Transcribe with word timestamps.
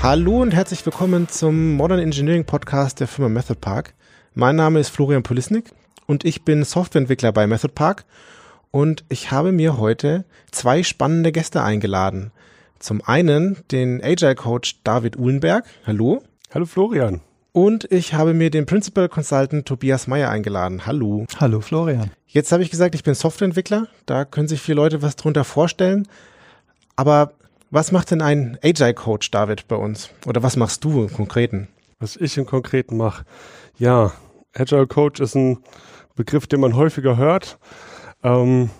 Hallo 0.00 0.40
und 0.40 0.54
herzlich 0.54 0.86
willkommen 0.86 1.28
zum 1.28 1.74
Modern 1.74 1.98
Engineering 1.98 2.44
Podcast 2.44 3.00
der 3.00 3.08
Firma 3.08 3.28
Method 3.28 3.58
Park. 3.60 3.94
Mein 4.32 4.54
Name 4.54 4.78
ist 4.78 4.90
Florian 4.90 5.24
Polisnik 5.24 5.72
und 6.06 6.24
ich 6.24 6.44
bin 6.44 6.62
Softwareentwickler 6.62 7.32
bei 7.32 7.48
Method 7.48 7.72
Park 7.74 8.04
und 8.70 9.04
ich 9.08 9.32
habe 9.32 9.50
mir 9.50 9.76
heute 9.76 10.24
zwei 10.52 10.84
spannende 10.84 11.32
Gäste 11.32 11.62
eingeladen. 11.64 12.30
Zum 12.78 13.02
einen 13.04 13.58
den 13.72 14.02
Agile 14.02 14.36
Coach 14.36 14.80
David 14.84 15.18
Uhlenberg. 15.18 15.66
Hallo. 15.84 16.22
Hallo 16.54 16.64
Florian. 16.64 17.20
Und 17.50 17.90
ich 17.90 18.14
habe 18.14 18.34
mir 18.34 18.50
den 18.50 18.66
Principal 18.66 19.08
Consultant 19.08 19.66
Tobias 19.66 20.06
Meyer 20.06 20.30
eingeladen. 20.30 20.86
Hallo. 20.86 21.26
Hallo 21.40 21.60
Florian. 21.60 22.12
Jetzt 22.28 22.52
habe 22.52 22.62
ich 22.62 22.70
gesagt, 22.70 22.94
ich 22.94 23.02
bin 23.02 23.14
Softwareentwickler. 23.14 23.88
Da 24.06 24.24
können 24.24 24.46
sich 24.46 24.60
viele 24.60 24.76
Leute 24.76 25.02
was 25.02 25.16
drunter 25.16 25.42
vorstellen. 25.42 26.06
Aber 26.94 27.32
was 27.70 27.92
macht 27.92 28.10
denn 28.10 28.22
ein 28.22 28.58
Agile 28.62 28.94
Coach, 28.94 29.30
David, 29.30 29.68
bei 29.68 29.76
uns? 29.76 30.10
Oder 30.26 30.42
was 30.42 30.56
machst 30.56 30.84
du 30.84 31.02
im 31.02 31.12
Konkreten? 31.12 31.68
Was 31.98 32.16
ich 32.16 32.36
im 32.38 32.46
Konkreten 32.46 32.96
mache? 32.96 33.24
Ja, 33.76 34.12
Agile 34.54 34.86
Coach 34.86 35.20
ist 35.20 35.34
ein 35.34 35.58
Begriff, 36.14 36.46
den 36.46 36.60
man 36.60 36.74
häufiger 36.74 37.16
hört. 37.16 37.58
Ähm, 38.22 38.70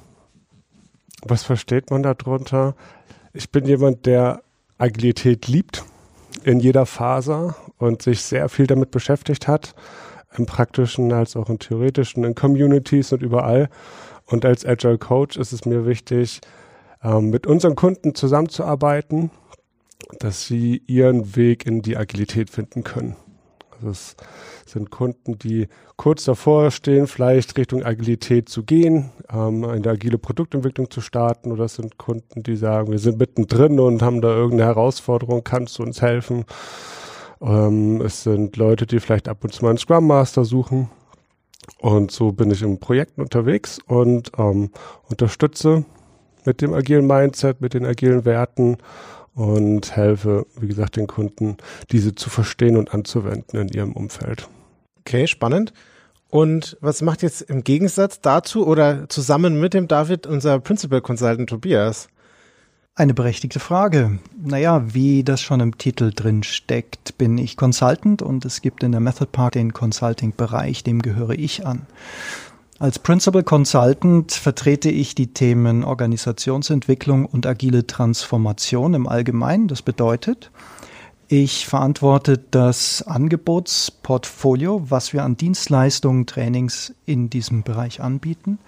was 1.23 1.43
versteht 1.43 1.91
man 1.91 2.03
darunter? 2.03 2.75
Ich 3.33 3.51
bin 3.51 3.67
jemand, 3.67 4.07
der 4.07 4.43
Agilität 4.79 5.49
liebt 5.49 5.85
in 6.45 6.61
jeder 6.61 6.87
Phase 6.87 7.55
und 7.79 8.03
sich 8.03 8.23
sehr 8.23 8.49
viel 8.49 8.67
damit 8.67 8.91
beschäftigt 8.91 9.49
hat, 9.49 9.75
im 10.37 10.47
praktischen 10.47 11.13
als 11.13 11.37
auch 11.37 11.49
im 11.49 11.59
theoretischen, 11.59 12.25
in 12.25 12.35
Communities 12.35 13.13
und 13.13 13.23
überall. 13.23 13.69
Und 14.27 14.45
als 14.45 14.65
Agile 14.65 14.99
Coach 14.99 15.37
ist 15.37 15.53
es 15.53 15.65
mir 15.65 15.87
wichtig, 15.87 16.41
ähm, 17.03 17.31
mit 17.31 17.47
unseren 17.47 17.77
Kunden 17.77 18.15
zusammenzuarbeiten, 18.15 19.31
dass 20.19 20.47
sie 20.47 20.83
ihren 20.87 21.37
Weg 21.37 21.67
in 21.67 21.83
die 21.83 21.97
Agilität 21.97 22.51
finden 22.51 22.85
können. 22.85 23.17
Also 23.77 23.91
es 23.91 24.17
sind 24.67 24.91
Kunden, 24.91 25.39
die 25.39 25.69
kurz 25.97 26.25
davor 26.25 26.71
stehen, 26.71 27.07
vielleicht 27.07 27.57
Richtung 27.57 27.85
Agilität 27.85 28.49
zu 28.49 28.65
gehen, 28.65 29.11
ähm, 29.33 29.65
eine 29.65 29.89
agile 29.89 30.19
Produktentwicklung 30.19 30.91
zu 30.91 31.01
starten, 31.01 31.53
oder 31.53 31.65
es 31.65 31.77
sind 31.77 31.99
Kunden, 31.99 32.43
die 32.43 32.57
sagen, 32.57 32.91
wir 32.91 32.99
sind 32.99 33.19
mittendrin 33.19 33.79
und 33.79 34.03
haben 34.03 34.21
da 34.21 34.29
irgendeine 34.29 34.69
Herausforderung, 34.69 35.45
kannst 35.45 35.79
du 35.79 35.83
uns 35.83 36.03
helfen? 36.03 36.45
Ähm, 37.41 38.01
es 38.01 38.25
sind 38.25 38.57
Leute, 38.57 38.87
die 38.87 39.01
vielleicht 39.01 39.29
ab 39.29 39.45
und 39.45 39.53
zu 39.53 39.63
mal 39.63 39.71
einen 39.71 39.79
Scrum 39.79 40.07
Master 40.07 40.45
suchen. 40.45 40.91
Und 41.79 42.11
so 42.11 42.33
bin 42.33 42.51
ich 42.51 42.63
in 42.63 42.81
Projekten 42.81 43.21
unterwegs 43.21 43.79
und 43.87 44.33
ähm, 44.39 44.71
unterstütze 45.09 45.85
mit 46.49 46.63
dem 46.63 46.73
agilen 46.73 47.07
Mindset, 47.07 47.61
mit 47.61 47.75
den 47.75 47.85
agilen 47.85 48.25
Werten 48.25 48.79
und 49.35 49.95
helfe, 49.95 50.47
wie 50.59 50.67
gesagt, 50.67 50.97
den 50.97 51.07
Kunden, 51.07 51.59
diese 51.93 52.15
zu 52.15 52.31
verstehen 52.31 52.79
und 52.79 52.95
anzuwenden 52.95 53.61
in 53.61 53.69
ihrem 53.69 53.93
Umfeld. 53.93 54.49
Okay, 55.01 55.27
spannend. 55.27 55.75
Und 56.31 56.79
was 56.81 57.03
macht 57.03 57.23
jetzt 57.23 57.43
im 57.43 57.65
Gegensatz 57.65 58.21
dazu 58.21 58.67
oder 58.67 59.09
zusammen 59.11 59.61
mit 59.61 59.75
dem 59.75 59.89
David 59.89 60.27
unser 60.27 60.59
Principal 60.59 61.03
Consultant 61.03 61.51
Tobias? 61.51 62.09
Eine 62.95 63.15
berechtigte 63.15 63.61
Frage. 63.61 64.19
Naja, 64.43 64.83
wie 64.93 65.23
das 65.25 65.43
schon 65.43 65.61
im 65.61 65.77
Titel 65.77 66.13
drin 66.15 66.43
steckt, 66.43 67.17
bin 67.19 67.37
ich 67.39 67.57
Consultant 67.57 68.23
und 68.23 68.45
es 68.45 68.63
gibt 68.63 68.83
in 68.83 68.93
der 68.93 69.01
Method 69.01 69.31
Park 69.31 69.53
den 69.53 69.73
Consulting-Bereich, 69.73 70.83
dem 70.83 71.01
gehöre 71.01 71.39
ich 71.39 71.65
an. 71.65 71.87
Als 72.81 73.01
Principal 73.01 73.43
Consultant 73.43 74.31
vertrete 74.31 74.89
ich 74.89 75.17
die 75.17 75.33
Themen 75.33 75.83
Organisationsentwicklung 75.83 77.27
und 77.27 77.45
agile 77.45 77.89
Transformation 77.89 78.95
im 78.95 79.09
Allgemeinen. 79.09 79.67
Das 79.67 79.83
bedeutet, 79.83 80.53
ich 81.27 81.67
verantworte 81.67 82.39
das 82.53 83.03
Angebotsportfolio, 83.03 84.89
was 84.89 85.13
wir 85.13 85.25
an 85.25 85.37
Dienstleistungen, 85.37 86.27
Trainings 86.27 86.95
in 87.05 87.31
diesem 87.31 87.65
Bereich 87.65 88.01
anbieten 88.01 88.61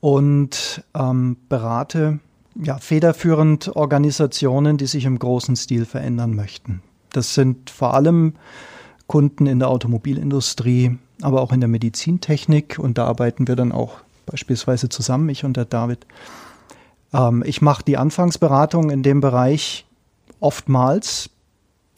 und 0.00 0.82
ähm, 0.92 1.36
berate 1.48 2.18
ja, 2.56 2.78
federführend 2.78 3.76
Organisationen, 3.76 4.78
die 4.78 4.86
sich 4.86 5.04
im 5.04 5.20
großen 5.20 5.54
Stil 5.54 5.84
verändern 5.84 6.34
möchten. 6.34 6.82
Das 7.12 7.34
sind 7.34 7.70
vor 7.70 7.94
allem 7.94 8.34
Kunden 9.06 9.46
in 9.46 9.60
der 9.60 9.68
Automobilindustrie, 9.68 10.98
aber 11.22 11.40
auch 11.40 11.52
in 11.52 11.60
der 11.60 11.68
Medizintechnik 11.68 12.78
und 12.78 12.98
da 12.98 13.06
arbeiten 13.06 13.48
wir 13.48 13.56
dann 13.56 13.72
auch 13.72 13.98
beispielsweise 14.26 14.88
zusammen, 14.88 15.28
ich 15.28 15.44
und 15.44 15.56
der 15.56 15.64
David. 15.64 16.06
Ähm, 17.12 17.42
ich 17.46 17.62
mache 17.62 17.84
die 17.84 17.96
Anfangsberatung 17.96 18.90
in 18.90 19.02
dem 19.02 19.20
Bereich 19.20 19.86
oftmals. 20.40 21.30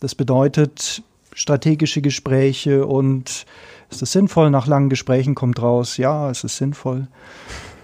Das 0.00 0.14
bedeutet 0.14 1.02
strategische 1.32 2.00
Gespräche 2.00 2.86
und 2.86 3.46
ist 3.90 4.02
es 4.02 4.12
sinnvoll? 4.12 4.50
Nach 4.50 4.66
langen 4.66 4.88
Gesprächen 4.88 5.34
kommt 5.34 5.60
raus, 5.60 5.96
ja, 5.96 6.30
es 6.30 6.44
ist 6.44 6.56
sinnvoll. 6.56 7.08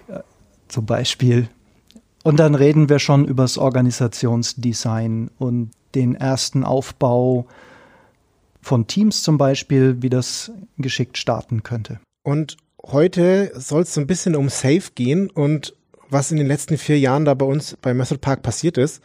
Äh, 0.08 0.20
zum 0.68 0.86
Beispiel. 0.86 1.48
Und 2.22 2.38
dann 2.38 2.54
reden 2.54 2.88
wir 2.88 2.98
schon 2.98 3.24
über 3.24 3.44
das 3.44 3.58
Organisationsdesign 3.58 5.30
und 5.38 5.70
den 5.94 6.14
ersten 6.14 6.64
Aufbau 6.64 7.46
von 8.60 8.86
Teams 8.86 9.22
zum 9.22 9.38
Beispiel, 9.38 10.02
wie 10.02 10.10
das 10.10 10.52
geschickt 10.78 11.18
starten 11.18 11.62
könnte. 11.62 12.00
Und 12.22 12.56
heute 12.84 13.52
soll 13.54 13.82
es 13.82 13.94
so 13.94 14.00
ein 14.00 14.06
bisschen 14.06 14.36
um 14.36 14.48
Safe 14.48 14.82
gehen 14.94 15.30
und 15.30 15.74
was 16.08 16.30
in 16.30 16.38
den 16.38 16.46
letzten 16.46 16.76
vier 16.76 16.98
Jahren 16.98 17.24
da 17.24 17.34
bei 17.34 17.46
uns 17.46 17.76
bei 17.80 17.94
Method 17.94 18.18
Park 18.18 18.42
passiert 18.42 18.78
ist. 18.78 19.02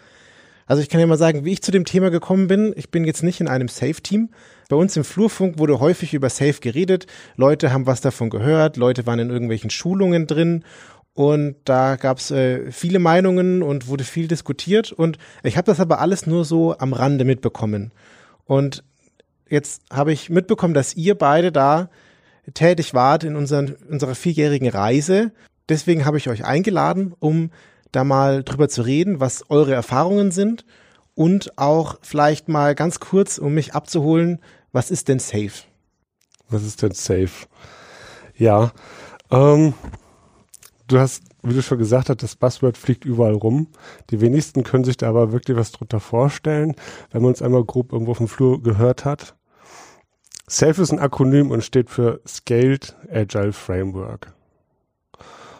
Also 0.67 0.81
ich 0.81 0.89
kann 0.89 0.99
ja 0.99 1.05
mal 1.05 1.17
sagen, 1.17 1.45
wie 1.45 1.53
ich 1.53 1.61
zu 1.61 1.71
dem 1.71 1.85
Thema 1.85 2.09
gekommen 2.09 2.47
bin. 2.47 2.73
Ich 2.75 2.89
bin 2.89 3.05
jetzt 3.05 3.21
nicht 3.21 3.39
in 3.39 3.47
einem 3.47 3.67
Safe-Team. 3.67 4.29
Bei 4.67 4.75
uns 4.75 4.97
im 4.97 5.03
Flurfunk 5.03 5.59
wurde 5.59 5.79
häufig 5.79 6.15
über 6.15 6.29
Safe 6.29 6.59
geredet. 6.59 7.05
Leute 7.35 7.71
haben 7.71 7.85
was 7.85 8.01
davon 8.01 8.31
gehört. 8.31 8.75
Leute 8.75 9.05
waren 9.05 9.19
in 9.19 9.29
irgendwelchen 9.29 9.69
Schulungen 9.69 10.25
drin. 10.25 10.63
Und 11.13 11.55
da 11.65 11.95
gab 11.97 12.17
es 12.17 12.31
äh, 12.31 12.71
viele 12.71 12.99
Meinungen 12.99 13.61
und 13.61 13.87
wurde 13.87 14.03
viel 14.03 14.27
diskutiert. 14.27 14.91
Und 14.91 15.19
ich 15.43 15.55
habe 15.55 15.65
das 15.65 15.79
aber 15.79 15.99
alles 15.99 16.25
nur 16.25 16.45
so 16.45 16.77
am 16.77 16.93
Rande 16.93 17.25
mitbekommen. 17.25 17.91
Und 18.45 18.83
jetzt 19.55 19.81
habe 19.91 20.13
ich 20.13 20.29
mitbekommen, 20.29 20.73
dass 20.73 20.95
ihr 20.95 21.15
beide 21.15 21.51
da 21.51 21.89
tätig 22.53 22.93
wart 22.93 23.23
in 23.23 23.35
unseren, 23.35 23.75
unserer 23.89 24.13
vierjährigen 24.13 24.69
Reise. 24.69 25.31
Deswegen 25.67 26.05
habe 26.05 26.17
ich 26.17 26.29
euch 26.29 26.45
eingeladen, 26.45 27.15
um 27.19 27.49
da 27.91 28.03
mal 28.03 28.43
drüber 28.43 28.69
zu 28.69 28.83
reden, 28.83 29.19
was 29.19 29.49
eure 29.49 29.73
Erfahrungen 29.73 30.31
sind 30.31 30.65
und 31.15 31.57
auch 31.57 31.97
vielleicht 32.01 32.49
mal 32.49 32.75
ganz 32.75 32.99
kurz, 32.99 33.37
um 33.37 33.53
mich 33.53 33.73
abzuholen, 33.73 34.39
was 34.71 34.91
ist 34.91 35.07
denn 35.07 35.19
Safe? 35.19 35.63
Was 36.49 36.63
ist 36.63 36.81
denn 36.83 36.91
Safe? 36.91 37.47
Ja, 38.37 38.73
ähm, 39.31 39.73
du 40.87 40.99
hast, 40.99 41.23
wie 41.41 41.53
du 41.53 41.61
schon 41.61 41.77
gesagt 41.77 42.09
hast, 42.09 42.21
das 42.21 42.35
Buzzword 42.35 42.77
fliegt 42.77 43.05
überall 43.05 43.33
rum. 43.33 43.67
Die 44.09 44.19
wenigsten 44.19 44.63
können 44.63 44.83
sich 44.83 44.97
da 44.97 45.07
aber 45.07 45.31
wirklich 45.31 45.57
was 45.57 45.71
drunter 45.71 46.01
vorstellen, 46.01 46.75
wenn 47.11 47.21
man 47.21 47.29
uns 47.29 47.41
einmal 47.41 47.63
grob 47.63 47.93
irgendwo 47.93 48.11
auf 48.11 48.17
dem 48.17 48.27
Flur 48.27 48.61
gehört 48.61 49.05
hat. 49.05 49.35
SAFE 50.47 50.81
ist 50.81 50.91
ein 50.91 50.99
Akronym 50.99 51.49
und 51.51 51.63
steht 51.63 51.89
für 51.89 52.21
Scaled 52.27 52.95
Agile 53.11 53.51
Framework. 53.53 54.33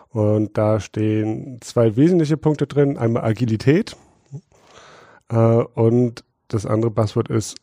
Und 0.10 0.58
da 0.58 0.80
stehen 0.80 1.60
zwei 1.62 1.96
wesentliche 1.96 2.38
Punkte 2.38 2.68
drin. 2.68 2.98
Einmal 2.98 3.24
Agilität 3.24 3.98
äh, 5.30 5.36
und 5.36 6.24
das 6.48 6.66
andere 6.66 6.92
Buzzword 6.92 7.30
ist 7.30 7.56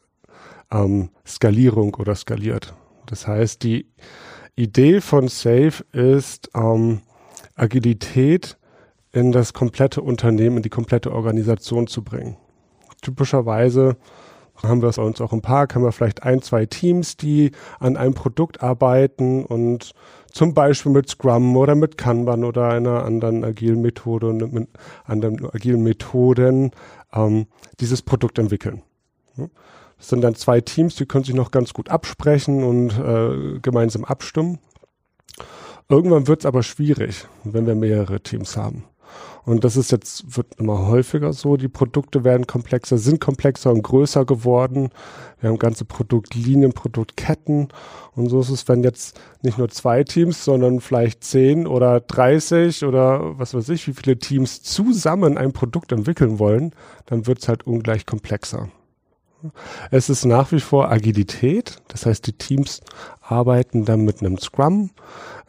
ähm, 0.70 1.10
Skalierung 1.26 1.94
oder 1.94 2.14
skaliert. 2.14 2.74
Das 3.06 3.26
heißt, 3.26 3.62
die 3.62 3.86
Idee 4.56 5.00
von 5.00 5.28
SAFE 5.28 5.84
ist, 5.92 6.50
ähm, 6.54 7.02
Agilität 7.54 8.58
in 9.12 9.30
das 9.30 9.52
komplette 9.52 10.02
Unternehmen, 10.02 10.58
in 10.58 10.62
die 10.62 10.70
komplette 10.70 11.12
Organisation 11.12 11.86
zu 11.86 12.02
bringen. 12.02 12.36
Typischerweise 13.00 13.96
haben 14.62 14.82
wir 14.82 14.88
es 14.88 14.96
bei 14.96 15.02
uns 15.02 15.20
auch 15.20 15.32
im 15.32 15.42
Park, 15.42 15.74
haben 15.74 15.82
wir 15.82 15.92
vielleicht 15.92 16.22
ein, 16.22 16.42
zwei 16.42 16.66
Teams, 16.66 17.16
die 17.16 17.52
an 17.80 17.96
einem 17.96 18.14
Produkt 18.14 18.62
arbeiten 18.62 19.44
und 19.44 19.92
zum 20.30 20.54
Beispiel 20.54 20.92
mit 20.92 21.08
Scrum 21.08 21.56
oder 21.56 21.74
mit 21.74 21.98
Kanban 21.98 22.44
oder 22.44 22.68
einer 22.68 23.04
anderen 23.04 23.44
agilen 23.44 23.82
Methode 23.82 24.28
und 24.28 24.52
mit 24.52 24.68
anderen 25.04 25.44
agilen 25.52 25.82
Methoden 25.82 26.70
ähm, 27.12 27.46
dieses 27.80 28.02
Produkt 28.02 28.38
entwickeln. 28.38 28.82
Das 29.98 30.08
sind 30.08 30.22
dann 30.22 30.34
zwei 30.34 30.60
Teams, 30.60 30.96
die 30.96 31.06
können 31.06 31.24
sich 31.24 31.34
noch 31.34 31.50
ganz 31.50 31.72
gut 31.74 31.88
absprechen 31.88 32.64
und 32.64 32.90
äh, 32.98 33.60
gemeinsam 33.60 34.04
abstimmen. 34.04 34.58
Irgendwann 35.88 36.26
wird 36.26 36.40
es 36.40 36.46
aber 36.46 36.62
schwierig, 36.62 37.26
wenn 37.44 37.66
wir 37.66 37.74
mehrere 37.74 38.20
Teams 38.20 38.56
haben. 38.56 38.84
Und 39.44 39.64
das 39.64 39.76
ist 39.76 39.90
jetzt, 39.90 40.36
wird 40.36 40.54
immer 40.58 40.86
häufiger 40.86 41.32
so. 41.32 41.56
Die 41.56 41.68
Produkte 41.68 42.22
werden 42.22 42.46
komplexer, 42.46 42.96
sind 42.98 43.20
komplexer 43.20 43.72
und 43.72 43.82
größer 43.82 44.24
geworden. 44.24 44.90
Wir 45.40 45.50
haben 45.50 45.58
ganze 45.58 45.84
Produktlinien, 45.84 46.72
Produktketten. 46.72 47.68
Und 48.14 48.28
so 48.28 48.40
ist 48.40 48.50
es, 48.50 48.68
wenn 48.68 48.84
jetzt 48.84 49.20
nicht 49.42 49.58
nur 49.58 49.68
zwei 49.68 50.04
Teams, 50.04 50.44
sondern 50.44 50.80
vielleicht 50.80 51.24
zehn 51.24 51.66
oder 51.66 52.00
dreißig 52.00 52.84
oder 52.84 53.38
was 53.38 53.52
weiß 53.54 53.68
ich, 53.70 53.88
wie 53.88 53.94
viele 53.94 54.16
Teams 54.18 54.62
zusammen 54.62 55.36
ein 55.36 55.52
Produkt 55.52 55.90
entwickeln 55.90 56.38
wollen, 56.38 56.72
dann 57.06 57.26
wird 57.26 57.40
es 57.40 57.48
halt 57.48 57.66
ungleich 57.66 58.06
komplexer. 58.06 58.68
Es 59.90 60.08
ist 60.08 60.24
nach 60.24 60.52
wie 60.52 60.60
vor 60.60 60.90
Agilität, 60.90 61.78
das 61.88 62.06
heißt, 62.06 62.26
die 62.26 62.32
Teams 62.32 62.80
arbeiten 63.20 63.84
dann 63.84 64.04
mit 64.04 64.20
einem 64.20 64.38
Scrum 64.38 64.90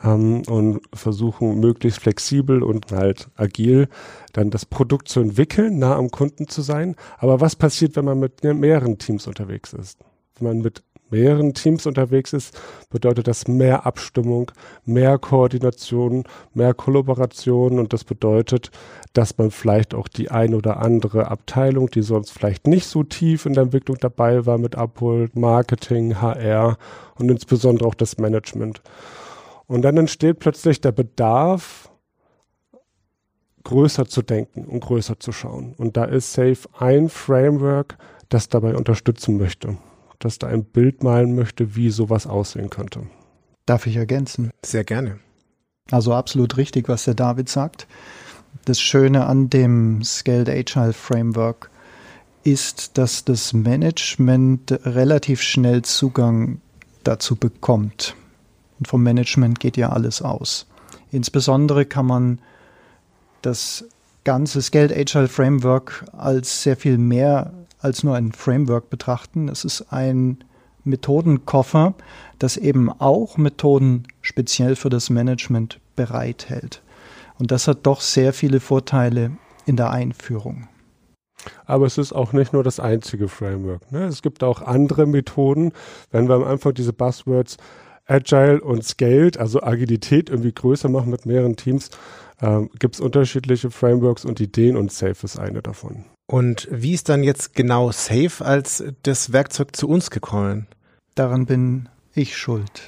ähm, 0.03 0.43
und 0.47 0.81
versuchen 0.93 1.59
möglichst 1.59 1.99
flexibel 1.99 2.63
und 2.63 2.91
halt 2.91 3.29
agil 3.35 3.87
dann 4.33 4.49
das 4.49 4.65
Produkt 4.65 5.09
zu 5.09 5.19
entwickeln, 5.19 5.79
nah 5.79 5.95
am 5.95 6.09
Kunden 6.09 6.47
zu 6.47 6.61
sein. 6.61 6.95
Aber 7.17 7.41
was 7.41 7.55
passiert, 7.55 7.95
wenn 7.95 8.05
man 8.05 8.19
mit 8.19 8.43
mehreren 8.43 8.97
Teams 8.97 9.27
unterwegs 9.27 9.73
ist? 9.73 9.99
Wenn 10.37 10.47
man 10.47 10.57
mit 10.59 10.83
mehreren 11.13 11.53
Teams 11.53 11.85
unterwegs 11.85 12.33
ist, 12.33 12.59
bedeutet 12.89 13.27
das 13.27 13.47
mehr 13.47 13.85
Abstimmung, 13.85 14.51
mehr 14.83 15.19
Koordination, 15.19 16.23
mehr 16.53 16.73
Kollaboration 16.73 17.79
und 17.79 17.93
das 17.93 18.03
bedeutet, 18.03 18.71
dass 19.13 19.37
man 19.37 19.51
vielleicht 19.51 19.93
auch 19.93 20.07
die 20.07 20.31
ein 20.31 20.55
oder 20.55 20.77
andere 20.77 21.29
Abteilung, 21.29 21.89
die 21.91 22.01
sonst 22.01 22.31
vielleicht 22.31 22.65
nicht 22.65 22.87
so 22.87 23.03
tief 23.03 23.45
in 23.45 23.53
der 23.53 23.63
Entwicklung 23.63 23.97
dabei 23.99 24.47
war, 24.47 24.57
mit 24.57 24.75
abholt, 24.75 25.35
Marketing, 25.35 26.19
HR 26.19 26.77
und 27.15 27.29
insbesondere 27.29 27.87
auch 27.87 27.95
das 27.95 28.17
Management. 28.17 28.81
Und 29.67 29.83
dann 29.83 29.97
entsteht 29.97 30.39
plötzlich 30.39 30.81
der 30.81 30.91
Bedarf, 30.91 31.89
größer 33.63 34.07
zu 34.07 34.23
denken 34.23 34.65
und 34.65 34.81
größer 34.81 35.19
zu 35.19 35.31
schauen. 35.31 35.73
Und 35.77 35.95
da 35.95 36.03
ist 36.03 36.33
Safe 36.33 36.67
ein 36.77 37.07
Framework, 37.07 37.97
das 38.29 38.49
dabei 38.49 38.75
unterstützen 38.75 39.37
möchte 39.37 39.77
dass 40.23 40.39
da 40.39 40.47
ein 40.47 40.63
Bild 40.63 41.03
malen 41.03 41.35
möchte, 41.35 41.75
wie 41.75 41.89
sowas 41.89 42.27
aussehen 42.27 42.69
könnte. 42.69 43.01
Darf 43.65 43.87
ich 43.87 43.95
ergänzen? 43.95 44.51
Sehr 44.63 44.83
gerne. 44.83 45.19
Also 45.91 46.13
absolut 46.13 46.57
richtig, 46.57 46.87
was 46.87 47.05
der 47.05 47.13
David 47.13 47.49
sagt. 47.49 47.87
Das 48.65 48.79
Schöne 48.79 49.25
an 49.25 49.49
dem 49.49 50.03
Scaled 50.03 50.49
Agile 50.49 50.93
Framework 50.93 51.69
ist, 52.43 52.97
dass 52.97 53.25
das 53.25 53.53
Management 53.53 54.71
relativ 54.85 55.41
schnell 55.41 55.81
Zugang 55.81 56.61
dazu 57.03 57.35
bekommt. 57.35 58.15
Und 58.79 58.87
vom 58.87 59.03
Management 59.03 59.59
geht 59.59 59.77
ja 59.77 59.89
alles 59.89 60.21
aus. 60.21 60.67
Insbesondere 61.11 61.85
kann 61.85 62.05
man 62.05 62.39
das 63.41 63.85
ganze 64.23 64.61
Scaled 64.61 64.91
Agile 64.91 65.27
Framework 65.27 66.05
als 66.13 66.63
sehr 66.63 66.77
viel 66.77 66.97
mehr 66.97 67.51
als 67.83 68.03
nur 68.03 68.15
ein 68.15 68.31
Framework 68.31 68.89
betrachten. 68.89 69.49
Es 69.49 69.65
ist 69.65 69.91
ein 69.91 70.43
Methodenkoffer, 70.83 71.93
das 72.39 72.57
eben 72.57 72.89
auch 72.89 73.37
Methoden 73.37 74.03
speziell 74.21 74.75
für 74.75 74.89
das 74.89 75.09
Management 75.09 75.79
bereithält. 75.95 76.81
Und 77.39 77.51
das 77.51 77.67
hat 77.67 77.79
doch 77.83 78.01
sehr 78.01 78.33
viele 78.33 78.59
Vorteile 78.59 79.31
in 79.65 79.75
der 79.75 79.91
Einführung. 79.91 80.67
Aber 81.65 81.85
es 81.85 81.97
ist 81.97 82.13
auch 82.13 82.31
nicht 82.31 82.53
nur 82.53 82.63
das 82.63 82.79
einzige 82.79 83.27
Framework. 83.27 83.91
Ne? 83.91 84.05
Es 84.05 84.21
gibt 84.21 84.43
auch 84.43 84.61
andere 84.61 85.05
Methoden. 85.05 85.73
Wenn 86.11 86.27
wir 86.29 86.35
am 86.35 86.43
Anfang 86.43 86.73
diese 86.73 86.93
Buzzwords 86.93 87.57
Agile 88.05 88.61
und 88.61 88.83
Scaled, 88.83 89.37
also 89.37 89.61
Agilität 89.61 90.29
irgendwie 90.29 90.53
größer 90.53 90.89
machen 90.89 91.09
mit 91.09 91.25
mehreren 91.25 91.55
Teams, 91.55 91.89
ähm, 92.41 92.69
gibt 92.79 92.95
es 92.95 93.01
unterschiedliche 93.01 93.71
Frameworks 93.71 94.25
und 94.25 94.39
Ideen 94.39 94.75
und 94.75 94.91
Safe 94.91 95.17
ist 95.23 95.39
eine 95.39 95.61
davon. 95.61 96.05
Und 96.33 96.67
wie 96.71 96.93
ist 96.93 97.09
dann 97.09 97.21
jetzt 97.21 97.53
genau 97.53 97.91
Safe 97.91 98.43
als 98.43 98.83
das 99.03 99.33
Werkzeug 99.33 99.75
zu 99.75 99.87
uns 99.87 100.09
gekommen? 100.09 100.65
Daran 101.13 101.45
bin 101.45 101.89
ich 102.15 102.35
schuld. 102.35 102.81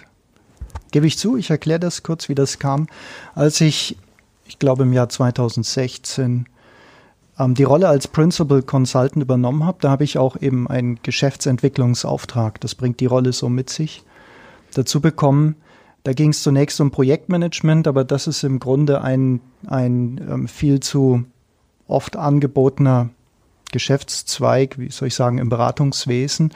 Gebe 0.89 1.05
ich 1.05 1.19
zu, 1.19 1.37
ich 1.37 1.51
erkläre 1.51 1.79
das 1.79 2.01
kurz, 2.01 2.27
wie 2.27 2.33
das 2.33 2.57
kam. 2.57 2.87
Als 3.35 3.61
ich, 3.61 3.99
ich 4.45 4.57
glaube 4.57 4.81
im 4.81 4.93
Jahr 4.93 5.09
2016, 5.09 6.47
ähm, 7.37 7.53
die 7.53 7.65
Rolle 7.65 7.87
als 7.87 8.07
Principal 8.07 8.63
Consultant 8.63 9.21
übernommen 9.21 9.63
habe, 9.63 9.77
da 9.79 9.91
habe 9.91 10.05
ich 10.05 10.17
auch 10.17 10.41
eben 10.41 10.67
einen 10.67 10.97
Geschäftsentwicklungsauftrag, 11.03 12.59
das 12.61 12.73
bringt 12.73 12.99
die 12.99 13.05
Rolle 13.05 13.31
so 13.31 13.47
mit 13.47 13.69
sich, 13.69 14.01
dazu 14.73 15.01
bekommen. 15.01 15.55
Da 16.03 16.13
ging 16.13 16.31
es 16.31 16.41
zunächst 16.41 16.81
um 16.81 16.89
Projektmanagement, 16.89 17.87
aber 17.87 18.05
das 18.05 18.25
ist 18.25 18.41
im 18.41 18.57
Grunde 18.57 19.01
ein, 19.01 19.39
ein 19.67 20.19
ähm, 20.27 20.47
viel 20.47 20.79
zu 20.79 21.25
oft 21.87 22.15
angebotener 22.15 23.11
Geschäftszweig, 23.75 24.79
wie 24.79 24.89
soll 24.89 25.09
ich 25.09 25.15
sagen, 25.15 25.37
im 25.37 25.49
Beratungswesen. 25.49 26.53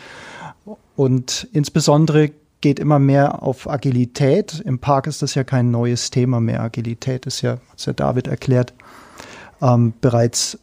Und 0.95 1.49
insbesondere 1.51 2.31
geht 2.61 2.79
immer 2.79 2.97
mehr 2.97 3.43
auf 3.43 3.69
Agilität. 3.69 4.61
Im 4.65 4.79
Park 4.79 5.05
ist 5.07 5.21
das 5.21 5.35
ja 5.35 5.43
kein 5.43 5.69
neues 5.69 6.11
Thema 6.11 6.39
mehr. 6.39 6.61
Agilität 6.61 7.25
ist 7.25 7.41
ja, 7.41 7.57
was 7.73 7.83
der 7.83 7.93
David 7.93 8.27
erklärt, 8.27 8.73
ähm, 9.61 9.93
bereits 9.99 10.57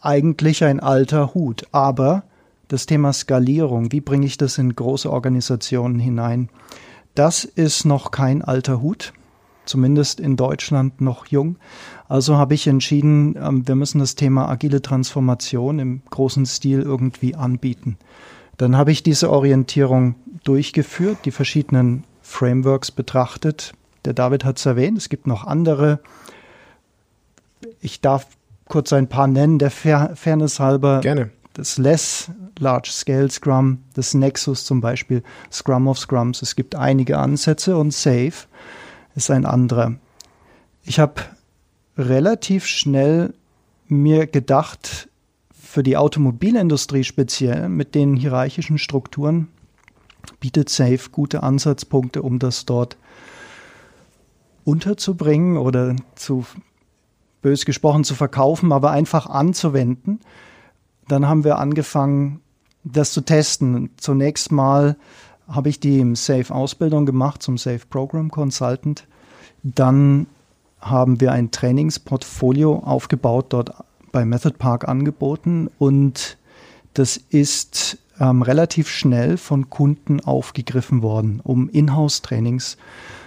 eigentlich 0.00 0.64
ein 0.64 0.80
alter 0.80 1.32
Hut. 1.32 1.68
Aber 1.70 2.24
das 2.66 2.86
Thema 2.86 3.12
Skalierung, 3.12 3.92
wie 3.92 4.00
bringe 4.00 4.26
ich 4.26 4.36
das 4.36 4.58
in 4.58 4.74
große 4.74 5.08
Organisationen 5.08 6.00
hinein, 6.00 6.48
das 7.14 7.44
ist 7.44 7.84
noch 7.84 8.10
kein 8.10 8.42
alter 8.42 8.82
Hut 8.82 9.12
zumindest 9.64 10.20
in 10.20 10.36
Deutschland 10.36 11.00
noch 11.00 11.26
jung. 11.26 11.56
Also 12.08 12.36
habe 12.36 12.54
ich 12.54 12.66
entschieden, 12.66 13.36
ähm, 13.36 13.66
wir 13.66 13.74
müssen 13.74 13.98
das 13.98 14.14
Thema 14.14 14.48
agile 14.48 14.82
Transformation 14.82 15.78
im 15.78 16.02
großen 16.10 16.46
Stil 16.46 16.80
irgendwie 16.82 17.34
anbieten. 17.34 17.96
Dann 18.56 18.76
habe 18.76 18.92
ich 18.92 19.02
diese 19.02 19.30
Orientierung 19.30 20.14
durchgeführt, 20.44 21.18
die 21.24 21.30
verschiedenen 21.30 22.04
Frameworks 22.22 22.90
betrachtet. 22.90 23.72
Der 24.04 24.12
David 24.12 24.44
hat 24.44 24.58
es 24.58 24.66
erwähnt, 24.66 24.98
es 24.98 25.08
gibt 25.08 25.26
noch 25.26 25.46
andere. 25.46 26.00
Ich 27.80 28.00
darf 28.00 28.26
kurz 28.68 28.92
ein 28.92 29.08
paar 29.08 29.26
nennen, 29.26 29.58
der 29.58 29.70
Fairness 29.70 30.60
halber. 30.60 31.00
Gerne. 31.00 31.30
Das 31.54 31.78
Less 31.78 32.30
Large 32.58 32.90
Scale 32.90 33.30
Scrum, 33.30 33.78
das 33.94 34.14
Nexus 34.14 34.64
zum 34.64 34.80
Beispiel, 34.80 35.22
Scrum 35.52 35.88
of 35.88 35.98
Scrums. 35.98 36.42
Es 36.42 36.56
gibt 36.56 36.74
einige 36.74 37.18
Ansätze 37.18 37.76
und 37.76 37.92
Safe 37.92 38.32
ist 39.14 39.30
ein 39.30 39.46
anderer. 39.46 39.94
Ich 40.82 40.98
habe 40.98 41.22
relativ 41.96 42.66
schnell 42.66 43.34
mir 43.86 44.26
gedacht, 44.26 45.08
für 45.52 45.82
die 45.82 45.96
Automobilindustrie 45.96 47.04
speziell 47.04 47.68
mit 47.68 47.94
den 47.94 48.16
hierarchischen 48.16 48.78
Strukturen 48.78 49.48
bietet 50.40 50.68
Safe 50.68 51.10
gute 51.10 51.42
Ansatzpunkte, 51.42 52.22
um 52.22 52.38
das 52.38 52.64
dort 52.64 52.96
unterzubringen 54.64 55.56
oder 55.56 55.96
zu 56.14 56.46
bös 57.42 57.66
gesprochen 57.66 58.04
zu 58.04 58.14
verkaufen, 58.14 58.72
aber 58.72 58.90
einfach 58.90 59.26
anzuwenden. 59.26 60.20
Dann 61.08 61.28
haben 61.28 61.44
wir 61.44 61.58
angefangen, 61.58 62.40
das 62.84 63.12
zu 63.12 63.20
testen. 63.20 63.90
Zunächst 63.96 64.50
mal 64.50 64.96
habe 65.48 65.68
ich 65.68 65.80
die 65.80 66.14
Safe-Ausbildung 66.14 67.06
gemacht 67.06 67.42
zum 67.42 67.58
Safe 67.58 67.80
Program 67.88 68.30
Consultant. 68.30 69.06
Dann 69.62 70.26
haben 70.80 71.20
wir 71.20 71.32
ein 71.32 71.50
Trainingsportfolio 71.50 72.80
aufgebaut, 72.80 73.46
dort 73.50 73.72
bei 74.12 74.24
Method 74.24 74.56
Park 74.58 74.86
angeboten 74.86 75.68
und 75.78 76.36
das 76.92 77.16
ist 77.16 77.98
ähm, 78.20 78.42
relativ 78.42 78.88
schnell 78.88 79.36
von 79.36 79.70
Kunden 79.70 80.20
aufgegriffen 80.20 81.02
worden, 81.02 81.40
um 81.42 81.68
Inhouse-Trainings 81.68 82.76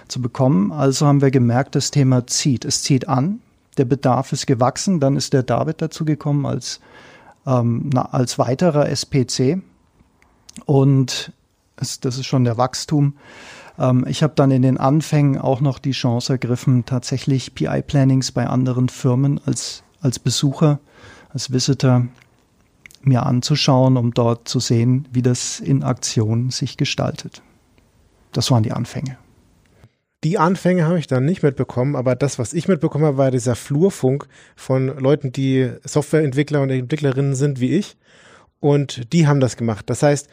zu 0.08 0.22
bekommen. 0.22 0.72
Also 0.72 1.06
haben 1.06 1.20
wir 1.20 1.30
gemerkt, 1.30 1.74
das 1.74 1.90
Thema 1.90 2.26
zieht. 2.26 2.64
Es 2.64 2.82
zieht 2.82 3.08
an, 3.08 3.40
der 3.76 3.84
Bedarf 3.84 4.32
ist 4.32 4.46
gewachsen. 4.46 5.00
Dann 5.00 5.16
ist 5.16 5.32
der 5.32 5.42
David 5.42 5.82
dazu 5.82 6.04
gekommen 6.04 6.46
als, 6.46 6.80
ähm, 7.46 7.90
na, 7.92 8.02
als 8.02 8.38
weiterer 8.38 8.88
SPC. 8.88 9.62
Und 10.64 11.32
es, 11.80 12.00
das 12.00 12.18
ist 12.18 12.26
schon 12.26 12.44
der 12.44 12.58
Wachstum. 12.58 13.14
Ähm, 13.78 14.04
ich 14.08 14.22
habe 14.22 14.34
dann 14.36 14.50
in 14.50 14.62
den 14.62 14.78
Anfängen 14.78 15.38
auch 15.38 15.60
noch 15.60 15.78
die 15.78 15.92
Chance 15.92 16.34
ergriffen, 16.34 16.84
tatsächlich 16.84 17.54
PI-Plannings 17.54 18.32
bei 18.32 18.46
anderen 18.46 18.88
Firmen 18.88 19.40
als, 19.44 19.82
als 20.00 20.18
Besucher, 20.18 20.80
als 21.30 21.52
Visitor 21.52 22.06
mir 23.02 23.24
anzuschauen, 23.24 23.96
um 23.96 24.12
dort 24.12 24.48
zu 24.48 24.60
sehen, 24.60 25.06
wie 25.12 25.22
das 25.22 25.60
in 25.60 25.82
Aktion 25.82 26.50
sich 26.50 26.76
gestaltet. 26.76 27.42
Das 28.32 28.50
waren 28.50 28.62
die 28.62 28.72
Anfänge. 28.72 29.16
Die 30.24 30.36
Anfänge 30.36 30.84
habe 30.84 30.98
ich 30.98 31.06
dann 31.06 31.24
nicht 31.24 31.44
mitbekommen, 31.44 31.94
aber 31.94 32.16
das, 32.16 32.40
was 32.40 32.52
ich 32.52 32.66
mitbekommen 32.66 33.04
habe, 33.04 33.18
war 33.18 33.30
dieser 33.30 33.54
Flurfunk 33.54 34.26
von 34.56 34.88
Leuten, 34.98 35.30
die 35.30 35.70
Softwareentwickler 35.84 36.60
und 36.60 36.70
Entwicklerinnen 36.70 37.36
sind 37.36 37.60
wie 37.60 37.76
ich. 37.76 37.96
Und 38.58 39.12
die 39.12 39.28
haben 39.28 39.38
das 39.38 39.56
gemacht. 39.56 39.88
Das 39.88 40.02
heißt, 40.02 40.28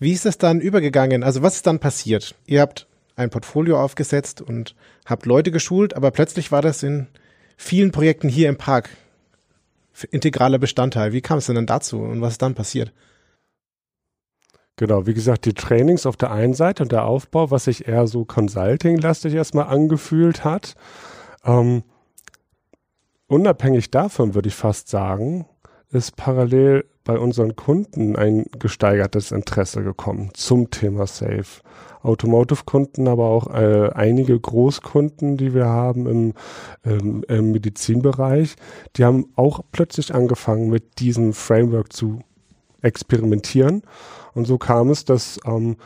wie 0.00 0.12
ist 0.12 0.24
das 0.24 0.38
dann 0.38 0.60
übergegangen? 0.60 1.22
Also 1.22 1.42
was 1.42 1.56
ist 1.56 1.66
dann 1.66 1.78
passiert? 1.78 2.34
Ihr 2.46 2.62
habt 2.62 2.86
ein 3.16 3.30
Portfolio 3.30 3.80
aufgesetzt 3.80 4.40
und 4.40 4.74
habt 5.04 5.26
Leute 5.26 5.50
geschult, 5.50 5.94
aber 5.94 6.10
plötzlich 6.10 6.50
war 6.50 6.62
das 6.62 6.82
in 6.82 7.06
vielen 7.56 7.92
Projekten 7.92 8.28
hier 8.28 8.48
im 8.48 8.56
Park 8.56 8.88
integraler 10.10 10.58
Bestandteil. 10.58 11.12
Wie 11.12 11.20
kam 11.20 11.38
es 11.38 11.46
denn 11.46 11.56
dann 11.56 11.66
dazu 11.66 12.00
und 12.00 12.22
was 12.22 12.32
ist 12.32 12.42
dann 12.42 12.54
passiert? 12.54 12.92
Genau, 14.76 15.06
wie 15.06 15.12
gesagt, 15.12 15.44
die 15.44 15.52
Trainings 15.52 16.06
auf 16.06 16.16
der 16.16 16.30
einen 16.30 16.54
Seite 16.54 16.82
und 16.84 16.92
der 16.92 17.04
Aufbau, 17.04 17.50
was 17.50 17.64
sich 17.64 17.86
eher 17.86 18.06
so 18.06 18.24
Consulting-lastig 18.24 19.34
erstmal 19.34 19.66
angefühlt 19.66 20.42
hat. 20.42 20.74
Ähm, 21.44 21.82
unabhängig 23.26 23.90
davon 23.90 24.34
würde 24.34 24.48
ich 24.48 24.54
fast 24.54 24.88
sagen, 24.88 25.44
ist 25.90 26.16
parallel 26.16 26.86
bei 27.10 27.18
unseren 27.18 27.56
Kunden 27.56 28.14
ein 28.14 28.46
gesteigertes 28.60 29.32
Interesse 29.32 29.82
gekommen 29.82 30.30
zum 30.34 30.70
Thema 30.70 31.08
Safe. 31.08 31.60
Automotive-Kunden, 32.02 33.08
aber 33.08 33.24
auch 33.24 33.52
äh, 33.52 33.90
einige 33.92 34.38
Großkunden, 34.38 35.36
die 35.36 35.52
wir 35.52 35.66
haben 35.66 36.06
im, 36.06 36.34
im, 36.84 37.24
im 37.24 37.50
Medizinbereich, 37.50 38.54
die 38.94 39.04
haben 39.04 39.26
auch 39.34 39.62
plötzlich 39.72 40.14
angefangen, 40.14 40.70
mit 40.70 41.00
diesem 41.00 41.32
Framework 41.32 41.92
zu 41.92 42.20
experimentieren. 42.80 43.82
Und 44.32 44.46
so 44.46 44.56
kam 44.56 44.90
es, 44.90 45.04
dass 45.04 45.40
ähm, 45.44 45.78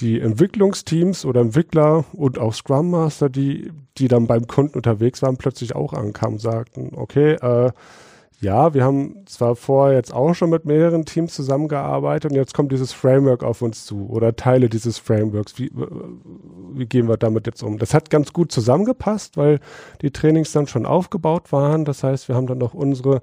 die 0.00 0.20
Entwicklungsteams 0.20 1.24
oder 1.24 1.42
Entwickler 1.42 2.04
und 2.12 2.40
auch 2.40 2.54
Scrum 2.54 2.90
Master, 2.90 3.30
die, 3.30 3.70
die 3.98 4.08
dann 4.08 4.26
beim 4.26 4.48
Kunden 4.48 4.74
unterwegs 4.74 5.22
waren, 5.22 5.36
plötzlich 5.36 5.76
auch 5.76 5.92
ankamen 5.92 6.34
und 6.34 6.40
sagten, 6.40 6.90
okay, 6.96 7.34
äh, 7.34 7.70
ja, 8.42 8.74
wir 8.74 8.82
haben 8.82 9.24
zwar 9.26 9.54
vorher 9.54 9.96
jetzt 9.96 10.12
auch 10.12 10.34
schon 10.34 10.50
mit 10.50 10.64
mehreren 10.64 11.04
Teams 11.04 11.32
zusammengearbeitet 11.32 12.32
und 12.32 12.36
jetzt 12.36 12.54
kommt 12.54 12.72
dieses 12.72 12.92
Framework 12.92 13.44
auf 13.44 13.62
uns 13.62 13.86
zu 13.86 14.08
oder 14.10 14.34
Teile 14.34 14.68
dieses 14.68 14.98
Frameworks. 14.98 15.60
Wie, 15.60 15.70
wie 16.72 16.86
gehen 16.86 17.08
wir 17.08 17.16
damit 17.16 17.46
jetzt 17.46 17.62
um? 17.62 17.78
Das 17.78 17.94
hat 17.94 18.10
ganz 18.10 18.32
gut 18.32 18.50
zusammengepasst, 18.50 19.36
weil 19.36 19.60
die 20.00 20.10
Trainings 20.10 20.50
dann 20.50 20.66
schon 20.66 20.86
aufgebaut 20.86 21.52
waren. 21.52 21.84
Das 21.84 22.02
heißt, 22.02 22.28
wir 22.28 22.34
haben 22.34 22.48
dann 22.48 22.58
noch 22.58 22.74
unsere 22.74 23.22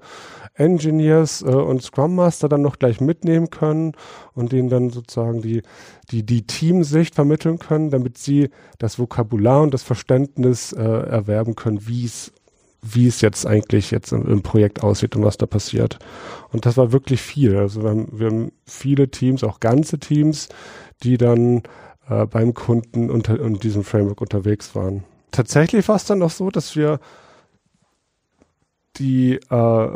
Engineers 0.54 1.42
äh, 1.42 1.48
und 1.48 1.82
Scrum 1.82 2.14
Master 2.14 2.48
dann 2.48 2.62
noch 2.62 2.78
gleich 2.78 3.02
mitnehmen 3.02 3.50
können 3.50 3.92
und 4.34 4.52
denen 4.52 4.70
dann 4.70 4.88
sozusagen 4.88 5.42
die, 5.42 5.60
die, 6.10 6.24
die 6.24 6.46
Teamsicht 6.46 7.14
vermitteln 7.14 7.58
können, 7.58 7.90
damit 7.90 8.16
sie 8.16 8.48
das 8.78 8.98
Vokabular 8.98 9.60
und 9.60 9.74
das 9.74 9.82
Verständnis 9.82 10.72
äh, 10.72 10.82
erwerben 10.82 11.56
können, 11.56 11.86
wie 11.86 12.06
es 12.06 12.32
wie 12.82 13.06
es 13.06 13.20
jetzt 13.20 13.46
eigentlich 13.46 13.90
jetzt 13.90 14.12
im, 14.12 14.26
im, 14.26 14.42
Projekt 14.42 14.82
aussieht 14.82 15.16
und 15.16 15.24
was 15.24 15.36
da 15.36 15.46
passiert. 15.46 15.98
Und 16.52 16.66
das 16.66 16.76
war 16.76 16.92
wirklich 16.92 17.20
viel. 17.20 17.56
Also 17.56 17.82
wir 17.82 17.90
haben, 17.90 18.08
wir 18.12 18.26
haben 18.28 18.52
viele 18.64 19.10
Teams, 19.10 19.44
auch 19.44 19.60
ganze 19.60 19.98
Teams, 19.98 20.48
die 21.02 21.18
dann 21.18 21.62
äh, 22.08 22.26
beim 22.26 22.54
Kunden 22.54 23.10
unter 23.10 23.38
in 23.40 23.58
diesem 23.58 23.84
Framework 23.84 24.20
unterwegs 24.20 24.74
waren. 24.74 25.04
Tatsächlich 25.30 25.86
war 25.88 25.96
es 25.96 26.04
dann 26.04 26.22
auch 26.22 26.30
so, 26.30 26.50
dass 26.50 26.74
wir 26.74 27.00
die, 28.96 29.34
äh, 29.34 29.88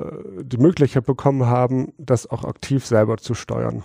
die 0.43 0.59
Möglichkeit 0.59 1.05
bekommen 1.07 1.47
haben, 1.47 1.93
das 1.99 2.31
auch 2.31 2.45
aktiv 2.45 2.87
selber 2.87 3.17
zu 3.17 3.35
steuern. 3.35 3.85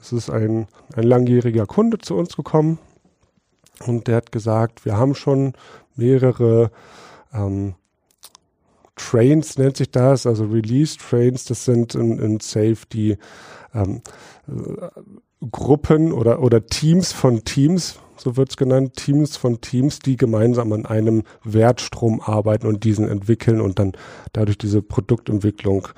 Es 0.00 0.12
ist 0.12 0.30
ein, 0.30 0.66
ein 0.94 1.04
langjähriger 1.04 1.66
Kunde 1.66 1.98
zu 1.98 2.16
uns 2.16 2.36
gekommen 2.36 2.78
und 3.86 4.08
der 4.08 4.16
hat 4.16 4.32
gesagt, 4.32 4.84
wir 4.84 4.96
haben 4.96 5.14
schon 5.14 5.54
mehrere 5.96 6.70
ähm, 7.32 7.74
Trains 9.00 9.56
nennt 9.56 9.76
sich 9.78 9.90
das, 9.90 10.26
also 10.26 10.44
Release 10.44 10.98
Trains, 10.98 11.44
das 11.44 11.64
sind 11.64 11.94
in, 11.94 12.18
in 12.18 12.40
Safe 12.40 12.76
die 12.92 13.16
ähm, 13.74 14.02
äh, 14.46 14.88
Gruppen 15.50 16.12
oder, 16.12 16.42
oder 16.42 16.66
Teams 16.66 17.12
von 17.12 17.44
Teams, 17.44 17.98
so 18.18 18.36
wird 18.36 18.50
es 18.50 18.56
genannt, 18.58 18.96
Teams 18.96 19.38
von 19.38 19.62
Teams, 19.62 20.00
die 20.00 20.18
gemeinsam 20.18 20.74
an 20.74 20.84
einem 20.84 21.22
Wertstrom 21.42 22.20
arbeiten 22.20 22.66
und 22.66 22.84
diesen 22.84 23.08
entwickeln 23.08 23.62
und 23.62 23.78
dann 23.78 23.92
dadurch 24.34 24.58
diese 24.58 24.82
Produktentwicklung 24.82 25.88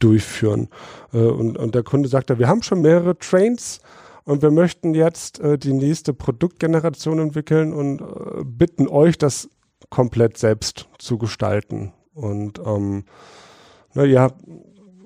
durchführen. 0.00 0.68
Äh, 1.12 1.18
und, 1.18 1.56
und 1.56 1.74
der 1.76 1.84
Kunde 1.84 2.08
sagte, 2.08 2.40
wir 2.40 2.48
haben 2.48 2.62
schon 2.62 2.82
mehrere 2.82 3.16
Trains 3.16 3.80
und 4.24 4.42
wir 4.42 4.50
möchten 4.50 4.94
jetzt 4.94 5.38
äh, 5.38 5.58
die 5.58 5.72
nächste 5.72 6.12
Produktgeneration 6.12 7.20
entwickeln 7.20 7.72
und 7.72 8.00
äh, 8.00 8.44
bitten 8.44 8.88
euch, 8.88 9.16
das 9.16 9.48
komplett 9.90 10.36
selbst 10.36 10.88
zu 10.98 11.18
gestalten. 11.18 11.92
Und 12.18 12.60
ähm, 12.64 13.04
na, 13.94 14.04
ihr 14.04 14.32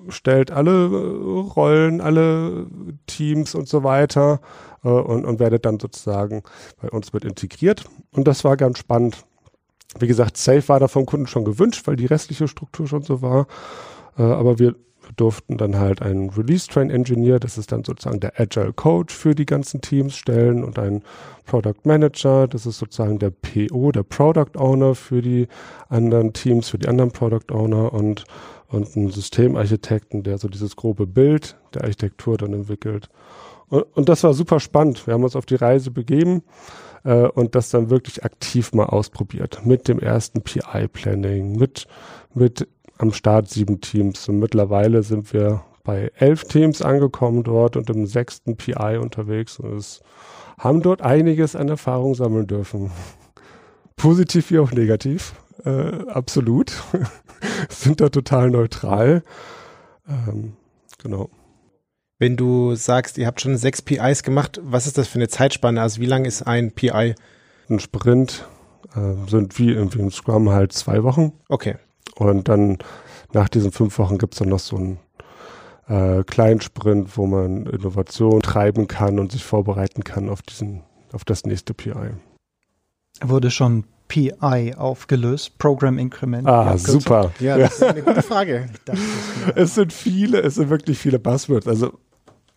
stellt 0.09 0.51
alle 0.51 0.71
äh, 0.71 1.39
Rollen, 1.55 2.01
alle 2.01 2.67
Teams 3.07 3.55
und 3.55 3.67
so 3.67 3.83
weiter 3.83 4.41
äh, 4.83 4.89
und, 4.89 5.25
und 5.25 5.39
werdet 5.39 5.65
dann 5.65 5.79
sozusagen 5.79 6.43
bei 6.81 6.89
uns 6.89 7.13
mit 7.13 7.23
integriert. 7.23 7.85
Und 8.11 8.27
das 8.27 8.43
war 8.43 8.57
ganz 8.57 8.79
spannend. 8.79 9.25
Wie 9.99 10.07
gesagt, 10.07 10.37
Safe 10.37 10.67
war 10.67 10.79
da 10.79 10.87
vom 10.87 11.05
Kunden 11.05 11.27
schon 11.27 11.45
gewünscht, 11.45 11.85
weil 11.85 11.95
die 11.95 12.07
restliche 12.07 12.47
Struktur 12.47 12.87
schon 12.87 13.03
so 13.03 13.21
war. 13.21 13.47
Äh, 14.17 14.23
aber 14.23 14.57
wir 14.57 14.75
durften 15.15 15.57
dann 15.57 15.77
halt 15.77 16.01
einen 16.01 16.29
Release 16.29 16.67
Train 16.67 16.89
Engineer, 16.89 17.39
das 17.39 17.57
ist 17.57 17.71
dann 17.71 17.83
sozusagen 17.83 18.19
der 18.19 18.39
Agile 18.39 18.73
Coach 18.73 19.13
für 19.13 19.35
die 19.35 19.45
ganzen 19.45 19.81
Teams 19.81 20.15
stellen 20.15 20.63
und 20.63 20.79
einen 20.79 21.03
Product 21.45 21.83
Manager, 21.83 22.47
das 22.47 22.65
ist 22.65 22.79
sozusagen 22.79 23.19
der 23.19 23.31
PO, 23.31 23.91
der 23.91 24.03
Product 24.03 24.57
Owner 24.57 24.95
für 24.95 25.21
die 25.21 25.47
anderen 25.89 26.33
Teams, 26.33 26.69
für 26.69 26.77
die 26.77 26.87
anderen 26.87 27.11
Product 27.11 27.51
Owner 27.51 27.93
und, 27.93 28.25
und 28.67 28.95
einen 28.95 29.09
Systemarchitekten, 29.09 30.23
der 30.23 30.37
so 30.37 30.47
dieses 30.47 30.75
grobe 30.75 31.05
Bild 31.05 31.57
der 31.73 31.83
Architektur 31.83 32.37
dann 32.37 32.53
entwickelt. 32.53 33.09
Und, 33.69 33.83
und 33.95 34.09
das 34.09 34.23
war 34.23 34.33
super 34.33 34.59
spannend. 34.59 35.05
Wir 35.07 35.13
haben 35.13 35.23
uns 35.23 35.35
auf 35.35 35.45
die 35.45 35.55
Reise 35.55 35.91
begeben 35.91 36.43
äh, 37.03 37.27
und 37.27 37.55
das 37.55 37.69
dann 37.69 37.89
wirklich 37.89 38.23
aktiv 38.23 38.73
mal 38.73 38.85
ausprobiert 38.85 39.65
mit 39.65 39.87
dem 39.87 39.99
ersten 39.99 40.41
PI-Planning, 40.41 41.55
mit, 41.57 41.87
mit 42.33 42.67
am 42.97 43.11
Start 43.13 43.49
sieben 43.49 43.81
Teams 43.81 44.27
und 44.29 44.39
mittlerweile 44.39 45.03
sind 45.03 45.33
wir 45.33 45.63
bei 45.83 46.11
elf 46.15 46.45
Teams 46.45 46.81
angekommen 46.81 47.43
dort 47.43 47.75
und 47.75 47.89
im 47.89 48.05
sechsten 48.05 48.55
PI 48.55 48.97
unterwegs 49.01 49.59
und 49.59 49.77
es 49.77 50.01
haben 50.57 50.81
dort 50.81 51.01
einiges 51.01 51.55
an 51.55 51.69
Erfahrung 51.69 52.15
sammeln 52.15 52.47
dürfen. 52.47 52.91
Positiv 53.95 54.51
wie 54.51 54.59
auch 54.59 54.71
negativ, 54.71 55.33
äh, 55.65 56.07
absolut. 56.07 56.73
sind 57.69 58.01
da 58.01 58.09
total 58.09 58.49
neutral. 58.49 59.23
Ähm, 60.07 60.53
genau. 61.01 61.29
Wenn 62.19 62.37
du 62.37 62.75
sagst, 62.75 63.17
ihr 63.17 63.27
habt 63.27 63.41
schon 63.41 63.57
sechs 63.57 63.81
PIs 63.81 64.23
gemacht, 64.23 64.61
was 64.63 64.87
ist 64.87 64.97
das 64.97 65.07
für 65.07 65.15
eine 65.15 65.27
Zeitspanne? 65.27 65.81
Also 65.81 65.99
wie 65.99 66.05
lang 66.05 66.25
ist 66.25 66.43
ein 66.43 66.71
PI? 66.71 67.15
Ein 67.69 67.79
Sprint 67.79 68.47
äh, 68.95 69.29
sind 69.29 69.57
wie 69.59 69.71
irgendwie 69.71 69.99
im 69.99 70.11
Scrum 70.11 70.49
halt 70.49 70.71
zwei 70.73 71.03
Wochen. 71.03 71.33
Okay. 71.49 71.75
Und 72.15 72.47
dann 72.47 72.77
nach 73.33 73.49
diesen 73.49 73.71
fünf 73.71 73.97
Wochen 73.97 74.17
gibt 74.17 74.33
es 74.33 74.39
dann 74.39 74.49
noch 74.49 74.59
so 74.59 74.75
einen 74.75 74.99
äh, 75.87 76.23
kleinen 76.23 76.61
Sprint, 76.61 77.17
wo 77.17 77.25
man 77.25 77.65
Innovation 77.65 78.41
treiben 78.41 78.87
kann 78.87 79.19
und 79.19 79.31
sich 79.31 79.43
vorbereiten 79.43 80.03
kann 80.03 80.29
auf 80.29 80.41
diesen, 80.41 80.83
auf 81.11 81.25
das 81.25 81.45
nächste 81.45 81.73
PI. 81.73 82.11
Wurde 83.21 83.51
schon 83.51 83.85
PI 84.07 84.75
aufgelöst, 84.77 85.57
Program 85.57 85.97
Increment. 85.97 86.47
Ah, 86.47 86.77
super. 86.77 87.31
Ja, 87.39 87.57
das 87.57 87.75
ist 87.75 87.83
eine 87.83 88.03
gute 88.03 88.21
Frage. 88.21 88.69
es 89.55 89.75
sind 89.75 89.91
viele, 89.91 90.41
es 90.41 90.55
sind 90.55 90.69
wirklich 90.69 90.99
viele 90.99 91.19
Buzzwords. 91.19 91.67
Also 91.67 91.99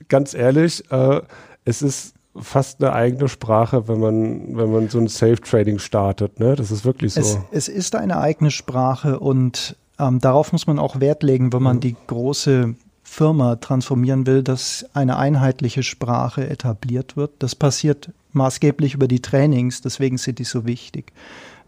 ganz 0.09 0.35
ehrlich, 0.35 0.91
äh, 0.91 1.23
es 1.65 1.83
ist 1.83 2.16
fast 2.41 2.83
eine 2.83 2.93
eigene 2.93 3.29
Sprache, 3.29 3.89
wenn 3.89 4.01
man, 4.01 4.57
wenn 4.57 4.73
man 4.73 4.89
so 4.89 4.99
ein 4.99 5.09
Safe 5.09 5.41
Trading 5.41 5.79
startet. 5.79 6.41
Ne? 6.41 6.57
Das 6.57 6.71
ist 6.71 6.85
wirklich 6.85 7.15
so. 7.15 7.21
Es, 7.21 7.39
es 7.51 7.69
ist 7.69 7.95
eine 7.95 8.19
eigene 8.19 8.51
Sprache 8.51 9.21
und 9.21 9.77
ähm, 9.99 10.21
darauf 10.21 10.53
muss 10.53 10.67
man 10.67 10.79
auch 10.79 11.01
Wert 11.01 11.23
legen, 11.23 11.53
wenn 11.53 11.63
man 11.63 11.77
mhm. 11.77 11.81
die 11.81 11.97
große 12.07 12.75
Firma 13.03 13.57
transformieren 13.57 14.27
will, 14.27 14.43
dass 14.43 14.85
eine 14.93 15.17
einheitliche 15.17 15.83
Sprache 15.83 16.49
etabliert 16.49 17.17
wird. 17.17 17.33
Das 17.39 17.55
passiert 17.55 18.11
maßgeblich 18.33 18.95
über 18.95 19.09
die 19.09 19.23
Trainings, 19.23 19.81
deswegen 19.81 20.19
sind 20.19 20.39
die 20.39 20.45
so 20.45 20.67
wichtig. 20.67 21.13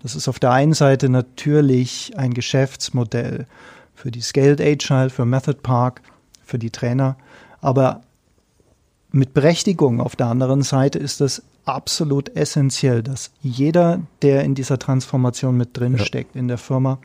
Das 0.03 0.15
ist 0.15 0.29
auf 0.29 0.39
der 0.39 0.53
einen 0.53 0.75
Seite 0.75 1.09
natürlich 1.09 2.13
ein 2.17 2.35
Geschäftsmodell 2.35 3.47
für 3.95 4.11
die 4.11 4.21
Scaled 4.21 4.61
Agile, 4.61 5.11
für 5.11 5.25
Method 5.25 5.61
Park, 5.63 6.03
für 6.45 6.59
die 6.59 6.71
Trainer, 6.71 7.17
aber 7.61 8.03
mit 9.11 9.33
Berechtigung 9.33 10.01
auf 10.01 10.17
der 10.17 10.27
anderen 10.27 10.63
Seite 10.63 10.99
ist 10.99 11.21
es 11.21 11.43
absolut 11.65 12.35
essentiell, 12.35 13.03
dass 13.03 13.31
jeder, 13.41 14.01
der 14.23 14.45
in 14.45 14.55
dieser 14.55 14.79
Transformation 14.79 15.57
mit 15.57 15.77
drin 15.77 15.97
ja. 15.99 16.05
steckt 16.05 16.37
in 16.37 16.49
der 16.49 16.59
Firma, 16.59 16.99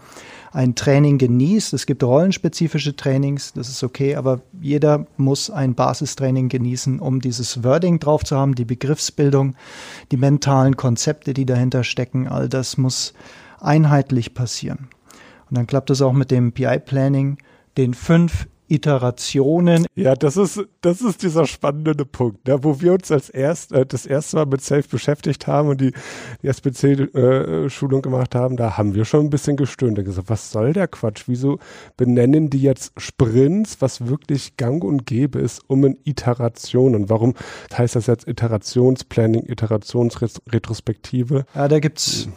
ein 0.51 0.75
Training 0.75 1.17
genießt. 1.17 1.73
Es 1.73 1.85
gibt 1.85 2.03
rollenspezifische 2.03 2.95
Trainings, 2.95 3.53
das 3.53 3.69
ist 3.69 3.83
okay, 3.83 4.15
aber 4.15 4.41
jeder 4.61 5.07
muss 5.17 5.49
ein 5.49 5.75
Basistraining 5.75 6.49
genießen, 6.49 6.99
um 6.99 7.21
dieses 7.21 7.63
Wording 7.63 7.99
drauf 7.99 8.23
zu 8.23 8.37
haben, 8.37 8.55
die 8.55 8.65
Begriffsbildung, 8.65 9.55
die 10.11 10.17
mentalen 10.17 10.77
Konzepte, 10.77 11.33
die 11.33 11.45
dahinter 11.45 11.83
stecken, 11.83 12.27
all 12.27 12.47
das 12.47 12.77
muss 12.77 13.13
einheitlich 13.59 14.33
passieren. 14.33 14.89
Und 15.49 15.57
dann 15.57 15.67
klappt 15.67 15.89
es 15.89 16.01
auch 16.01 16.13
mit 16.13 16.31
dem 16.31 16.51
PI-Planning, 16.51 17.37
den 17.77 17.93
fünf 17.93 18.47
Iterationen. 18.73 19.85
Ja, 19.95 20.15
das 20.15 20.35
ist, 20.35 20.59
das 20.81 21.01
ist 21.01 21.21
dieser 21.21 21.45
spannende 21.45 22.05
Punkt, 22.05 22.47
ne, 22.47 22.63
wo 22.63 22.81
wir 22.81 22.93
uns 22.93 23.11
als 23.11 23.29
erst, 23.29 23.71
äh, 23.71 23.85
das 23.85 24.07
erste 24.07 24.37
Mal 24.37 24.47
mit 24.47 24.61
Safe 24.61 24.87
beschäftigt 24.89 25.45
haben 25.45 25.69
und 25.69 25.79
die, 25.79 25.91
die 26.41 26.47
SPC-Schulung 26.47 27.99
äh, 27.99 28.01
gemacht 28.01 28.33
haben, 28.33 28.57
da 28.57 28.75
haben 28.77 28.95
wir 28.95 29.05
schon 29.05 29.27
ein 29.27 29.29
bisschen 29.29 29.57
gestöhnt 29.57 29.99
und 29.99 30.05
gesagt, 30.05 30.29
was 30.29 30.51
soll 30.51 30.73
der 30.73 30.87
Quatsch? 30.87 31.25
Wieso 31.27 31.59
benennen 31.97 32.49
die 32.49 32.61
jetzt 32.61 32.93
Sprints, 32.97 33.77
was 33.79 34.07
wirklich 34.07 34.57
gang 34.57 34.83
und 34.83 35.05
gäbe 35.05 35.39
ist, 35.39 35.61
um 35.67 35.85
in 35.85 35.99
Iterationen? 36.03 37.09
Warum 37.09 37.35
heißt 37.77 37.95
das 37.95 38.07
jetzt 38.07 38.27
Iterationsplanning, 38.27 39.45
Iterationsretrospektive? 39.47 41.45
Ja, 41.53 41.67
da 41.67 41.79
gibt's 41.79 42.27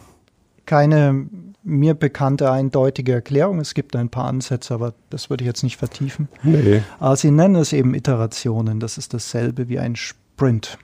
keine 0.65 1.27
mir 1.67 1.93
bekannte 1.93 2.49
eindeutige 2.49 3.11
Erklärung. 3.11 3.59
Es 3.59 3.73
gibt 3.73 3.95
ein 3.95 4.09
paar 4.09 4.25
Ansätze, 4.25 4.73
aber 4.73 4.93
das 5.09 5.29
würde 5.29 5.43
ich 5.43 5.47
jetzt 5.47 5.63
nicht 5.63 5.77
vertiefen. 5.77 6.29
Nee. 6.41 6.81
Aber 6.99 7.15
sie 7.17 7.29
nennen 7.29 7.55
es 7.55 7.73
eben 7.73 7.93
Iterationen. 7.93 8.79
Das 8.79 8.97
ist 8.97 9.13
dasselbe 9.13 9.67
wie 9.67 9.77
ein 9.77 9.95
Sprint. 9.97 10.77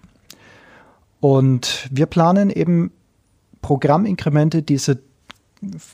Und 1.22 1.88
wir 1.90 2.06
planen 2.06 2.50
eben 2.50 2.92
Programminkremente, 3.62 4.62
diese 4.62 5.00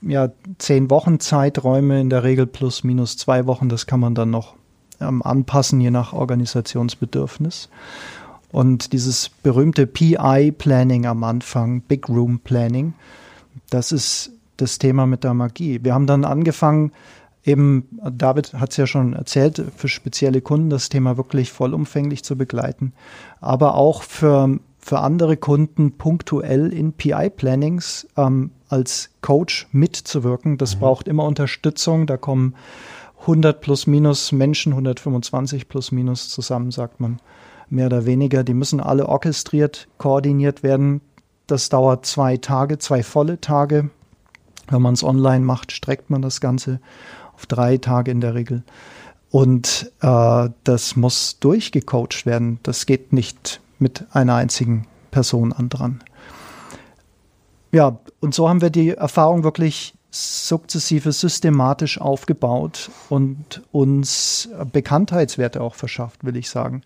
ja, 0.01 0.31
zehn 0.58 0.89
Wochen 0.89 1.19
Zeiträume, 1.19 2.01
in 2.01 2.10
der 2.10 2.24
Regel 2.24 2.48
plus 2.48 2.84
minus 2.84 3.15
zwei 3.15 3.46
Wochen, 3.46 3.69
das 3.69 3.86
kann 3.86 4.00
man 4.00 4.15
dann 4.15 4.31
noch 4.31 4.55
ähm, 5.00 5.22
anpassen, 5.22 5.79
je 5.79 5.91
nach 5.91 6.13
Organisationsbedürfnis. 6.13 7.69
Und 8.51 8.93
dieses 8.93 9.29
berühmte 9.29 9.86
PI-Planning 9.86 11.05
am 11.05 11.24
Anfang, 11.24 11.81
Big 11.81 12.10
Room 12.10 12.39
Planning, 12.39 12.96
das 13.69 13.91
ist 13.91 14.31
das 14.62 14.78
Thema 14.78 15.06
mit 15.06 15.24
der 15.24 15.34
Magie. 15.34 15.80
Wir 15.84 15.94
haben 15.94 16.08
dann 16.08 16.25
angefangen, 16.25 16.92
eben, 17.44 17.88
David 18.12 18.54
hat 18.54 18.72
es 18.72 18.78
ja 18.78 18.88
schon 18.88 19.13
erzählt, 19.13 19.63
für 19.75 19.88
spezielle 19.88 20.42
Kunden 20.42 20.70
das 20.70 20.89
Thema 20.89 21.18
wirklich 21.18 21.51
vollumfänglich 21.51 22.24
zu 22.24 22.38
begleiten, 22.38 22.94
aber 23.42 23.75
auch 23.75 24.04
für, 24.04 24.60
für 24.78 25.00
andere 25.00 25.38
Kunden 25.38 25.98
punktuell 25.98 26.72
in 26.74 26.94
PI-Plannings 26.94 28.08
ähm, 28.18 28.51
als 28.68 29.10
Coach 29.22 29.68
mitzuwirken. 29.72 30.58
Das 30.58 30.75
mhm. 30.75 30.80
braucht 30.80 31.08
immer 31.08 31.24
Unterstützung. 31.24 32.06
Da 32.06 32.18
kommen 32.18 32.56
100 33.22 33.60
plus 33.62 33.88
minus 33.88 34.32
Menschen, 34.32 34.74
125 34.74 35.68
plus 35.68 35.92
minus 35.92 36.30
zusammen, 36.30 36.72
sagt 36.72 37.00
man 37.00 37.20
mehr 37.70 37.88
oder 37.88 38.06
weniger. 38.06 38.44
Die 38.44 38.54
müssen 38.54 38.80
alle 38.80 39.08
orchestriert, 39.08 39.88
koordiniert 39.98 40.63
werden. 40.63 41.01
Das 41.48 41.70
dauert 41.70 42.06
zwei 42.06 42.38
Tage, 42.38 42.78
zwei 42.78 43.04
volle 43.04 43.42
Tage. 43.42 43.89
Wenn 44.69 44.81
man 44.81 44.93
es 44.93 45.03
online 45.03 45.43
macht, 45.43 45.71
streckt 45.71 46.09
man 46.09 46.21
das 46.21 46.41
Ganze 46.41 46.79
auf 47.35 47.45
drei 47.45 47.77
Tage 47.77 48.11
in 48.11 48.21
der 48.21 48.35
Regel. 48.35 48.63
Und 49.31 49.91
äh, 50.01 50.49
das 50.63 50.95
muss 50.95 51.39
durchgecoacht 51.39 52.25
werden. 52.25 52.59
Das 52.63 52.85
geht 52.85 53.13
nicht 53.13 53.61
mit 53.77 54.05
einer 54.11 54.35
einzigen 54.35 54.88
Person 55.11 55.53
an 55.53 55.69
dran. 55.69 56.03
Ja, 57.71 57.99
und 58.19 58.33
so 58.33 58.49
haben 58.49 58.61
wir 58.61 58.71
die 58.71 58.91
Erfahrung 58.91 59.43
wirklich 59.43 59.93
sukzessive 60.11 61.11
systematisch 61.11 62.01
aufgebaut 62.01 62.89
und 63.09 63.61
uns 63.71 64.49
Bekanntheitswerte 64.71 65.61
auch 65.61 65.75
verschafft, 65.75 66.23
will 66.23 66.35
ich 66.35 66.49
sagen. 66.49 66.81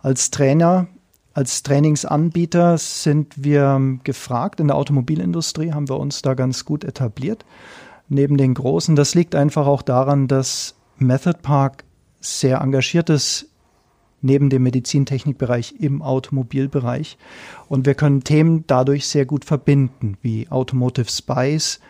Als 0.00 0.30
Trainer, 0.30 0.86
als 1.34 1.62
Trainingsanbieter 1.62 2.78
sind 2.78 3.42
wir 3.42 3.98
gefragt. 4.04 4.60
In 4.60 4.68
der 4.68 4.76
Automobilindustrie 4.76 5.72
haben 5.72 5.88
wir 5.88 5.98
uns 5.98 6.22
da 6.22 6.34
ganz 6.34 6.64
gut 6.64 6.84
etabliert. 6.84 7.44
Neben 8.08 8.36
den 8.36 8.54
Großen. 8.54 8.96
Das 8.96 9.14
liegt 9.14 9.34
einfach 9.34 9.66
auch 9.66 9.82
daran, 9.82 10.28
dass 10.28 10.74
Method 10.98 11.38
Park 11.42 11.84
sehr 12.20 12.60
engagiert 12.60 13.10
ist 13.10 13.48
neben 14.22 14.50
dem 14.50 14.62
Medizintechnikbereich 14.62 15.74
im 15.80 16.00
Automobilbereich. 16.00 17.18
Und 17.68 17.86
wir 17.86 17.94
können 17.94 18.22
Themen 18.22 18.64
dadurch 18.66 19.08
sehr 19.08 19.26
gut 19.26 19.44
verbinden, 19.44 20.16
wie 20.22 20.48
Automotive 20.48 21.10
Spice, 21.10 21.80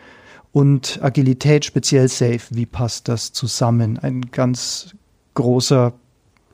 und 0.53 0.99
Agilität, 1.03 1.65
speziell 1.65 2.09
Safe. 2.09 2.41
Wie 2.51 2.67
passt 2.67 3.09
das 3.09 3.33
zusammen? 3.33 3.99
Ein 3.99 4.21
ganz 4.31 4.95
großer 5.35 5.95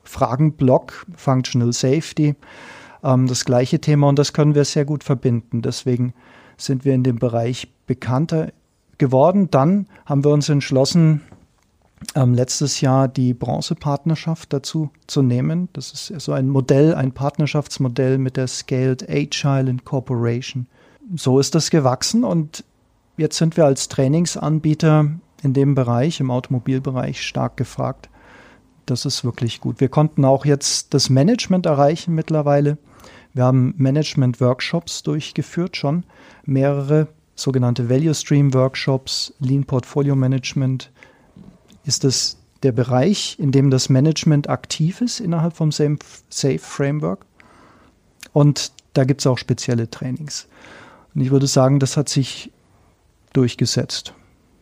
Fragenblock, 0.03 1.05
Functional 1.15 1.73
Safety, 1.73 2.35
ähm, 3.03 3.27
das 3.27 3.45
gleiche 3.45 3.79
Thema 3.79 4.09
und 4.09 4.19
das 4.19 4.33
können 4.33 4.55
wir 4.55 4.65
sehr 4.65 4.85
gut 4.85 5.03
verbinden. 5.03 5.61
Deswegen 5.61 6.13
sind 6.57 6.85
wir 6.85 6.93
in 6.93 7.03
dem 7.03 7.17
Bereich 7.17 7.69
bekannter 7.87 8.51
geworden. 8.97 9.49
Dann 9.51 9.87
haben 10.05 10.23
wir 10.23 10.31
uns 10.31 10.49
entschlossen, 10.49 11.21
ähm, 12.15 12.33
letztes 12.33 12.81
Jahr 12.81 13.07
die 13.07 13.33
Bronzepartnerschaft 13.33 14.53
dazu 14.53 14.89
zu 15.07 15.21
nehmen. 15.21 15.69
Das 15.73 15.91
ist 15.91 16.21
so 16.21 16.31
ein 16.33 16.47
Modell, 16.47 16.95
ein 16.95 17.11
Partnerschaftsmodell 17.11 18.17
mit 18.17 18.37
der 18.37 18.47
Scaled 18.47 19.09
Agile 19.09 19.69
Incorporation. 19.69 20.67
So 21.15 21.39
ist 21.39 21.55
das 21.55 21.69
gewachsen 21.69 22.23
und 22.23 22.63
Jetzt 23.19 23.35
sind 23.35 23.57
wir 23.57 23.65
als 23.65 23.89
Trainingsanbieter 23.89 25.11
in 25.43 25.53
dem 25.53 25.75
Bereich, 25.75 26.21
im 26.21 26.31
Automobilbereich, 26.31 27.21
stark 27.21 27.57
gefragt. 27.57 28.09
Das 28.85 29.03
ist 29.03 29.25
wirklich 29.25 29.59
gut. 29.59 29.81
Wir 29.81 29.89
konnten 29.89 30.23
auch 30.23 30.45
jetzt 30.45 30.93
das 30.93 31.09
Management 31.09 31.65
erreichen 31.65 32.15
mittlerweile. 32.15 32.77
Wir 33.39 33.45
haben 33.45 33.73
Management-Workshops 33.77 35.01
durchgeführt, 35.01 35.77
schon 35.77 36.03
mehrere 36.43 37.07
sogenannte 37.35 37.89
Value 37.89 38.13
Stream 38.13 38.53
Workshops, 38.53 39.33
Lean 39.39 39.63
Portfolio 39.63 40.13
Management. 40.13 40.91
Ist 41.85 42.03
es 42.03 42.37
der 42.63 42.73
Bereich, 42.73 43.37
in 43.39 43.53
dem 43.53 43.69
das 43.71 43.87
Management 43.87 44.49
aktiv 44.49 44.99
ist 44.99 45.21
innerhalb 45.21 45.55
vom 45.55 45.71
Safe 45.71 46.59
Framework? 46.59 47.25
Und 48.33 48.73
da 48.91 49.05
gibt 49.05 49.21
es 49.21 49.27
auch 49.27 49.37
spezielle 49.37 49.89
Trainings. 49.89 50.49
Und 51.15 51.21
ich 51.21 51.31
würde 51.31 51.47
sagen, 51.47 51.79
das 51.79 51.95
hat 51.95 52.09
sich 52.09 52.51
durchgesetzt. 53.31 54.13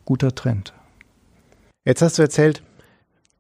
Guter 0.06 0.36
Trend. 0.36 0.72
Jetzt 1.84 2.04
hast 2.04 2.20
du 2.20 2.22
erzählt, 2.22 2.62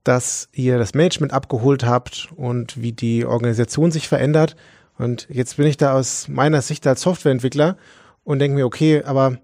dass 0.03 0.49
ihr 0.53 0.79
das 0.79 0.95
Management 0.95 1.31
abgeholt 1.31 1.85
habt 1.85 2.29
und 2.37 2.81
wie 2.81 2.93
die 2.93 3.23
Organisation 3.23 3.91
sich 3.91 4.07
verändert. 4.07 4.55
Und 4.97 5.27
jetzt 5.29 5.57
bin 5.57 5.67
ich 5.67 5.77
da 5.77 5.93
aus 5.93 6.27
meiner 6.27 6.61
Sicht 6.61 6.85
als 6.87 7.01
Softwareentwickler 7.01 7.77
und 8.23 8.39
denke 8.39 8.55
mir, 8.55 8.65
okay, 8.65 9.03
aber 9.03 9.37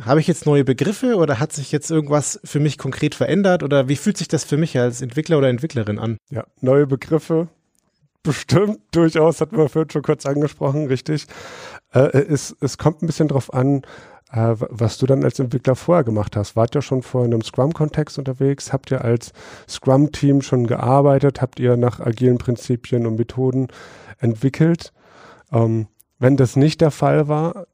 habe 0.00 0.20
ich 0.20 0.26
jetzt 0.26 0.46
neue 0.46 0.64
Begriffe 0.64 1.16
oder 1.16 1.38
hat 1.40 1.52
sich 1.52 1.72
jetzt 1.72 1.90
irgendwas 1.90 2.40
für 2.44 2.60
mich 2.60 2.78
konkret 2.78 3.14
verändert 3.14 3.62
oder 3.62 3.88
wie 3.88 3.96
fühlt 3.96 4.16
sich 4.16 4.28
das 4.28 4.44
für 4.44 4.56
mich 4.56 4.78
als 4.78 5.00
Entwickler 5.00 5.38
oder 5.38 5.48
Entwicklerin 5.48 5.98
an? 5.98 6.18
Ja, 6.30 6.44
neue 6.60 6.86
Begriffe. 6.86 7.48
Bestimmt, 8.22 8.80
durchaus, 8.90 9.40
hatten 9.40 9.56
wir 9.56 9.68
vorhin 9.68 9.90
schon 9.90 10.02
kurz 10.02 10.26
angesprochen, 10.26 10.86
richtig. 10.88 11.26
Äh, 11.92 12.00
es, 12.00 12.56
es 12.60 12.76
kommt 12.76 13.02
ein 13.02 13.06
bisschen 13.06 13.28
drauf 13.28 13.54
an, 13.54 13.82
äh, 14.32 14.54
was 14.58 14.98
du 14.98 15.06
dann 15.06 15.24
als 15.24 15.38
Entwickler 15.38 15.76
vorher 15.76 16.04
gemacht 16.04 16.36
hast. 16.36 16.56
Wart 16.56 16.74
ihr 16.74 16.82
schon 16.82 17.02
vorher 17.02 17.26
in 17.26 17.34
einem 17.34 17.42
Scrum-Kontext 17.42 18.18
unterwegs? 18.18 18.72
Habt 18.72 18.90
ihr 18.90 19.04
als 19.04 19.32
Scrum-Team 19.68 20.42
schon 20.42 20.66
gearbeitet? 20.66 21.40
Habt 21.40 21.60
ihr 21.60 21.76
nach 21.76 22.00
agilen 22.00 22.38
Prinzipien 22.38 23.06
und 23.06 23.16
Methoden 23.16 23.68
entwickelt? 24.18 24.92
Ähm, 25.52 25.86
wenn 26.18 26.36
das 26.36 26.56
nicht 26.56 26.80
der 26.80 26.90
Fall 26.90 27.28
war, 27.28 27.66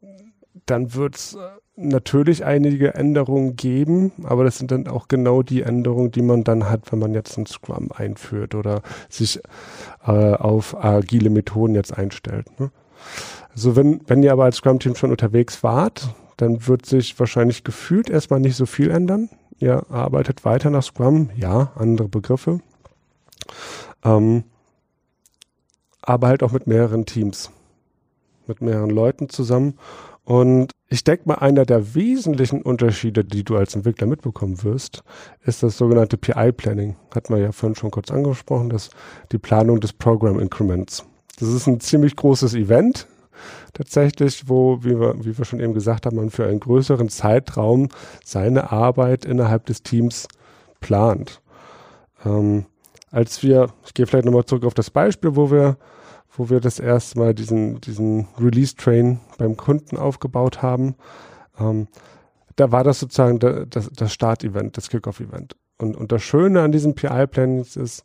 dann 0.66 0.94
wird 0.94 1.16
es 1.16 1.34
äh, 1.34 1.38
natürlich 1.76 2.44
einige 2.44 2.94
Änderungen 2.94 3.56
geben, 3.56 4.12
aber 4.24 4.44
das 4.44 4.58
sind 4.58 4.70
dann 4.70 4.88
auch 4.88 5.08
genau 5.08 5.42
die 5.42 5.62
Änderungen, 5.62 6.10
die 6.10 6.22
man 6.22 6.44
dann 6.44 6.68
hat, 6.68 6.92
wenn 6.92 6.98
man 6.98 7.14
jetzt 7.14 7.38
ein 7.38 7.46
Scrum 7.46 7.90
einführt 7.92 8.54
oder 8.54 8.82
sich 9.08 9.40
äh, 10.06 10.10
auf 10.10 10.76
agile 10.84 11.30
Methoden 11.30 11.74
jetzt 11.74 11.96
einstellt. 11.96 12.60
Ne? 12.60 12.70
Also 13.54 13.74
wenn, 13.74 14.00
wenn 14.06 14.22
ihr 14.22 14.32
aber 14.32 14.44
als 14.44 14.56
Scrum-Team 14.56 14.94
schon 14.96 15.10
unterwegs 15.10 15.62
wart, 15.62 16.14
dann 16.36 16.66
wird 16.66 16.86
sich 16.86 17.18
wahrscheinlich 17.18 17.64
gefühlt 17.64 18.10
erstmal 18.10 18.40
nicht 18.40 18.56
so 18.56 18.66
viel 18.66 18.90
ändern. 18.90 19.28
Ihr 19.58 19.90
arbeitet 19.90 20.44
weiter 20.44 20.70
nach 20.70 20.82
Scrum, 20.82 21.30
ja, 21.36 21.72
andere 21.76 22.08
Begriffe. 22.08 22.60
Ähm, 24.04 24.44
aber 26.00 26.28
halt 26.28 26.42
auch 26.42 26.52
mit 26.52 26.66
mehreren 26.66 27.06
Teams, 27.06 27.50
mit 28.46 28.60
mehreren 28.60 28.90
Leuten 28.90 29.28
zusammen. 29.28 29.78
Und 30.24 30.72
ich 30.88 31.04
denke 31.04 31.24
mal, 31.26 31.36
einer 31.36 31.64
der 31.64 31.94
wesentlichen 31.94 32.62
Unterschiede, 32.62 33.24
die 33.24 33.44
du 33.44 33.56
als 33.56 33.74
Entwickler 33.74 34.06
mitbekommen 34.06 34.62
wirst, 34.62 35.02
ist 35.44 35.62
das 35.62 35.78
sogenannte 35.78 36.16
PI-Planning. 36.16 36.96
Hat 37.14 37.30
man 37.30 37.40
ja 37.40 37.52
vorhin 37.52 37.76
schon 37.76 37.90
kurz 37.90 38.10
angesprochen, 38.10 38.68
das 38.68 38.90
die 39.32 39.38
Planung 39.38 39.80
des 39.80 39.92
Program 39.92 40.38
Increments. 40.38 41.04
Das 41.38 41.48
ist 41.48 41.66
ein 41.66 41.80
ziemlich 41.80 42.14
großes 42.14 42.54
Event, 42.54 43.08
tatsächlich, 43.72 44.48
wo, 44.48 44.82
wie 44.82 44.98
wir, 44.98 45.24
wie 45.24 45.36
wir 45.36 45.44
schon 45.44 45.60
eben 45.60 45.74
gesagt 45.74 46.06
haben, 46.06 46.16
man 46.16 46.30
für 46.30 46.46
einen 46.46 46.60
größeren 46.60 47.08
Zeitraum 47.08 47.88
seine 48.24 48.72
Arbeit 48.72 49.24
innerhalb 49.24 49.66
des 49.66 49.82
Teams 49.82 50.28
plant. 50.80 51.40
Ähm, 52.24 52.66
als 53.10 53.42
wir, 53.42 53.68
ich 53.84 53.94
gehe 53.94 54.06
vielleicht 54.06 54.24
nochmal 54.24 54.44
zurück 54.44 54.64
auf 54.64 54.74
das 54.74 54.90
Beispiel, 54.90 55.36
wo 55.36 55.50
wir, 55.50 55.76
wo 56.36 56.48
wir 56.48 56.60
das 56.60 56.78
erste 56.78 57.18
Mal 57.18 57.34
diesen, 57.34 57.80
diesen 57.80 58.28
Release-Train 58.40 59.20
beim 59.38 59.56
Kunden 59.56 59.96
aufgebaut 59.96 60.62
haben, 60.62 60.94
ähm, 61.58 61.88
da 62.56 62.72
war 62.72 62.84
das 62.84 63.00
sozusagen 63.00 63.38
das, 63.38 63.90
das 63.90 64.12
Start-Event, 64.12 64.76
das 64.76 64.88
Kick-Off-Event. 64.88 65.56
Und, 65.78 65.96
und 65.96 66.12
das 66.12 66.22
Schöne 66.22 66.62
an 66.62 66.72
diesem 66.72 66.94
PI-Planning 66.94 67.60
ist 67.60 68.04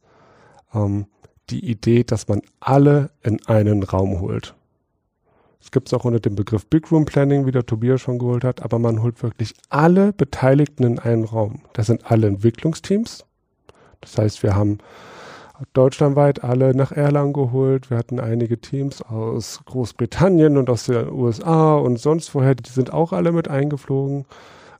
ähm, 0.73 1.07
die 1.49 1.69
Idee, 1.69 2.03
dass 2.03 2.27
man 2.27 2.41
alle 2.59 3.11
in 3.23 3.45
einen 3.45 3.83
Raum 3.83 4.19
holt. 4.19 4.55
Es 5.61 5.71
gibt 5.71 5.87
es 5.87 5.93
auch 5.93 6.05
unter 6.05 6.19
dem 6.19 6.35
Begriff 6.35 6.65
Big 6.67 6.91
Room 6.91 7.05
Planning, 7.05 7.45
wie 7.45 7.51
der 7.51 7.65
Tobias 7.65 8.01
schon 8.01 8.19
geholt 8.19 8.43
hat, 8.43 8.61
aber 8.61 8.79
man 8.79 9.01
holt 9.01 9.21
wirklich 9.23 9.53
alle 9.69 10.13
Beteiligten 10.13 10.83
in 10.83 10.99
einen 10.99 11.23
Raum. 11.23 11.61
Das 11.73 11.87
sind 11.87 12.09
alle 12.09 12.27
Entwicklungsteams. 12.27 13.25
Das 14.01 14.17
heißt, 14.17 14.43
wir 14.43 14.55
haben 14.55 14.77
deutschlandweit 15.73 16.43
alle 16.43 16.75
nach 16.75 16.91
Erlangen 16.91 17.33
geholt. 17.33 17.89
Wir 17.89 17.97
hatten 17.97 18.19
einige 18.19 18.59
Teams 18.59 19.01
aus 19.01 19.61
Großbritannien 19.65 20.57
und 20.57 20.69
aus 20.69 20.85
den 20.85 21.09
USA 21.09 21.75
und 21.75 21.97
sonst 21.97 22.33
woher. 22.35 22.55
Die 22.55 22.69
sind 22.69 22.93
auch 22.93 23.11
alle 23.11 23.31
mit 23.31 23.47
eingeflogen. 23.47 24.25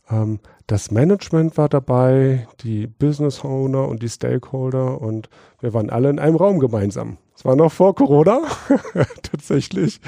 Ähm, 0.09 0.39
das 0.67 0.91
Management 0.91 1.57
war 1.57 1.69
dabei, 1.69 2.47
die 2.61 2.87
Business 2.87 3.43
Owner 3.43 3.87
und 3.87 4.03
die 4.03 4.09
Stakeholder 4.09 5.01
und 5.01 5.29
wir 5.59 5.73
waren 5.73 5.89
alle 5.89 6.09
in 6.09 6.19
einem 6.19 6.35
Raum 6.35 6.59
gemeinsam. 6.59 7.17
Es 7.38 7.45
war 7.45 7.56
noch 7.56 7.71
vor 7.71 7.93
Corona, 7.93 8.41
tatsächlich. 9.21 10.02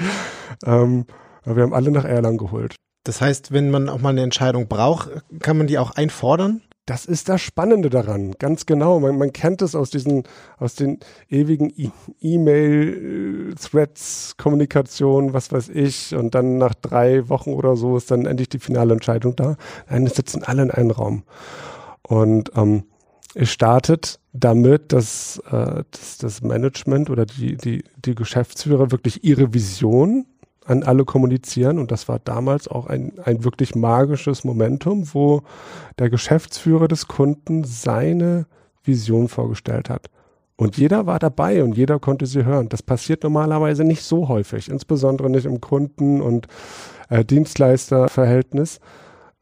Ähm, 0.66 1.06
wir 1.44 1.62
haben 1.62 1.72
alle 1.72 1.92
nach 1.92 2.04
Erlangen 2.04 2.38
geholt. 2.38 2.74
Das 3.04 3.20
heißt, 3.20 3.52
wenn 3.52 3.70
man 3.70 3.88
auch 3.88 4.00
mal 4.00 4.08
eine 4.08 4.22
Entscheidung 4.22 4.66
braucht, 4.66 5.10
kann 5.38 5.56
man 5.56 5.68
die 5.68 5.78
auch 5.78 5.92
einfordern? 5.92 6.62
Das 6.86 7.06
ist 7.06 7.28
das 7.28 7.40
Spannende 7.40 7.88
daran, 7.88 8.32
ganz 8.40 8.66
genau. 8.66 8.98
Man, 8.98 9.16
man 9.16 9.32
kennt 9.32 9.62
es 9.62 9.76
aus 9.76 9.90
diesen, 9.90 10.24
aus 10.58 10.74
den 10.74 10.98
ewigen 11.28 11.70
e- 11.70 11.92
E-Mail-Threads, 12.20 14.34
Kommunikation, 14.36 15.32
was 15.32 15.52
weiß 15.52 15.68
ich, 15.68 16.16
und 16.16 16.34
dann 16.34 16.58
nach 16.58 16.74
drei 16.74 17.28
Wochen 17.28 17.52
oder 17.52 17.76
so 17.76 17.96
ist 17.96 18.10
dann 18.10 18.26
endlich 18.26 18.48
die 18.48 18.58
finale 18.58 18.92
Entscheidung 18.92 19.36
da. 19.36 19.54
Nein, 19.88 20.04
es 20.04 20.16
sitzen 20.16 20.42
alle 20.42 20.62
in 20.62 20.72
einem 20.72 20.90
Raum. 20.90 21.22
Und 22.02 22.50
ähm, 22.56 22.86
startet 23.42 24.20
damit, 24.32 24.92
dass, 24.92 25.38
äh, 25.50 25.84
dass 25.90 26.18
das 26.18 26.42
Management 26.42 27.10
oder 27.10 27.26
die, 27.26 27.56
die, 27.56 27.84
die 28.04 28.14
Geschäftsführer 28.14 28.90
wirklich 28.90 29.24
ihre 29.24 29.54
Vision 29.54 30.26
an 30.64 30.82
alle 30.82 31.04
kommunizieren. 31.04 31.78
Und 31.78 31.90
das 31.90 32.08
war 32.08 32.18
damals 32.18 32.68
auch 32.68 32.86
ein, 32.86 33.12
ein 33.24 33.44
wirklich 33.44 33.74
magisches 33.74 34.44
Momentum, 34.44 35.08
wo 35.14 35.42
der 35.98 36.10
Geschäftsführer 36.10 36.88
des 36.88 37.08
Kunden 37.08 37.64
seine 37.64 38.46
Vision 38.84 39.28
vorgestellt 39.28 39.90
hat. 39.90 40.10
Und 40.56 40.76
jeder 40.76 41.06
war 41.06 41.18
dabei 41.18 41.64
und 41.64 41.76
jeder 41.76 41.98
konnte 41.98 42.26
sie 42.26 42.44
hören. 42.44 42.68
Das 42.68 42.82
passiert 42.82 43.22
normalerweise 43.22 43.82
nicht 43.82 44.02
so 44.02 44.28
häufig, 44.28 44.68
insbesondere 44.68 45.30
nicht 45.30 45.46
im 45.46 45.60
Kunden- 45.60 46.20
und 46.20 46.48
äh, 47.08 47.24
Dienstleisterverhältnis. 47.24 48.78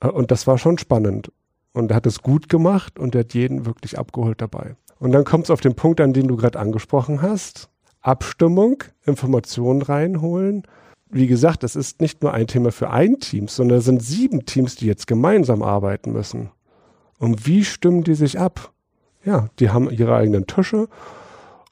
Äh, 0.01 0.09
und 0.09 0.31
das 0.31 0.46
war 0.46 0.59
schon 0.59 0.79
spannend. 0.79 1.33
Und 1.78 1.92
er 1.92 1.96
hat 1.96 2.06
es 2.06 2.22
gut 2.22 2.48
gemacht 2.48 2.98
und 2.98 3.14
er 3.14 3.20
hat 3.20 3.34
jeden 3.34 3.64
wirklich 3.64 4.00
abgeholt 4.00 4.40
dabei. 4.40 4.74
Und 4.98 5.12
dann 5.12 5.22
kommt 5.22 5.44
es 5.44 5.50
auf 5.52 5.60
den 5.60 5.76
Punkt, 5.76 6.00
an 6.00 6.12
den 6.12 6.26
du 6.26 6.34
gerade 6.34 6.58
angesprochen 6.58 7.22
hast. 7.22 7.68
Abstimmung, 8.00 8.82
Informationen 9.06 9.82
reinholen, 9.82 10.64
wie 11.08 11.28
gesagt, 11.28 11.62
das 11.62 11.76
ist 11.76 12.00
nicht 12.00 12.20
nur 12.20 12.34
ein 12.34 12.48
Thema 12.48 12.72
für 12.72 12.90
ein 12.90 13.20
Team, 13.20 13.46
sondern 13.46 13.78
es 13.78 13.84
sind 13.84 14.02
sieben 14.02 14.44
Teams, 14.44 14.74
die 14.74 14.86
jetzt 14.86 15.06
gemeinsam 15.06 15.62
arbeiten 15.62 16.10
müssen. 16.10 16.50
Und 17.20 17.46
wie 17.46 17.64
stimmen 17.64 18.02
die 18.02 18.16
sich 18.16 18.40
ab? 18.40 18.72
Ja, 19.24 19.48
die 19.60 19.70
haben 19.70 19.88
ihre 19.88 20.16
eigenen 20.16 20.48
Tische. 20.48 20.88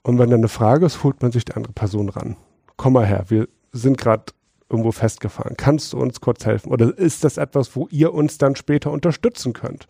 Und 0.03 0.21
wenn 0.21 0.31
dann 0.31 0.39
eine 0.39 0.49
Frage 0.49 0.87
ist, 0.87 1.03
holt 1.03 1.21
man 1.21 1.33
sich 1.33 1.45
die 1.45 1.55
andere 1.55 1.73
Person 1.73 2.11
ran. 2.11 2.37
Komm 2.77 2.93
mal 2.93 3.07
her, 3.07 3.25
wir 3.27 3.49
sind 3.73 3.99
gerade 3.99 4.27
irgendwo 4.69 4.93
festgefahren. 4.93 5.57
Kannst 5.57 5.93
du 5.93 5.99
uns 5.99 6.21
kurz 6.21 6.45
helfen? 6.45 6.73
Oder 6.73 6.97
ist 6.97 7.25
das 7.25 7.37
etwas, 7.37 7.77
wo 7.77 7.87
ihr 7.91 8.13
uns 8.13 8.39
dann 8.39 8.57
später 8.57 8.91
unterstützen 8.91 9.53
könnt? 9.53 9.87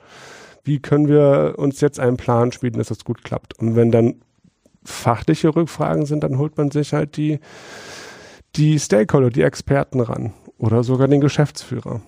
Wie 0.65 0.81
können 0.81 1.09
wir 1.09 1.55
uns 1.57 1.81
jetzt 1.81 2.01
einen 2.01 2.17
Plan 2.17 2.53
spielen, 2.53 2.75
dass 2.75 2.89
das 2.89 3.05
gut 3.05 3.25
klappt? 3.25 3.59
Und 3.59 3.77
wenn 3.77 3.91
dann 3.91 4.17
fachliche 4.85 5.55
Rückfragen 5.55 6.07
sind, 6.07 6.23
dann 6.23 6.39
holt 6.39 6.57
man 6.57 6.71
sich 6.71 6.93
halt 6.93 7.17
die 7.17 7.41
die 8.57 8.79
Stakeholder, 8.79 9.31
die 9.31 9.43
Experten 9.43 10.01
ran 10.01 10.33
oder 10.59 10.83
sogar 10.83 11.09
den 11.09 11.21
Geschäftsführer. 11.21 12.01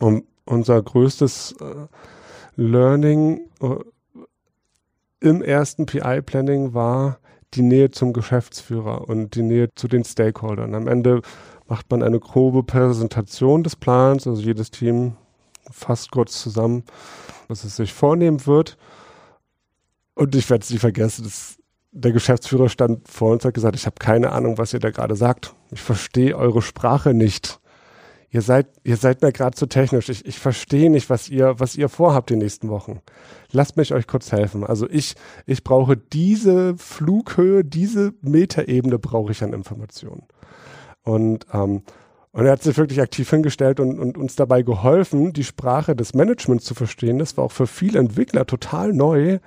Und 0.00 0.24
unser 0.44 0.82
größtes 0.82 1.54
äh, 1.60 1.86
Learning 2.56 3.40
äh, 3.60 3.76
im 5.20 5.42
ersten 5.42 5.86
PI-Planning 5.86 6.74
war 6.74 7.18
die 7.54 7.62
Nähe 7.62 7.90
zum 7.90 8.12
Geschäftsführer 8.12 9.08
und 9.08 9.34
die 9.34 9.42
Nähe 9.42 9.68
zu 9.74 9.86
den 9.86 10.04
Stakeholdern. 10.04 10.74
Am 10.74 10.88
Ende 10.88 11.20
macht 11.70 11.90
man 11.90 12.02
eine 12.02 12.18
grobe 12.18 12.64
Präsentation 12.64 13.62
des 13.62 13.76
Plans, 13.76 14.26
also 14.26 14.42
jedes 14.42 14.72
Team 14.72 15.16
fasst 15.70 16.10
kurz 16.10 16.42
zusammen, 16.42 16.82
was 17.46 17.62
es 17.62 17.76
sich 17.76 17.92
vornehmen 17.92 18.44
wird. 18.44 18.76
Und 20.14 20.34
ich 20.34 20.50
werde 20.50 20.64
es 20.64 20.70
nicht 20.70 20.80
vergessen, 20.80 21.24
das 21.24 21.56
der 21.92 22.12
Geschäftsführer 22.12 22.68
stand 22.68 23.08
vor 23.08 23.32
uns 23.32 23.44
und 23.44 23.48
hat 23.48 23.54
gesagt, 23.54 23.76
ich 23.76 23.86
habe 23.86 23.96
keine 23.98 24.30
Ahnung, 24.32 24.58
was 24.58 24.72
ihr 24.72 24.80
da 24.80 24.90
gerade 24.90 25.16
sagt. 25.16 25.54
Ich 25.72 25.80
verstehe 25.80 26.36
eure 26.36 26.62
Sprache 26.62 27.14
nicht. 27.14 27.60
Ihr 28.30 28.42
seid, 28.42 28.68
ihr 28.84 28.96
seid 28.96 29.22
mir 29.22 29.32
gerade 29.32 29.56
zu 29.56 29.66
technisch. 29.66 30.08
Ich, 30.08 30.24
ich 30.24 30.38
verstehe 30.38 30.88
nicht, 30.88 31.10
was 31.10 31.28
ihr, 31.28 31.58
was 31.58 31.74
ihr 31.74 31.88
vorhabt 31.88 32.30
die 32.30 32.36
nächsten 32.36 32.68
Wochen. 32.68 33.00
Lasst 33.50 33.76
mich 33.76 33.92
euch 33.92 34.06
kurz 34.06 34.30
helfen. 34.30 34.64
Also 34.64 34.88
ich, 34.88 35.14
ich 35.46 35.64
brauche 35.64 35.96
diese 35.96 36.76
Flughöhe, 36.76 37.64
diese 37.64 38.12
Metaebene 38.22 39.00
brauche 39.00 39.32
ich 39.32 39.42
an 39.42 39.52
Informationen. 39.52 40.28
Und, 41.02 41.46
ähm, 41.52 41.82
und 42.32 42.46
er 42.46 42.52
hat 42.52 42.62
sich 42.62 42.76
wirklich 42.76 43.00
aktiv 43.00 43.28
hingestellt 43.28 43.80
und, 43.80 43.98
und 43.98 44.16
uns 44.16 44.36
dabei 44.36 44.62
geholfen, 44.62 45.32
die 45.32 45.44
Sprache 45.44 45.96
des 45.96 46.14
Managements 46.14 46.64
zu 46.64 46.74
verstehen. 46.74 47.18
Das 47.18 47.36
war 47.36 47.44
auch 47.44 47.52
für 47.52 47.66
viele 47.66 47.98
Entwickler 47.98 48.46
total 48.46 48.92
neu 48.92 49.40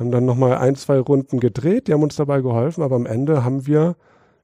haben 0.00 0.10
dann 0.10 0.24
nochmal 0.24 0.56
ein, 0.56 0.74
zwei 0.76 0.98
Runden 0.98 1.38
gedreht, 1.38 1.86
die 1.86 1.92
haben 1.92 2.02
uns 2.02 2.16
dabei 2.16 2.40
geholfen, 2.40 2.82
aber 2.82 2.96
am 2.96 3.04
Ende 3.04 3.44
haben 3.44 3.66
wir 3.66 3.96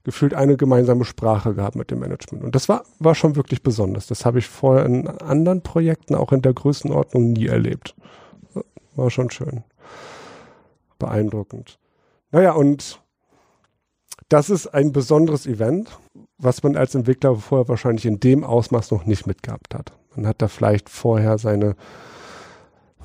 gefühlt 0.05 0.35
eine 0.35 0.57
gemeinsame 0.57 1.05
Sprache 1.05 1.55
gehabt 1.55 1.75
mit 1.75 1.91
dem 1.91 1.99
Management. 1.99 2.45
Und 2.45 2.55
das 2.55 2.69
war, 2.69 2.85
war 3.01 3.15
schon 3.15 3.35
wirklich 3.35 3.63
besonders. 3.63 4.07
Das 4.07 4.25
habe 4.25 4.39
ich 4.39 4.47
vorher 4.47 4.85
in 4.85 5.09
anderen 5.09 5.63
Projekten 5.63 6.15
auch 6.15 6.31
in 6.31 6.43
der 6.43 6.53
Größenordnung 6.53 7.33
nie 7.33 7.47
erlebt. 7.47 7.97
War 8.95 9.11
schon 9.11 9.31
schön. 9.31 9.65
Beeindruckend. 10.99 11.79
Naja, 12.31 12.53
und 12.53 13.01
das 14.29 14.51
ist 14.51 14.69
ein 14.69 14.93
besonderes 14.93 15.47
Event, 15.47 15.99
was 16.39 16.63
man 16.63 16.77
als 16.77 16.95
Entwickler 16.95 17.37
vorher 17.37 17.69
wahrscheinlich 17.69 18.07
in 18.07 18.21
dem 18.21 18.45
Ausmaß 18.45 18.91
noch 18.91 19.07
nicht 19.07 19.27
mitgehabt 19.27 19.75
hat. 19.75 19.93
Man 20.15 20.27
hat 20.27 20.43
da 20.43 20.49
vielleicht 20.49 20.89
vorher 20.89 21.39
seine 21.39 21.77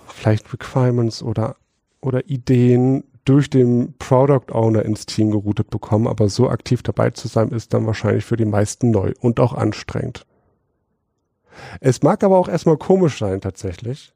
vielleicht 0.08 0.52
Requirements 0.54 1.24
oder 1.24 1.56
oder 2.02 2.28
Ideen 2.28 3.04
durch 3.26 3.50
den 3.50 3.94
Product 4.00 4.52
Owner 4.52 4.84
ins 4.84 5.06
Team 5.06 5.32
geroutet 5.32 5.70
bekommen, 5.70 6.08
aber 6.08 6.28
so 6.30 6.50
aktiv 6.50 6.82
dabei 6.82 7.12
zu 7.12 7.28
sein, 7.28 7.50
ist 7.50 7.74
dann 7.74 7.86
wahrscheinlich 7.86 8.26
für 8.26 8.38
die 8.38 8.46
meisten 8.46 8.91
neu 8.91 9.13
und 9.20 9.39
auch 9.39 9.54
anstrengend. 9.54 10.26
Es 11.80 12.02
mag 12.02 12.24
aber 12.24 12.38
auch 12.38 12.48
erstmal 12.48 12.78
komisch 12.78 13.20
sein, 13.20 13.41
tatsächlich, 13.41 14.13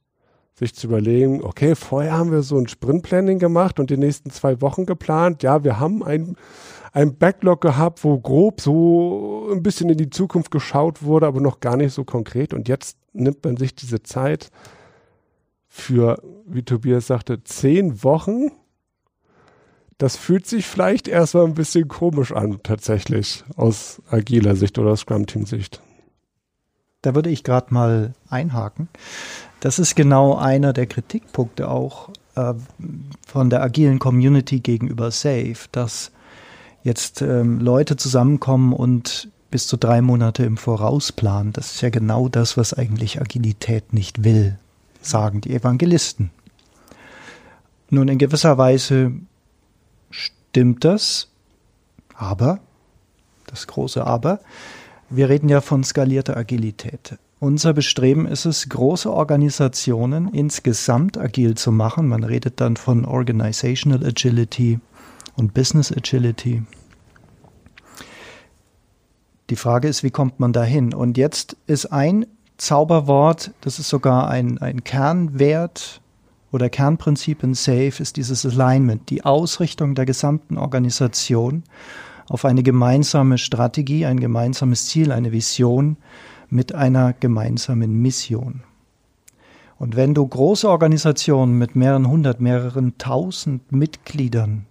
sich 0.56 0.73
zu 0.73 0.88
überlegen, 0.88 1.43
okay, 1.43 1.75
vorher 1.75 2.17
haben 2.17 2.32
wir 2.32 2.41
so 2.41 2.58
ein 2.58 2.67
Sprint-Planning 2.67 3.39
gemacht 3.39 3.80
und 3.80 3.89
die 3.89 3.97
nächsten 3.97 4.32
zwei 4.32 4.62
Wochen 4.62 4.86
geplant. 4.86 5.43
Ja, 5.43 5.63
wir 5.63 5.80
haben 5.80 6.04
ein, 6.04 6.36
ein 6.95 7.17
Backlog 7.17 7.60
gehabt, 7.60 8.05
wo 8.05 8.17
grob 8.17 8.62
so 8.62 9.49
ein 9.51 9.62
bisschen 9.62 9.89
in 9.89 9.97
die 9.97 10.10
Zukunft 10.10 10.49
geschaut 10.49 11.03
wurde, 11.03 11.27
aber 11.27 11.41
noch 11.41 11.60
gar 11.60 11.75
nicht 11.75 11.93
so 11.93 12.05
konkret. 12.05 12.53
Und 12.53 12.69
jetzt 12.69 12.97
nimmt 13.12 13.43
man 13.43 13.58
sich 13.58 13.75
diese 13.75 14.01
Zeit, 14.01 14.49
für, 15.67 16.21
wie 16.47 16.63
Tobias 16.63 17.08
sagte, 17.08 17.43
zehn 17.43 18.01
Wochen. 18.05 18.49
Das 19.97 20.15
fühlt 20.15 20.47
sich 20.47 20.67
vielleicht 20.67 21.10
erstmal 21.10 21.43
ein 21.43 21.53
bisschen 21.53 21.89
komisch 21.89 22.31
an, 22.31 22.62
tatsächlich, 22.63 23.43
aus 23.58 24.01
agiler 24.10 24.55
Sicht 24.55 24.79
oder 24.79 24.95
Scrum-Team-Sicht. 24.95 25.81
Da 27.01 27.13
würde 27.13 27.29
ich 27.29 27.43
gerade 27.43 27.73
mal 27.73 28.13
einhaken. 28.29 28.88
Das 29.60 29.79
ist 29.79 29.95
genau 29.95 30.38
einer 30.38 30.71
der 30.71 30.86
Kritikpunkte 30.86 31.69
auch 31.69 32.10
äh, 32.36 32.53
von 33.27 33.49
der 33.49 33.62
agilen 33.62 33.99
Community 33.99 34.62
gegenüber 34.62 35.12
Safe, 35.12 35.58
dass 35.73 36.13
jetzt 36.85 37.21
ähm, 37.21 37.59
Leute 37.59 37.97
zusammenkommen 37.97 38.71
und 38.71 39.29
bis 39.51 39.67
zu 39.67 39.75
drei 39.75 40.01
Monate 40.01 40.45
im 40.45 40.55
Voraus 40.55 41.11
planen. 41.11 41.51
Das 41.51 41.73
ist 41.73 41.81
ja 41.81 41.89
genau 41.89 42.29
das, 42.29 42.57
was 42.57 42.73
eigentlich 42.73 43.19
Agilität 43.19 43.91
nicht 43.91 44.23
will 44.23 44.57
sagen 45.01 45.41
die 45.41 45.53
Evangelisten. 45.53 46.31
Nun, 47.89 48.07
in 48.07 48.17
gewisser 48.17 48.57
Weise 48.57 49.11
stimmt 50.09 50.83
das, 50.83 51.29
aber, 52.15 52.59
das 53.47 53.67
große 53.67 54.05
Aber, 54.05 54.39
wir 55.09 55.29
reden 55.29 55.49
ja 55.49 55.61
von 55.61 55.83
skalierter 55.83 56.35
Agilität. 56.35 57.17
Unser 57.39 57.73
Bestreben 57.73 58.25
ist 58.25 58.45
es, 58.45 58.69
große 58.69 59.11
Organisationen 59.11 60.33
insgesamt 60.33 61.17
agil 61.17 61.55
zu 61.55 61.71
machen. 61.71 62.07
Man 62.07 62.23
redet 62.23 62.59
dann 62.59 62.75
von 62.75 63.05
Organizational 63.05 64.05
Agility 64.05 64.79
und 65.35 65.53
Business 65.53 65.91
Agility. 65.91 66.63
Die 69.49 69.55
Frage 69.55 69.87
ist, 69.87 70.03
wie 70.03 70.11
kommt 70.11 70.39
man 70.39 70.53
dahin? 70.53 70.93
Und 70.93 71.17
jetzt 71.17 71.55
ist 71.67 71.87
ein 71.87 72.25
Zauberwort, 72.57 73.51
das 73.61 73.79
ist 73.79 73.89
sogar 73.89 74.29
ein, 74.29 74.57
ein 74.57 74.83
Kernwert 74.83 76.01
oder 76.51 76.69
Kernprinzip 76.69 77.43
in 77.43 77.53
SAFE, 77.53 78.01
ist 78.01 78.17
dieses 78.17 78.45
Alignment, 78.45 79.09
die 79.09 79.23
Ausrichtung 79.23 79.93
der 79.93 80.05
gesamten 80.05 80.57
Organisation 80.57 81.63
auf 82.27 82.45
eine 82.45 82.63
gemeinsame 82.63 83.37
Strategie, 83.37 84.05
ein 84.05 84.19
gemeinsames 84.19 84.87
Ziel, 84.87 85.11
eine 85.11 85.31
Vision 85.31 85.97
mit 86.49 86.73
einer 86.73 87.13
gemeinsamen 87.13 88.01
Mission. 88.01 88.63
Und 89.77 89.95
wenn 89.95 90.13
du 90.13 90.25
große 90.25 90.67
Organisationen 90.67 91.57
mit 91.57 91.75
mehreren 91.75 92.07
hundert, 92.07 92.39
mehreren 92.39 92.97
tausend 92.97 93.71
Mitgliedern 93.71 94.65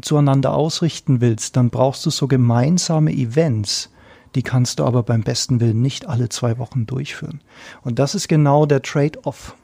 zueinander 0.00 0.54
ausrichten 0.54 1.20
willst, 1.20 1.56
dann 1.56 1.70
brauchst 1.70 2.04
du 2.06 2.10
so 2.10 2.28
gemeinsame 2.28 3.12
Events, 3.12 3.90
Die 4.36 4.42
kannst 4.42 4.78
du 4.78 4.84
aber 4.84 5.02
beim 5.02 5.22
besten 5.22 5.60
Willen 5.60 5.80
nicht 5.80 6.06
alle 6.06 6.28
zwei 6.28 6.58
Wochen 6.58 6.86
durchführen. 6.86 7.40
Und 7.82 7.98
das 7.98 8.14
ist 8.14 8.28
genau 8.28 8.66
der 8.66 8.82
Trade-off, 8.82 9.56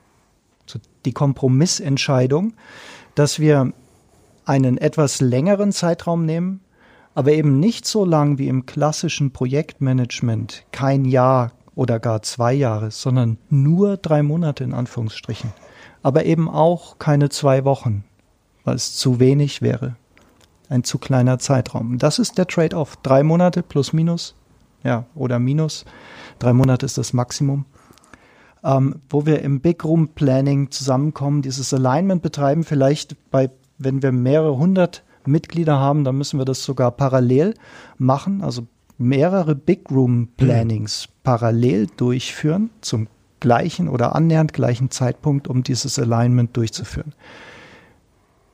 die 1.05 1.13
Kompromissentscheidung, 1.13 2.55
dass 3.15 3.39
wir 3.39 3.73
einen 4.47 4.79
etwas 4.79 5.21
längeren 5.21 5.73
Zeitraum 5.73 6.25
nehmen, 6.25 6.61
aber 7.15 7.33
eben 7.33 7.61
nicht 7.61 7.87
so 7.87 8.07
lang 8.07 8.39
wie 8.39 8.49
im 8.49 8.65
klassischen 8.65 9.33
Projektmanagement, 9.33 10.65
kein 10.73 11.05
Jahr 11.05 11.53
oder 11.75 12.01
gar 12.01 12.23
zwei 12.23 12.55
Jahre, 12.55 12.91
sondern 12.91 13.37
nur 13.51 13.99
drei 13.99 14.23
Monate 14.23 14.65
in 14.65 14.73
Anführungsstrichen. 14.73 15.53
Aber 16.03 16.25
eben 16.25 16.49
auch 16.49 16.99
keine 16.99 17.29
zwei 17.29 17.65
Wochen, 17.65 18.05
weil 18.65 18.77
es 18.77 18.97
zu 18.97 19.21
wenig 19.21 19.61
wäre. 19.61 19.97
Ein 20.73 20.85
zu 20.85 20.97
kleiner 20.97 21.39
Zeitraum. 21.39 21.99
Das 21.99 22.19
ist 22.19 22.39
der 22.39 22.47
Trade-off. 22.47 22.97
Drei 23.03 23.23
Monate 23.23 23.63
plus 23.63 23.93
minus, 23.93 24.35
ja, 24.83 25.05
oder 25.15 25.39
minus. 25.39 25.85
Drei 26.39 26.55
Monate 26.55 26.87
ist 26.87 26.97
das 26.97 27.13
Maximum. 27.13 27.67
Ähm, 28.65 28.95
wo 29.11 29.27
wir 29.27 29.43
im 29.43 29.61
Big 29.61 29.85
Room 29.85 30.09
Planning 30.09 30.71
zusammenkommen, 30.71 31.43
dieses 31.43 31.75
Alignment 31.75 32.23
betreiben, 32.23 32.65
vielleicht 32.65 33.31
bei, 33.31 33.51
wenn 33.77 34.03
wir 34.03 34.13
mehrere 34.13 34.57
hundert 34.57 35.03
Mitglieder 35.27 35.79
haben, 35.79 36.05
dann 36.05 36.17
müssen 36.17 36.41
wir 36.41 36.47
das 36.47 36.65
sogar 36.65 36.91
parallel 36.91 37.53
machen, 37.99 38.43
also 38.43 38.67
mehrere 38.97 39.55
Big 39.55 39.91
Room 39.91 40.29
Plannings 40.39 41.07
mhm. 41.07 41.13
parallel 41.23 41.87
durchführen 41.99 42.71
zum 42.81 43.09
gleichen 43.41 43.91
oder 43.91 44.15
annähernd 44.15 44.55
gleichen 44.55 44.91
Zeitpunkt, 44.91 45.49
um 45.49 45.65
dieses 45.65 45.99
Alignment 45.99 46.57
durchzuführen. 46.57 47.13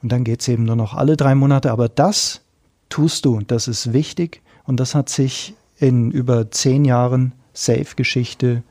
Und 0.02 0.12
dann 0.12 0.24
geht 0.24 0.40
es 0.40 0.48
eben 0.48 0.64
nur 0.64 0.76
noch 0.76 0.94
alle 0.94 1.16
drei 1.16 1.34
Monate, 1.34 1.70
aber 1.72 1.88
das 1.88 2.42
tust 2.88 3.24
du 3.24 3.36
und 3.36 3.50
das 3.50 3.68
ist 3.68 3.92
wichtig 3.92 4.42
und 4.64 4.78
das 4.78 4.94
hat 4.94 5.08
sich 5.08 5.54
in 5.76 6.10
über 6.10 6.50
zehn 6.50 6.84
Jahren 6.84 7.32
Safe-Geschichte 7.52 8.62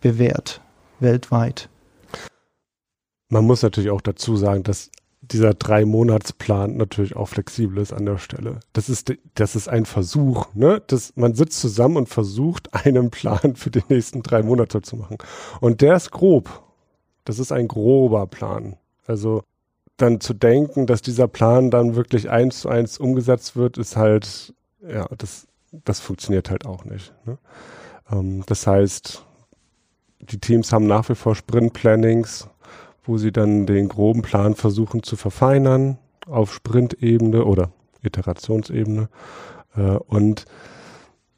bewährt, 0.00 0.60
weltweit. 1.00 1.68
Man 3.30 3.46
muss 3.46 3.62
natürlich 3.62 3.90
auch 3.90 4.00
dazu 4.00 4.36
sagen, 4.36 4.62
dass 4.62 4.90
dieser 5.20 5.52
Drei-Monats-Plan 5.52 6.76
natürlich 6.76 7.16
auch 7.16 7.28
flexibel 7.28 7.82
ist 7.82 7.92
an 7.92 8.06
der 8.06 8.18
Stelle. 8.18 8.60
Das 8.72 8.88
ist, 8.88 9.12
das 9.34 9.56
ist 9.56 9.68
ein 9.68 9.84
Versuch, 9.84 10.46
ne? 10.54 10.82
Das, 10.86 11.12
man 11.16 11.34
sitzt 11.34 11.60
zusammen 11.60 11.96
und 11.96 12.08
versucht, 12.08 12.72
einen 12.86 13.10
Plan 13.10 13.56
für 13.56 13.70
die 13.70 13.82
nächsten 13.88 14.22
drei 14.22 14.42
Monate 14.42 14.82
zu 14.82 14.96
machen. 14.96 15.18
Und 15.60 15.80
der 15.80 15.96
ist 15.96 16.10
grob. 16.10 16.62
Das 17.24 17.38
ist 17.38 17.52
ein 17.52 17.68
grober 17.68 18.26
Plan. 18.26 18.76
Also, 19.06 19.42
dann 19.98 20.20
zu 20.20 20.32
denken, 20.32 20.86
dass 20.86 21.02
dieser 21.02 21.28
Plan 21.28 21.70
dann 21.70 21.94
wirklich 21.94 22.30
eins 22.30 22.60
zu 22.60 22.68
eins 22.68 22.98
umgesetzt 22.98 23.56
wird, 23.56 23.78
ist 23.78 23.96
halt, 23.96 24.54
ja, 24.80 25.06
das, 25.16 25.46
das 25.72 26.00
funktioniert 26.00 26.50
halt 26.50 26.64
auch 26.66 26.84
nicht. 26.84 27.12
Ne? 27.26 27.38
Ähm, 28.10 28.42
das 28.46 28.66
heißt, 28.66 29.24
die 30.20 30.38
Teams 30.38 30.72
haben 30.72 30.86
nach 30.86 31.08
wie 31.08 31.14
vor 31.14 31.34
Sprint-Plannings, 31.34 32.48
wo 33.04 33.18
sie 33.18 33.32
dann 33.32 33.66
den 33.66 33.88
groben 33.88 34.22
Plan 34.22 34.54
versuchen 34.54 35.02
zu 35.02 35.16
verfeinern 35.16 35.98
auf 36.26 36.54
Sprint-Ebene 36.54 37.44
oder 37.44 37.70
Iterationsebene. 38.02 39.08
Äh, 39.76 39.80
und 39.80 40.44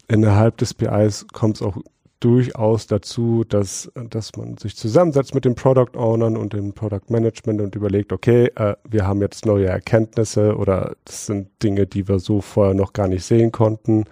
innerhalb 0.08 0.56
des 0.58 0.74
PIs 0.74 1.26
kommt 1.32 1.56
es 1.56 1.62
auch 1.62 1.78
durchaus 2.20 2.86
dazu, 2.86 3.44
dass, 3.44 3.90
dass 3.94 4.36
man 4.36 4.58
sich 4.58 4.76
zusammensetzt 4.76 5.34
mit 5.34 5.44
den 5.44 5.54
Product 5.54 5.96
Ownern 5.96 6.36
und 6.36 6.52
dem 6.52 6.72
Product 6.74 7.08
Management 7.08 7.60
und 7.60 7.74
überlegt, 7.74 8.12
okay, 8.12 8.52
äh, 8.56 8.76
wir 8.88 9.06
haben 9.06 9.20
jetzt 9.20 9.46
neue 9.46 9.66
Erkenntnisse 9.66 10.56
oder 10.56 10.94
das 11.04 11.26
sind 11.26 11.48
Dinge, 11.62 11.86
die 11.86 12.06
wir 12.06 12.18
so 12.18 12.40
vorher 12.40 12.74
noch 12.74 12.92
gar 12.92 13.08
nicht 13.08 13.24
sehen 13.24 13.50
konnten. 13.52 14.04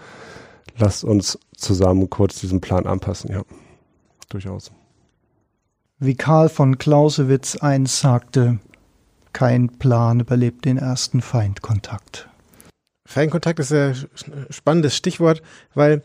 Lasst 0.79 1.05
uns 1.05 1.39
zusammen 1.55 2.09
kurz 2.09 2.41
diesen 2.41 2.61
Plan 2.61 2.87
anpassen, 2.87 3.31
ja. 3.31 3.43
Durchaus. 4.31 4.73
Wie 5.99 6.15
Karl 6.15 6.49
von 6.49 6.79
Clausewitz 6.79 7.57
einst 7.57 8.01
sagte, 8.01 8.59
kein 9.33 9.79
Plan 9.79 10.21
überlebt 10.21 10.65
den 10.65 10.79
ersten 10.79 11.21
Feindkontakt. 11.21 12.29
Feindkontakt 13.07 13.59
ist 13.59 13.73
ein 13.73 13.97
spannendes 14.51 14.97
Stichwort, 14.97 15.43
weil 15.75 16.03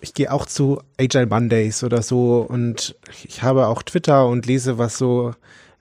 ich 0.00 0.14
gehe 0.14 0.32
auch 0.32 0.46
zu 0.46 0.80
Agile 0.98 1.26
Mondays 1.26 1.82
oder 1.82 2.02
so 2.02 2.46
und 2.48 2.96
ich 3.24 3.42
habe 3.42 3.66
auch 3.66 3.82
Twitter 3.82 4.26
und 4.26 4.46
lese, 4.46 4.78
was 4.78 4.98
so 4.98 5.34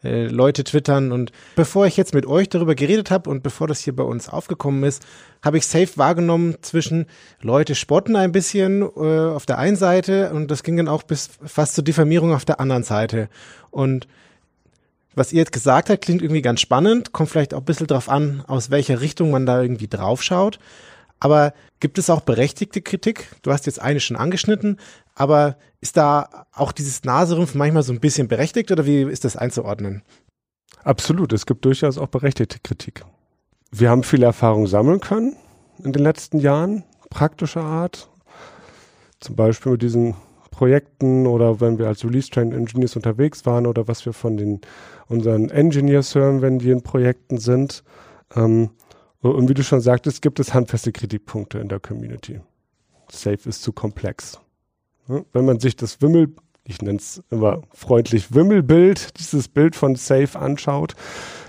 äh, 0.03 0.27
Leute 0.27 0.63
twittern. 0.63 1.11
Und 1.11 1.31
bevor 1.55 1.85
ich 1.85 1.97
jetzt 1.97 2.13
mit 2.13 2.25
euch 2.25 2.49
darüber 2.49 2.75
geredet 2.75 3.11
habe 3.11 3.29
und 3.29 3.43
bevor 3.43 3.67
das 3.67 3.79
hier 3.79 3.95
bei 3.95 4.03
uns 4.03 4.29
aufgekommen 4.29 4.83
ist, 4.83 5.05
habe 5.43 5.57
ich 5.57 5.67
safe 5.67 5.97
wahrgenommen 5.97 6.55
zwischen 6.61 7.05
Leute 7.41 7.75
spotten 7.75 8.15
ein 8.15 8.31
bisschen 8.31 8.81
äh, 8.81 8.87
auf 8.87 9.45
der 9.45 9.57
einen 9.57 9.75
Seite 9.75 10.31
und 10.33 10.49
das 10.51 10.63
ging 10.63 10.77
dann 10.77 10.87
auch 10.87 11.03
bis 11.03 11.29
fast 11.43 11.75
zur 11.75 11.83
Diffamierung 11.83 12.33
auf 12.33 12.45
der 12.45 12.59
anderen 12.59 12.83
Seite. 12.83 13.29
Und 13.71 14.07
was 15.15 15.33
ihr 15.33 15.39
jetzt 15.39 15.51
gesagt 15.51 15.89
habt, 15.89 16.03
klingt 16.03 16.21
irgendwie 16.21 16.43
ganz 16.43 16.61
spannend, 16.61 17.11
kommt 17.11 17.29
vielleicht 17.29 17.55
auch 17.55 17.59
ein 17.59 17.65
bisschen 17.65 17.87
drauf 17.87 18.07
an, 18.07 18.43
aus 18.47 18.69
welcher 18.69 19.01
Richtung 19.01 19.31
man 19.31 19.47
da 19.47 19.61
irgendwie 19.61 19.87
draufschaut. 19.87 20.59
Aber 21.19 21.53
gibt 21.79 21.97
es 21.97 22.09
auch 22.09 22.21
berechtigte 22.21 22.81
Kritik? 22.81 23.29
Du 23.41 23.51
hast 23.51 23.65
jetzt 23.65 23.81
eine 23.81 23.99
schon 23.99 24.17
angeschnitten, 24.17 24.77
aber 25.15 25.57
ist 25.81 25.97
da 25.97 26.45
auch 26.53 26.71
dieses 26.71 27.03
Naserümpfen 27.03 27.57
manchmal 27.57 27.83
so 27.83 27.93
ein 27.93 27.99
bisschen 27.99 28.27
berechtigt 28.27 28.71
oder 28.71 28.85
wie 28.85 29.01
ist 29.03 29.25
das 29.25 29.35
einzuordnen? 29.35 30.03
Absolut, 30.83 31.33
es 31.33 31.45
gibt 31.45 31.65
durchaus 31.65 31.97
auch 31.97 32.07
berechtigte 32.07 32.59
Kritik. 32.59 33.03
Wir 33.71 33.89
haben 33.89 34.03
viel 34.03 34.23
Erfahrung 34.23 34.67
sammeln 34.67 34.99
können 34.99 35.35
in 35.83 35.91
den 35.91 36.03
letzten 36.03 36.39
Jahren, 36.39 36.83
praktischer 37.09 37.63
Art. 37.63 38.09
Zum 39.19 39.35
Beispiel 39.35 39.73
mit 39.73 39.81
diesen 39.81 40.15
Projekten 40.51 41.27
oder 41.27 41.59
wenn 41.61 41.77
wir 41.77 41.87
als 41.87 42.03
Release 42.03 42.29
Train 42.29 42.51
Engineers 42.51 42.95
unterwegs 42.95 43.45
waren 43.45 43.67
oder 43.67 43.87
was 43.87 44.05
wir 44.05 44.13
von 44.13 44.37
den 44.37 44.61
unseren 45.07 45.49
Engineers 45.49 46.15
hören, 46.15 46.41
wenn 46.41 46.59
die 46.59 46.71
in 46.71 46.81
Projekten 46.81 47.37
sind. 47.37 47.83
Ähm, 48.35 48.71
und 49.21 49.49
wie 49.49 49.53
du 49.53 49.63
schon 49.63 49.81
sagtest, 49.81 50.21
gibt 50.21 50.39
es 50.39 50.53
handfeste 50.53 50.91
Kritikpunkte 50.91 51.59
in 51.59 51.69
der 51.69 51.79
Community. 51.79 52.41
Safe 53.09 53.49
ist 53.49 53.63
zu 53.63 53.71
komplex. 53.71 54.39
Wenn 55.07 55.45
man 55.45 55.59
sich 55.59 55.75
das 55.75 56.01
Wimmel, 56.01 56.35
ich 56.65 56.81
nenne 56.81 56.97
es 56.97 57.23
immer 57.29 57.61
freundlich 57.73 58.33
Wimmelbild, 58.33 59.19
dieses 59.19 59.47
Bild 59.47 59.75
von 59.75 59.95
Safe 59.95 60.37
anschaut, 60.37 60.95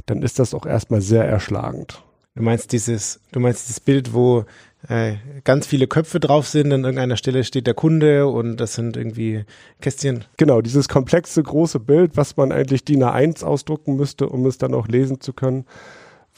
dann 0.07 0.23
ist 0.23 0.39
das 0.39 0.55
auch 0.55 0.65
erstmal 0.65 1.01
sehr 1.01 1.25
erschlagend. 1.25 2.03
Du 2.37 2.45
meinst 2.45 2.71
dieses, 2.71 3.21
du 3.33 3.41
meinst 3.41 3.67
dieses 3.67 3.81
Bild, 3.81 4.15
wo 4.15 4.45
äh, 4.89 5.17
ganz 5.43 5.67
viele 5.67 5.89
Köpfe 5.89 6.21
drauf 6.21 6.47
sind, 6.47 6.73
an 6.73 6.85
irgendeiner 6.85 7.17
Stelle 7.17 7.43
steht 7.43 7.67
der 7.67 7.75
Kunde 7.75 8.29
und 8.29 8.59
das 8.59 8.75
sind 8.75 8.97
irgendwie 8.97 9.45
Kästchen. 9.81 10.25
Genau, 10.37 10.61
dieses 10.61 10.89
komplexe 10.89 11.43
große 11.43 11.81
Bild, 11.81 12.17
was 12.17 12.37
man 12.37 12.53
eigentlich 12.53 12.85
DIN 12.85 13.03
A1 13.03 13.45
ausdrucken 13.45 13.97
müsste, 13.97 14.29
um 14.29 14.47
es 14.47 14.57
dann 14.57 14.73
auch 14.73 14.87
lesen 14.87 15.21
zu 15.21 15.33
können 15.33 15.67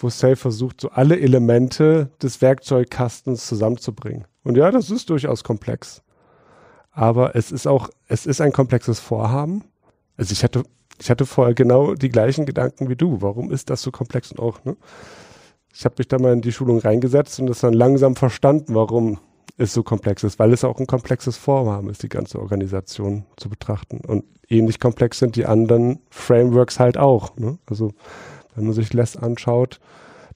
wo 0.02 0.08
Safe 0.10 0.36
versucht, 0.36 0.80
so 0.80 0.90
alle 0.90 1.18
Elemente 1.18 2.10
des 2.22 2.40
Werkzeugkastens 2.40 3.46
zusammenzubringen. 3.46 4.24
Und 4.42 4.56
ja, 4.56 4.70
das 4.70 4.90
ist 4.90 5.10
durchaus 5.10 5.44
komplex. 5.44 6.02
Aber 6.90 7.36
es 7.36 7.52
ist 7.52 7.66
auch, 7.66 7.88
es 8.08 8.26
ist 8.26 8.40
ein 8.40 8.52
komplexes 8.52 9.00
Vorhaben. 9.00 9.64
Also 10.16 10.32
ich 10.32 10.42
hatte, 10.42 10.64
ich 10.98 11.10
hatte 11.10 11.26
vorher 11.26 11.54
genau 11.54 11.94
die 11.94 12.08
gleichen 12.08 12.46
Gedanken 12.46 12.88
wie 12.88 12.96
du. 12.96 13.22
Warum 13.22 13.50
ist 13.50 13.70
das 13.70 13.82
so 13.82 13.90
komplex 13.90 14.32
und 14.32 14.40
auch, 14.40 14.64
ne? 14.64 14.76
Ich 15.72 15.84
habe 15.84 15.94
mich 15.98 16.08
da 16.08 16.18
mal 16.18 16.32
in 16.32 16.40
die 16.40 16.50
Schulung 16.50 16.80
reingesetzt 16.80 17.38
und 17.38 17.46
das 17.46 17.60
dann 17.60 17.72
langsam 17.72 18.16
verstanden, 18.16 18.74
warum 18.74 19.20
es 19.56 19.72
so 19.72 19.82
komplex 19.82 20.24
ist, 20.24 20.38
weil 20.38 20.52
es 20.52 20.64
auch 20.64 20.80
ein 20.80 20.86
komplexes 20.86 21.36
Vorhaben 21.36 21.88
ist, 21.90 22.02
die 22.02 22.08
ganze 22.08 22.40
Organisation 22.40 23.24
zu 23.36 23.48
betrachten. 23.48 24.00
Und 24.06 24.24
ähnlich 24.48 24.80
komplex 24.80 25.18
sind 25.18 25.36
die 25.36 25.46
anderen 25.46 26.00
Frameworks 26.10 26.80
halt 26.80 26.98
auch. 26.98 27.36
Ne? 27.36 27.58
Also 27.66 27.92
wenn 28.54 28.64
man 28.64 28.72
sich 28.72 28.92
Less 28.92 29.16
anschaut, 29.16 29.80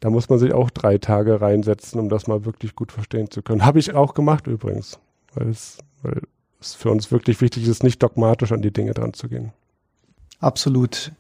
da 0.01 0.11
muss 0.11 0.29
man 0.29 0.39
sich 0.39 0.53
auch 0.53 0.71
drei 0.71 0.99
Tage 0.99 1.41
reinsetzen, 1.41 1.99
um 2.01 2.09
das 2.09 2.27
mal 2.27 2.45
wirklich 2.45 2.75
gut 2.75 2.93
verstehen 2.93 3.31
zu 3.31 3.43
können. 3.43 3.65
Habe 3.65 3.79
ich 3.79 3.95
auch 3.95 4.15
gemacht 4.15 4.47
übrigens, 4.47 4.99
weil 5.35 5.49
es, 5.49 5.79
weil 6.03 6.23
es 6.61 6.75
für 6.75 6.91
uns 6.91 7.11
wirklich 7.11 7.41
wichtig 7.41 7.67
ist, 7.67 7.83
nicht 7.83 8.03
dogmatisch 8.03 8.53
an 8.53 8.63
die 8.63 8.73
Dinge 8.73 8.93
dran 8.93 9.15
zu 9.15 9.29
gehen. 9.29 9.53
Absolut. 10.41 11.13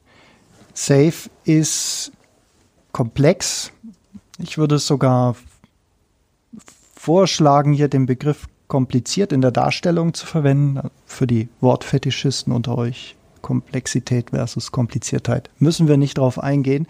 Safe 0.74 1.30
ist 1.44 2.12
komplex. 2.92 3.72
Ich 4.38 4.58
würde 4.58 4.78
sogar 4.78 5.36
vorschlagen, 6.94 7.72
hier 7.72 7.88
den 7.88 8.06
Begriff 8.06 8.46
kompliziert 8.66 9.32
in 9.32 9.40
der 9.40 9.50
Darstellung 9.50 10.14
zu 10.14 10.26
verwenden, 10.26 10.90
für 11.06 11.26
die 11.26 11.48
Wortfetischisten 11.60 12.52
unter 12.52 12.76
euch. 12.76 13.14
Komplexität 13.44 14.30
versus 14.30 14.72
Kompliziertheit. 14.72 15.50
Müssen 15.58 15.86
wir 15.86 15.98
nicht 15.98 16.16
drauf 16.16 16.42
eingehen. 16.42 16.86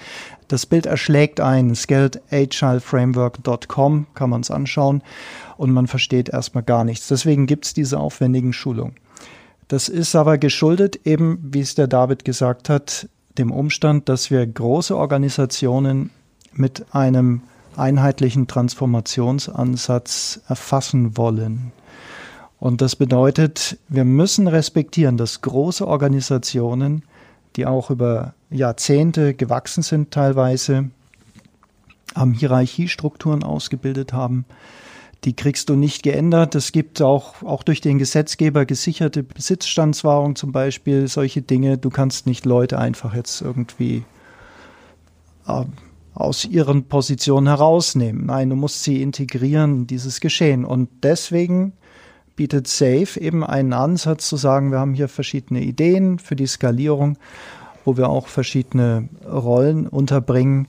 Das 0.47 0.67
Bild 0.67 0.87
erschlägt 0.87 1.41
ein. 1.41 1.75
skeletagileframework.com 1.75 4.07
kann 4.15 4.31
man 4.31 4.41
es 4.41 4.53
anschauen 4.53 5.03
und 5.57 5.73
man 5.73 5.89
versteht 5.89 6.29
erstmal 6.29 6.63
gar 6.63 6.85
nichts. 6.85 7.09
Deswegen 7.09 7.47
gibt 7.47 7.67
es 7.67 7.75
diese 7.75 7.99
aufwendigen 7.99 8.53
Schulungen. 8.53 8.95
Das 9.67 9.89
ist 9.89 10.15
aber 10.15 10.39
geschuldet, 10.39 11.01
eben 11.05 11.41
wie 11.43 11.61
es 11.61 11.75
der 11.75 11.89
David 11.89 12.25
gesagt 12.25 12.69
hat, 12.69 13.09
dem 13.37 13.51
Umstand, 13.51 14.09
dass 14.09 14.31
wir 14.31 14.47
große 14.47 14.97
Organisationen 14.97 16.11
mit 16.53 16.95
einem 16.95 17.43
einheitlichen 17.77 18.47
Transformationsansatz 18.47 20.39
erfassen 20.47 21.17
wollen. 21.17 21.73
Und 22.65 22.81
das 22.81 22.97
bedeutet, 22.97 23.77
wir 23.89 24.07
müssen 24.07 24.49
respektieren, 24.49 25.19
dass 25.19 25.43
große 25.43 25.87
Organisationen, 25.87 27.03
die 27.57 27.67
auch 27.67 27.91
über 27.91 28.33
Jahrzehnte 28.49 29.35
gewachsen 29.35 29.83
sind 29.83 30.13
teilweise, 30.13 30.89
am 32.15 32.33
Hierarchiestrukturen 32.33 33.43
ausgebildet 33.43 34.15
haben, 34.15 34.47
die 35.25 35.37
kriegst 35.37 35.69
du 35.69 35.75
nicht 35.75 36.03
geändert. 36.03 36.55
Es 36.55 36.73
gibt 36.73 37.03
auch, 37.03 37.43
auch 37.43 37.65
durch 37.65 37.83
den 37.83 37.99
Gesetzgeber 37.99 38.65
gesicherte 38.65 39.23
Besitzstandswahrung 39.23 40.35
zum 40.35 40.51
Beispiel, 40.51 41.07
solche 41.07 41.43
Dinge. 41.43 41.77
Du 41.77 41.91
kannst 41.91 42.27
nicht 42.27 42.47
Leute 42.47 42.79
einfach 42.79 43.15
jetzt 43.15 43.43
irgendwie 43.43 44.05
äh, 45.47 45.65
aus 46.15 46.47
ihren 46.47 46.85
Positionen 46.85 47.47
herausnehmen. 47.47 48.25
Nein, 48.25 48.49
du 48.49 48.57
musst 48.57 48.85
sie 48.85 49.03
integrieren 49.03 49.81
in 49.81 49.87
dieses 49.87 50.21
Geschehen. 50.21 50.65
Und 50.65 50.89
deswegen 51.03 51.75
bietet 52.37 52.67
Safe 52.69 53.19
eben 53.21 53.45
einen 53.45 53.73
Ansatz 53.73 54.29
zu 54.29 54.37
sagen, 54.37 54.71
wir 54.71 54.79
haben 54.79 54.95
hier 54.95 55.09
verschiedene 55.09 55.63
Ideen 55.63 56.19
für 56.19 56.37
die 56.37 56.47
Skalierung, 56.47 57.17
wo 57.85 57.97
wir 57.97 58.09
auch 58.09 58.29
verschiedene 58.29 59.09
Rollen 59.27 59.87
unterbringen. 59.87 60.69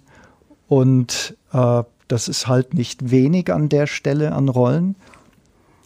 Und 0.67 1.35
äh, 1.53 1.83
das 2.07 2.27
ist 2.27 2.47
halt 2.47 2.73
nicht 2.73 3.11
wenig 3.11 3.51
an 3.51 3.69
der 3.69 3.87
Stelle 3.87 4.33
an 4.33 4.49
Rollen, 4.49 4.95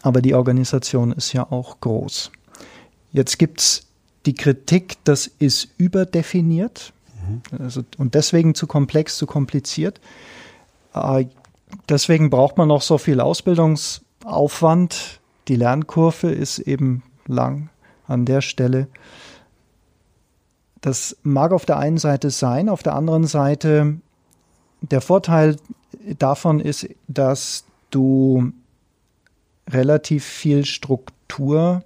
aber 0.02 0.22
die 0.22 0.34
Organisation 0.34 1.12
ist 1.12 1.34
ja 1.34 1.50
auch 1.50 1.80
groß. 1.80 2.32
Jetzt 3.12 3.40
gibt 3.40 3.62
es 3.62 3.88
die 4.26 4.36
Kritik, 4.36 4.98
das 5.04 5.28
ist 5.28 5.70
überdefiniert 5.78 6.94
mhm. 7.28 7.42
also, 7.64 7.84
und 7.98 8.16
deswegen 8.16 8.56
zu 8.56 8.68
komplex, 8.68 9.18
zu 9.18 9.26
kompliziert. 9.26 10.00
Äh, 10.94 11.26
deswegen 11.88 12.30
braucht 12.30 12.58
man 12.58 12.68
noch 12.68 12.82
so 12.82 12.98
viel 12.98 13.22
Ausbildungsaufwand. 13.22 15.20
Die 15.48 15.56
Lernkurve 15.56 16.32
ist 16.32 16.60
eben 16.60 17.04
lang 17.28 17.70
an 18.08 18.26
der 18.26 18.42
Stelle. 18.42 18.88
Das 20.82 21.18
mag 21.24 21.52
auf 21.52 21.66
der 21.66 21.78
einen 21.78 21.98
Seite 21.98 22.30
sein, 22.30 22.70
auf 22.70 22.84
der 22.84 22.96
anderen 22.96 23.26
Seite 23.26 23.98
der 24.82 25.02
Vorteil 25.02 25.58
davon 26.18 26.60
ist, 26.60 26.88
dass 27.08 27.66
du 27.90 28.52
relativ 29.70 30.24
viel 30.26 30.66
Struktur, 30.66 31.84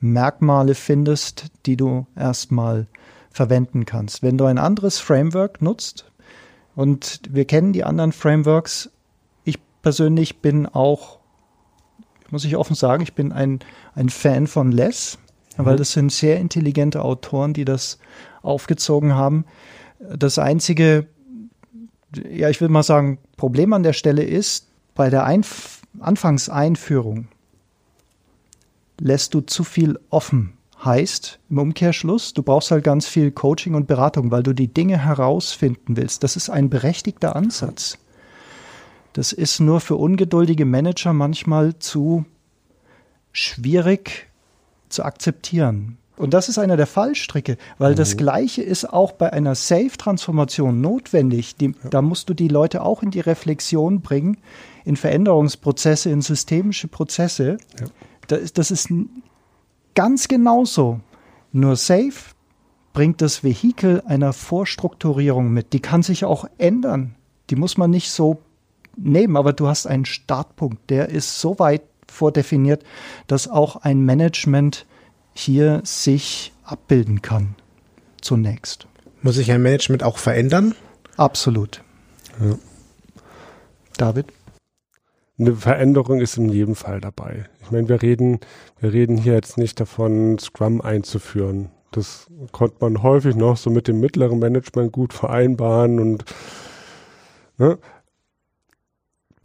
Merkmale 0.00 0.74
findest, 0.74 1.46
die 1.64 1.76
du 1.76 2.06
erstmal 2.14 2.86
verwenden 3.30 3.86
kannst. 3.86 4.22
Wenn 4.22 4.36
du 4.36 4.44
ein 4.44 4.58
anderes 4.58 4.98
Framework 4.98 5.62
nutzt, 5.62 6.10
und 6.74 7.22
wir 7.30 7.46
kennen 7.46 7.72
die 7.72 7.84
anderen 7.84 8.12
Frameworks, 8.12 8.90
ich 9.44 9.58
persönlich 9.80 10.42
bin 10.42 10.66
auch, 10.66 11.15
muss 12.30 12.44
ich 12.44 12.56
offen 12.56 12.74
sagen, 12.74 13.02
ich 13.02 13.14
bin 13.14 13.32
ein, 13.32 13.60
ein 13.94 14.08
Fan 14.08 14.46
von 14.46 14.72
Less, 14.72 15.18
mhm. 15.56 15.64
weil 15.64 15.76
das 15.76 15.92
sind 15.92 16.12
sehr 16.12 16.38
intelligente 16.38 17.02
Autoren, 17.02 17.52
die 17.52 17.64
das 17.64 17.98
aufgezogen 18.42 19.14
haben. 19.14 19.44
Das 19.98 20.38
einzige 20.38 21.06
ja, 22.30 22.48
ich 22.48 22.60
will 22.60 22.68
mal 22.68 22.82
sagen, 22.82 23.18
Problem 23.36 23.72
an 23.72 23.82
der 23.82 23.92
Stelle 23.92 24.22
ist, 24.22 24.68
bei 24.94 25.10
der 25.10 25.24
Einf 25.24 25.82
Anfangseinführung 25.98 27.28
lässt 29.00 29.32
du 29.32 29.40
zu 29.40 29.64
viel 29.64 29.98
offen. 30.10 30.52
Heißt 30.84 31.38
im 31.48 31.58
Umkehrschluss, 31.58 32.34
du 32.34 32.42
brauchst 32.42 32.70
halt 32.70 32.84
ganz 32.84 33.06
viel 33.06 33.30
Coaching 33.30 33.74
und 33.74 33.86
Beratung, 33.86 34.30
weil 34.30 34.42
du 34.42 34.52
die 34.52 34.72
Dinge 34.72 34.98
herausfinden 34.98 35.96
willst. 35.96 36.22
Das 36.22 36.36
ist 36.36 36.50
ein 36.50 36.68
berechtigter 36.68 37.34
Ansatz. 37.34 37.96
Das 39.16 39.32
ist 39.32 39.60
nur 39.60 39.80
für 39.80 39.96
ungeduldige 39.96 40.66
Manager 40.66 41.14
manchmal 41.14 41.78
zu 41.78 42.26
schwierig 43.32 44.28
zu 44.90 45.04
akzeptieren. 45.04 45.96
Und 46.18 46.34
das 46.34 46.50
ist 46.50 46.58
einer 46.58 46.76
der 46.76 46.86
Fallstricke, 46.86 47.56
weil 47.78 47.92
mhm. 47.92 47.96
das 47.96 48.18
Gleiche 48.18 48.62
ist 48.62 48.84
auch 48.84 49.12
bei 49.12 49.32
einer 49.32 49.54
Safe-Transformation 49.54 50.82
notwendig. 50.82 51.56
Die, 51.56 51.68
ja. 51.68 51.88
Da 51.88 52.02
musst 52.02 52.28
du 52.28 52.34
die 52.34 52.48
Leute 52.48 52.82
auch 52.82 53.02
in 53.02 53.10
die 53.10 53.20
Reflexion 53.20 54.02
bringen, 54.02 54.36
in 54.84 54.96
Veränderungsprozesse, 54.96 56.10
in 56.10 56.20
systemische 56.20 56.86
Prozesse. 56.86 57.56
Ja. 57.80 57.86
Das, 58.26 58.52
das 58.52 58.70
ist 58.70 58.90
ganz 59.94 60.28
genauso. 60.28 61.00
Nur 61.52 61.76
Safe 61.76 62.12
bringt 62.92 63.22
das 63.22 63.42
Vehikel 63.42 64.02
einer 64.04 64.34
Vorstrukturierung 64.34 65.50
mit. 65.50 65.72
Die 65.72 65.80
kann 65.80 66.02
sich 66.02 66.26
auch 66.26 66.44
ändern. 66.58 67.14
Die 67.48 67.56
muss 67.56 67.78
man 67.78 67.90
nicht 67.90 68.10
so 68.10 68.42
nehmen, 68.96 69.36
aber 69.36 69.52
du 69.52 69.68
hast 69.68 69.86
einen 69.86 70.04
Startpunkt, 70.04 70.90
der 70.90 71.08
ist 71.08 71.40
so 71.40 71.58
weit 71.58 71.82
vordefiniert, 72.08 72.84
dass 73.26 73.48
auch 73.48 73.76
ein 73.76 74.00
Management 74.00 74.86
hier 75.34 75.82
sich 75.84 76.52
abbilden 76.64 77.22
kann. 77.22 77.54
Zunächst. 78.20 78.86
Muss 79.22 79.36
sich 79.36 79.50
ein 79.52 79.62
Management 79.62 80.02
auch 80.02 80.18
verändern? 80.18 80.74
Absolut. 81.16 81.82
Ja. 82.40 82.58
David? 83.96 84.26
Eine 85.38 85.54
Veränderung 85.54 86.20
ist 86.20 86.36
in 86.38 86.48
jedem 86.48 86.74
Fall 86.74 87.00
dabei. 87.00 87.46
Ich 87.62 87.70
meine, 87.70 87.88
wir 87.88 88.00
reden, 88.00 88.40
wir 88.80 88.92
reden 88.92 89.18
hier 89.18 89.34
jetzt 89.34 89.58
nicht 89.58 89.78
davon, 89.80 90.38
Scrum 90.38 90.80
einzuführen. 90.80 91.70
Das 91.90 92.26
konnte 92.52 92.76
man 92.80 93.02
häufig 93.02 93.36
noch 93.36 93.56
so 93.56 93.70
mit 93.70 93.88
dem 93.88 94.00
mittleren 94.00 94.38
Management 94.38 94.92
gut 94.92 95.12
vereinbaren 95.12 96.00
und 96.00 96.24
ne, 97.58 97.78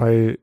bei 0.01 0.39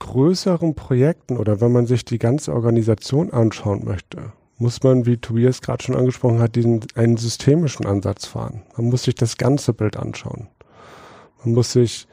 größeren 0.00 0.74
Projekten 0.74 1.38
oder 1.38 1.62
wenn 1.62 1.72
man 1.72 1.86
sich 1.86 2.04
die 2.04 2.18
ganze 2.18 2.52
Organisation 2.52 3.32
anschauen 3.32 3.86
möchte, 3.86 4.34
muss 4.58 4.82
man, 4.82 5.06
wie 5.06 5.16
Tobias 5.16 5.62
gerade 5.62 5.82
schon 5.82 5.96
angesprochen 5.96 6.38
hat, 6.38 6.54
diesen, 6.54 6.84
einen 6.94 7.16
systemischen 7.16 7.86
Ansatz 7.86 8.26
fahren. 8.26 8.64
Man 8.76 8.90
muss 8.90 9.04
sich 9.04 9.14
das 9.14 9.38
ganze 9.38 9.72
Bild 9.72 9.96
anschauen. 9.96 10.48
Man 11.42 11.54
muss 11.54 11.72
sich 11.72 12.06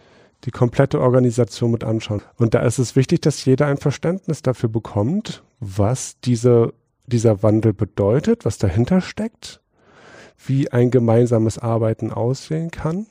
die 0.46 0.52
komplette 0.52 1.02
Organisation 1.02 1.72
mit 1.72 1.84
anschauen. 1.84 2.22
Und 2.38 2.54
da 2.54 2.60
ist 2.62 2.80
es 2.80 2.96
wichtig, 2.96 3.20
dass 3.20 3.44
jeder 3.44 3.66
ein 3.66 3.78
Verständnis 3.78 4.42
dafür 4.42 4.70
bekommt, 4.70 5.44
was 5.60 6.18
diese, 6.22 6.74
dieser 7.08 7.44
Wandel 7.44 7.74
bedeutet, 7.74 8.46
was 8.46 8.58
dahinter 8.58 9.02
steckt, 9.02 9.60
wie 10.46 10.72
ein 10.72 10.92
gemeinsames 10.92 11.60
Arbeiten 11.60 12.10
aussehen 12.10 12.72
kann 12.72 13.06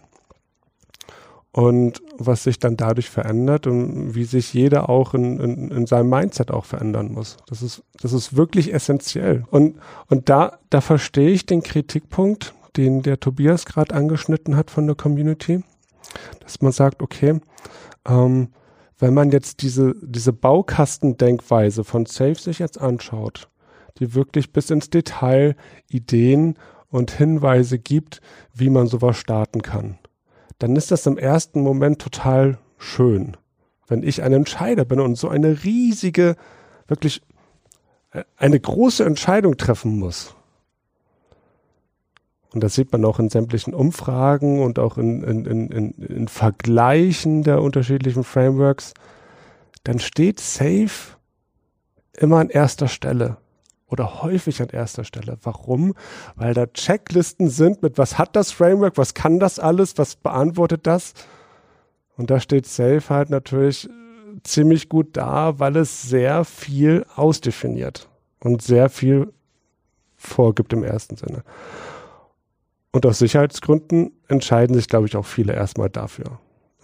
und 1.55 2.03
was 2.19 2.43
sich 2.43 2.59
dann 2.59 2.77
dadurch 2.77 3.09
verändert 3.09 3.69
und 3.69 4.17
wie 4.17 4.25
sich 4.25 4.53
jeder 4.53 4.89
auch 4.89 5.15
in, 5.15 5.39
in, 5.39 5.71
in 5.71 5.87
seinem 5.87 6.11
Mindset 6.11 6.51
auch 6.51 6.65
verändern 6.65 7.13
muss. 7.13 7.37
Das 7.47 7.63
ist, 7.63 7.85
das 8.03 8.13
ist 8.13 8.37
wirklich 8.37 8.75
essentiell. 8.75 9.45
Und, 9.53 9.77
und 10.09 10.29
da, 10.29 10.59
da 10.71 10.81
verstehe 10.81 11.31
ich 11.31 11.47
den 11.47 11.63
Kritikpunkt, 11.63 12.55
den 12.77 13.03
der 13.03 13.21
Tobias 13.21 13.67
gerade 13.67 13.95
angeschnitten 13.95 14.57
hat 14.57 14.73
von 14.73 14.89
der 14.89 14.97
Community, 14.97 15.63
dass 16.41 16.61
man 16.61 16.73
sagt, 16.73 17.01
okay, 17.01 17.41
ähm, 18.05 18.49
wenn 18.99 19.15
man 19.15 19.31
jetzt 19.31 19.63
diese, 19.63 19.95
diese 20.03 20.33
Baukastendenkweise 20.33 21.85
von 21.85 22.05
Safe 22.07 22.35
sich 22.35 22.59
jetzt 22.59 22.81
anschaut, 22.81 23.49
die 24.01 24.17
wirklich 24.17 24.53
bis 24.53 24.71
ins 24.71 24.91
Detail 24.91 25.55
Ideen 25.89 26.59
und 26.89 27.13
Hinweise 27.13 27.79
gibt, 27.79 28.21
wie 28.53 28.71
man 28.71 28.89
sowas 28.89 29.17
starten 29.17 29.63
kann 29.63 29.99
dann 30.59 30.77
ist 30.77 30.91
das 30.91 31.07
im 31.07 31.19
ersten 31.19 31.61
Moment 31.61 32.01
total 32.01 32.59
schön. 32.79 33.37
Wenn 33.87 34.03
ich 34.03 34.23
ein 34.23 34.33
Entscheider 34.33 34.85
bin 34.85 35.01
und 35.01 35.17
so 35.17 35.29
eine 35.29 35.65
riesige, 35.65 36.37
wirklich 36.87 37.23
äh, 38.13 38.25
eine 38.37 38.59
große 38.59 39.05
Entscheidung 39.05 39.57
treffen 39.57 39.99
muss. 39.99 40.35
Und 42.53 42.63
das 42.63 42.75
sieht 42.75 42.93
man 42.93 43.05
auch 43.05 43.19
in 43.19 43.31
sämtlichen 43.31 43.75
Umfragen 43.75 44.63
und 44.63 44.79
auch 44.79 44.97
in, 44.97 45.23
in, 45.25 45.45
in, 45.45 45.91
in 45.91 46.29
Vergleichen 46.29 47.43
der 47.43 47.61
unterschiedlichen 47.61 48.23
Frameworks. 48.23 48.95
Dann 49.83 49.99
steht 49.99 50.39
Safe 50.39 51.17
immer 52.13 52.39
an 52.39 52.51
erster 52.51 52.87
Stelle 52.87 53.39
oder 53.95 54.25
häufig 54.25 54.61
an 54.61 54.71
erster 54.71 55.05
Stelle. 55.05 55.39
Warum? 55.45 55.95
Weil 56.35 56.53
da 56.53 56.67
Checklisten 56.67 57.49
sind 57.49 57.81
mit 57.81 57.97
was 57.97 58.19
hat 58.19 58.35
das 58.35 58.51
Framework, 58.51 58.99
was 58.99 59.15
kann 59.15 59.39
das 59.39 59.61
alles, 59.61 59.97
was 59.99 60.17
beantwortet 60.17 60.89
das? 60.89 61.15
Und 62.17 62.31
da 62.31 62.41
steht 62.41 62.67
Safe 62.67 63.03
halt 63.09 63.31
natürlich 63.31 63.89
ziemlich 64.43 64.89
gut 64.89 65.17
da, 65.17 65.61
weil 65.61 65.77
es 65.77 66.03
sehr 66.03 66.45
viel 66.45 67.07
ausdefiniert 67.15 68.09
und 68.41 68.63
sehr 68.63 68.89
viel 68.89 69.33
vorgibt 70.17 70.73
im 70.73 70.83
ersten 70.83 71.17
Sinne. 71.17 71.45
Und 72.91 73.07
aus 73.07 73.21
Sicherheitsgründen 73.21 74.11
entscheiden 74.27 74.75
sich, 74.75 74.89
glaube 74.89 75.07
ich, 75.07 75.17
auch 75.17 75.27
viele 75.27 75.53
erstmal 75.53 75.89
dafür. 75.89 76.41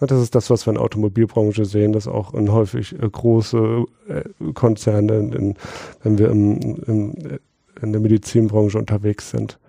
Das 0.07 0.19
ist 0.19 0.33
das, 0.33 0.49
was 0.49 0.65
wir 0.65 0.71
in 0.71 0.75
der 0.75 0.83
Automobilbranche 0.83 1.63
sehen, 1.65 1.93
dass 1.93 2.07
auch 2.07 2.33
in 2.33 2.51
häufig 2.51 2.93
äh, 2.93 3.09
große 3.09 3.85
äh, 4.07 4.51
Konzerne, 4.53 5.13
in, 5.17 5.55
wenn 6.01 6.17
wir 6.17 6.29
im, 6.29 6.59
im, 6.87 7.11
äh, 7.17 7.39
in 7.81 7.91
der 7.91 8.01
Medizinbranche 8.01 8.79
unterwegs 8.79 9.29
sind. 9.29 9.59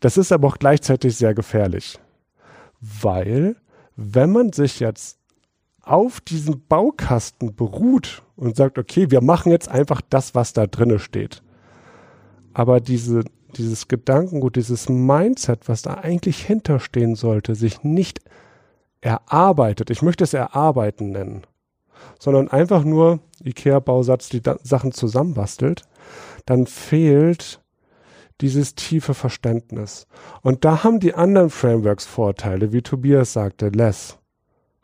Das 0.00 0.16
ist 0.16 0.30
aber 0.30 0.46
auch 0.48 0.58
gleichzeitig 0.58 1.16
sehr 1.16 1.34
gefährlich, 1.34 1.98
weil 2.80 3.56
wenn 3.96 4.30
man 4.30 4.52
sich 4.52 4.78
jetzt 4.78 5.18
auf 5.82 6.20
diesem 6.20 6.62
Baukasten 6.68 7.56
beruht 7.56 8.22
und 8.36 8.54
sagt, 8.54 8.78
okay, 8.78 9.10
wir 9.10 9.22
machen 9.22 9.50
jetzt 9.50 9.68
einfach 9.68 10.00
das, 10.08 10.34
was 10.34 10.52
da 10.52 10.66
drinne 10.66 11.00
steht. 11.00 11.42
Aber 12.52 12.80
diese, 12.80 13.24
dieses 13.56 13.88
Gedankengut, 13.88 14.56
dieses 14.56 14.88
Mindset, 14.88 15.68
was 15.68 15.82
da 15.82 15.94
eigentlich 15.94 16.44
hinterstehen 16.44 17.16
sollte, 17.16 17.54
sich 17.54 17.82
nicht 17.82 18.20
erarbeitet, 19.00 19.90
ich 19.90 20.02
möchte 20.02 20.24
es 20.24 20.34
erarbeiten 20.34 21.10
nennen, 21.10 21.42
sondern 22.18 22.48
einfach 22.48 22.84
nur 22.84 23.20
IKEA-Bausatz 23.44 24.28
die 24.28 24.42
Sachen 24.62 24.92
zusammenbastelt, 24.92 25.82
dann 26.46 26.66
fehlt 26.66 27.60
dieses 28.40 28.74
tiefe 28.74 29.14
Verständnis. 29.14 30.06
Und 30.42 30.64
da 30.64 30.84
haben 30.84 31.00
die 31.00 31.14
anderen 31.14 31.50
Frameworks 31.50 32.06
Vorteile, 32.06 32.72
wie 32.72 32.82
Tobias 32.82 33.32
sagte, 33.32 33.68
Less 33.68 34.18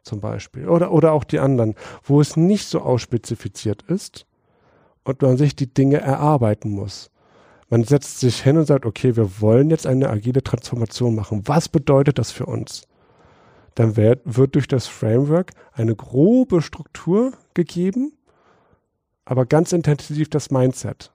zum 0.02 0.20
Beispiel. 0.20 0.68
Oder, 0.68 0.92
oder 0.92 1.12
auch 1.12 1.24
die 1.24 1.38
anderen, 1.38 1.74
wo 2.02 2.20
es 2.20 2.36
nicht 2.36 2.66
so 2.66 2.80
ausspezifiziert 2.80 3.82
ist 3.82 4.26
und 5.04 5.22
man 5.22 5.36
sich 5.36 5.56
die 5.56 5.72
Dinge 5.72 6.00
erarbeiten 6.00 6.70
muss. 6.70 7.10
Man 7.70 7.84
setzt 7.84 8.20
sich 8.20 8.42
hin 8.42 8.58
und 8.58 8.66
sagt, 8.66 8.86
okay, 8.86 9.16
wir 9.16 9.40
wollen 9.40 9.70
jetzt 9.70 9.86
eine 9.86 10.10
agile 10.10 10.42
Transformation 10.42 11.14
machen. 11.14 11.42
Was 11.46 11.68
bedeutet 11.68 12.18
das 12.18 12.30
für 12.30 12.46
uns? 12.46 12.86
Dann 13.74 13.96
wird, 13.96 14.20
wird 14.24 14.54
durch 14.54 14.68
das 14.68 14.86
Framework 14.86 15.52
eine 15.72 15.96
grobe 15.96 16.62
Struktur 16.62 17.32
gegeben, 17.54 18.12
aber 19.24 19.46
ganz 19.46 19.72
intensiv 19.72 20.28
das 20.28 20.50
Mindset. 20.50 21.12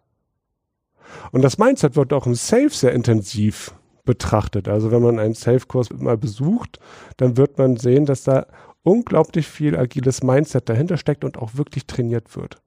Und 1.31 1.41
das 1.41 1.57
Mindset 1.57 1.95
wird 1.95 2.13
auch 2.13 2.25
im 2.25 2.35
Safe 2.35 2.69
sehr 2.69 2.93
intensiv 2.93 3.73
betrachtet. 4.03 4.67
Also 4.67 4.91
wenn 4.91 5.01
man 5.01 5.19
einen 5.19 5.33
Safe-Kurs 5.33 5.91
mal 5.91 6.17
besucht, 6.17 6.79
dann 7.17 7.37
wird 7.37 7.57
man 7.57 7.77
sehen, 7.77 8.05
dass 8.05 8.23
da 8.23 8.47
unglaublich 8.83 9.47
viel 9.47 9.77
agiles 9.77 10.23
Mindset 10.23 10.67
dahinter 10.69 10.97
steckt 10.97 11.23
und 11.23 11.37
auch 11.37 11.55
wirklich 11.55 11.85
trainiert 11.85 12.35
wird. 12.35 12.57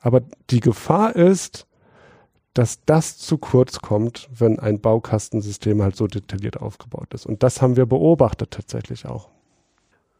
Aber 0.00 0.22
die 0.50 0.60
Gefahr 0.60 1.14
ist, 1.14 1.66
dass 2.54 2.84
das 2.84 3.16
zu 3.16 3.38
kurz 3.38 3.80
kommt, 3.80 4.28
wenn 4.34 4.58
ein 4.58 4.80
Baukastensystem 4.80 5.82
halt 5.82 5.96
so 5.96 6.06
detailliert 6.06 6.60
aufgebaut 6.60 7.14
ist. 7.14 7.26
Und 7.26 7.42
das 7.42 7.62
haben 7.62 7.76
wir 7.76 7.86
beobachtet 7.86 8.50
tatsächlich 8.50 9.06
auch. 9.06 9.28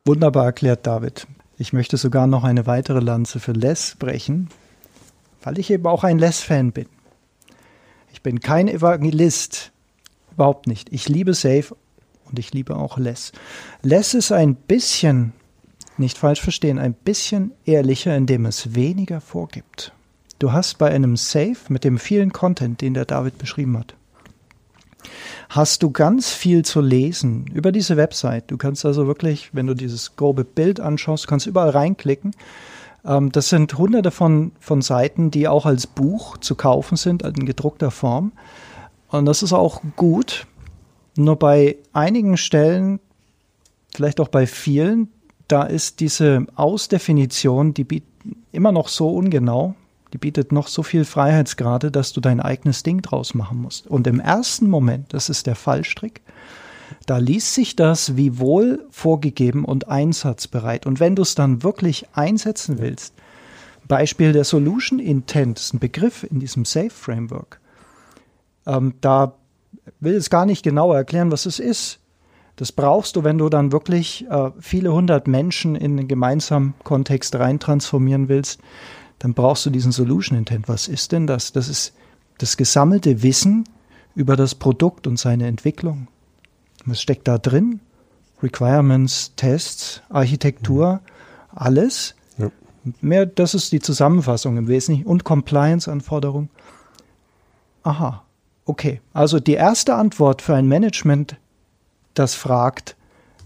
Wunderbar 0.05 0.47
erklärt, 0.47 0.87
David. 0.87 1.27
Ich 1.59 1.73
möchte 1.73 1.97
sogar 1.97 2.27
noch 2.27 2.45
eine 2.45 2.67
weitere 2.67 3.01
Lanze 3.01 3.39
für 3.39 3.53
Les 3.53 3.97
brechen, 3.99 4.49
weil 5.43 5.59
ich 5.59 5.71
eben 5.71 5.87
auch 5.87 6.05
ein 6.05 6.19
Les-Fan 6.19 6.73
bin. 6.73 6.87
Ich 8.13 8.23
bin 8.23 8.41
kein 8.41 8.69
Evangelist. 8.69 9.71
Überhaupt 10.33 10.67
nicht. 10.67 10.93
Ich 10.93 11.09
liebe 11.09 11.35
Safe 11.35 11.77
und 12.25 12.39
ich 12.39 12.53
liebe 12.53 12.77
auch 12.77 12.99
Less. 12.99 13.33
Less 13.83 14.15
ist 14.15 14.33
ein 14.33 14.55
bisschen, 14.55 15.35
nicht 15.99 16.17
falsch 16.17 16.41
verstehen, 16.41 16.79
ein 16.79 16.95
bisschen 16.95 17.53
ehrlicher, 17.65 18.17
indem 18.17 18.47
es 18.47 18.75
weniger 18.75 19.21
vorgibt. 19.21 19.93
Du 20.43 20.53
hast 20.53 20.79
bei 20.79 20.91
einem 20.91 21.17
Safe 21.17 21.55
mit 21.69 21.85
dem 21.85 21.99
vielen 21.99 22.33
Content, 22.33 22.81
den 22.81 22.95
der 22.95 23.05
David 23.05 23.39
beschrieben 23.39 23.79
hat, 23.79 23.95
hast 25.49 25.85
du 25.85 25.93
ganz 25.93 26.31
viel 26.31 26.65
zu 26.65 26.81
lesen 26.81 27.47
über 27.55 27.71
diese 27.71 27.97
Website. 27.97 28.51
Du 28.51 28.57
kannst 28.57 28.85
also 28.85 29.07
wirklich, 29.07 29.51
wenn 29.55 29.69
du 29.69 29.75
dieses 29.75 30.17
grobe 30.17 30.43
Bild 30.43 30.81
anschaust, 30.81 31.29
kannst 31.29 31.47
überall 31.47 31.69
reinklicken. 31.69 32.33
Ähm, 33.05 33.31
das 33.31 33.51
sind 33.51 33.79
hunderte 33.79 34.11
von, 34.11 34.51
von 34.59 34.83
Seiten, 34.83 35.31
die 35.31 35.47
auch 35.47 35.65
als 35.65 35.87
Buch 35.87 36.39
zu 36.39 36.57
kaufen 36.57 36.97
sind, 36.97 37.23
in 37.23 37.47
gedruckter 37.47 37.93
Form. 37.93 38.33
Und 39.11 39.27
das 39.27 39.45
ist 39.45 39.53
auch 39.53 39.81
gut. 39.95 40.49
Nur 41.15 41.39
bei 41.39 41.77
einigen 41.93 42.37
Stellen, 42.37 42.99
vielleicht 43.95 44.19
auch 44.19 44.27
bei 44.27 44.49
vielen, 44.49 45.07
da 45.47 45.63
ist 45.63 46.01
diese 46.01 46.47
Ausdefinition, 46.57 47.75
die 47.75 48.03
immer 48.51 48.73
noch 48.73 48.89
so 48.89 49.09
ungenau, 49.09 49.77
die 50.13 50.19
bietet 50.19 50.53
noch 50.53 50.69
so 50.69 50.83
viel 50.83 51.05
Freiheitsgrade, 51.05 51.91
dass 51.91 52.13
du 52.13 52.21
dein 52.21 52.41
eigenes 52.41 52.83
Ding 52.83 53.03
draus 53.03 53.35
machen 53.35 53.61
musst. 53.61 53.87
Und 53.87 54.07
im 54.07 54.21
ersten 54.21 54.69
Moment, 54.69 55.15
das 55.15 55.29
ist 55.29 55.47
der 55.47 55.55
Fallstrick, 55.55 56.21
da 57.07 57.19
liest 57.19 57.55
sich 57.55 57.75
das 57.75 58.17
wie 58.17 58.39
wohl 58.39 58.87
vorgegeben 58.91 59.65
und 59.65 59.89
einsatzbereit. 59.89 60.87
Und 60.87 61.01
wenn 61.01 61.17
du 61.17 61.23
es 61.23 61.35
dann 61.35 61.63
wirklich 61.63 62.07
einsetzen 62.13 62.79
willst, 62.79 63.15
Beispiel 63.89 64.33
der 64.33 64.45
Solution 64.45 64.99
Intent 64.99 65.59
ist 65.59 65.75
ein 65.75 65.79
Begriff 65.79 66.25
in 66.25 66.41
diesem 66.41 66.65
Safe 66.65 66.91
Framework. 66.91 67.61
Ähm, 68.67 68.95
da 69.01 69.35
will 70.01 70.15
es 70.15 70.31
gar 70.31 70.47
nicht 70.47 70.63
genauer 70.63 70.97
erklären, 70.97 71.33
was 71.33 71.47
es 71.47 71.59
ist. 71.59 71.99
Das 72.57 72.71
brauchst 72.71 73.17
du, 73.17 73.25
wenn 73.25 73.39
du 73.39 73.49
dann 73.49 73.73
wirklich 73.73 74.27
äh, 74.31 74.51
viele 74.61 74.93
hundert 74.93 75.27
Menschen 75.27 75.75
in 75.75 75.99
einen 75.99 76.09
gemeinsamen 76.09 76.75
Kontext 76.85 77.35
rein 77.37 77.59
transformieren 77.59 78.29
willst. 78.29 78.61
Dann 79.23 79.35
brauchst 79.35 79.65
du 79.65 79.71
diesen 79.71 79.93
Solution 79.93 80.37
Intent. 80.37 80.69
Was 80.69 80.89
ist 80.89 81.13
denn 81.13 81.29
das? 81.29 81.53
Das 81.53 81.69
ist 81.69 81.93
das 82.39 82.57
gesammelte 82.57 83.23
Wissen 83.23 83.69
über 84.17 84.35
das 84.35 84.57
Produkt 84.57 85.07
und 85.07 85.17
seine 85.17 85.47
Entwicklung. 85.47 86.09
Was 86.87 87.01
steckt 87.01 87.29
da 87.29 87.39
drin? 87.39 87.79
Requirements, 88.43 89.33
Tests, 89.37 90.03
Architektur, 90.09 91.03
alles. 91.55 92.17
Ja. 92.37 92.51
Mehr, 93.01 93.25
das 93.25 93.55
ist 93.55 93.71
die 93.71 93.79
Zusammenfassung 93.79 94.57
im 94.57 94.67
Wesentlichen 94.67 95.07
und 95.07 95.23
Compliance-Anforderungen. 95.23 96.51
Aha, 97.85 98.25
okay. 98.65 99.01
Also 99.13 99.39
die 99.39 99.55
erste 99.55 99.95
Antwort 99.95 100.43
für 100.43 100.57
ein 100.57 100.67
Management, 100.67 101.37
das 102.15 102.35
fragt, 102.35 102.97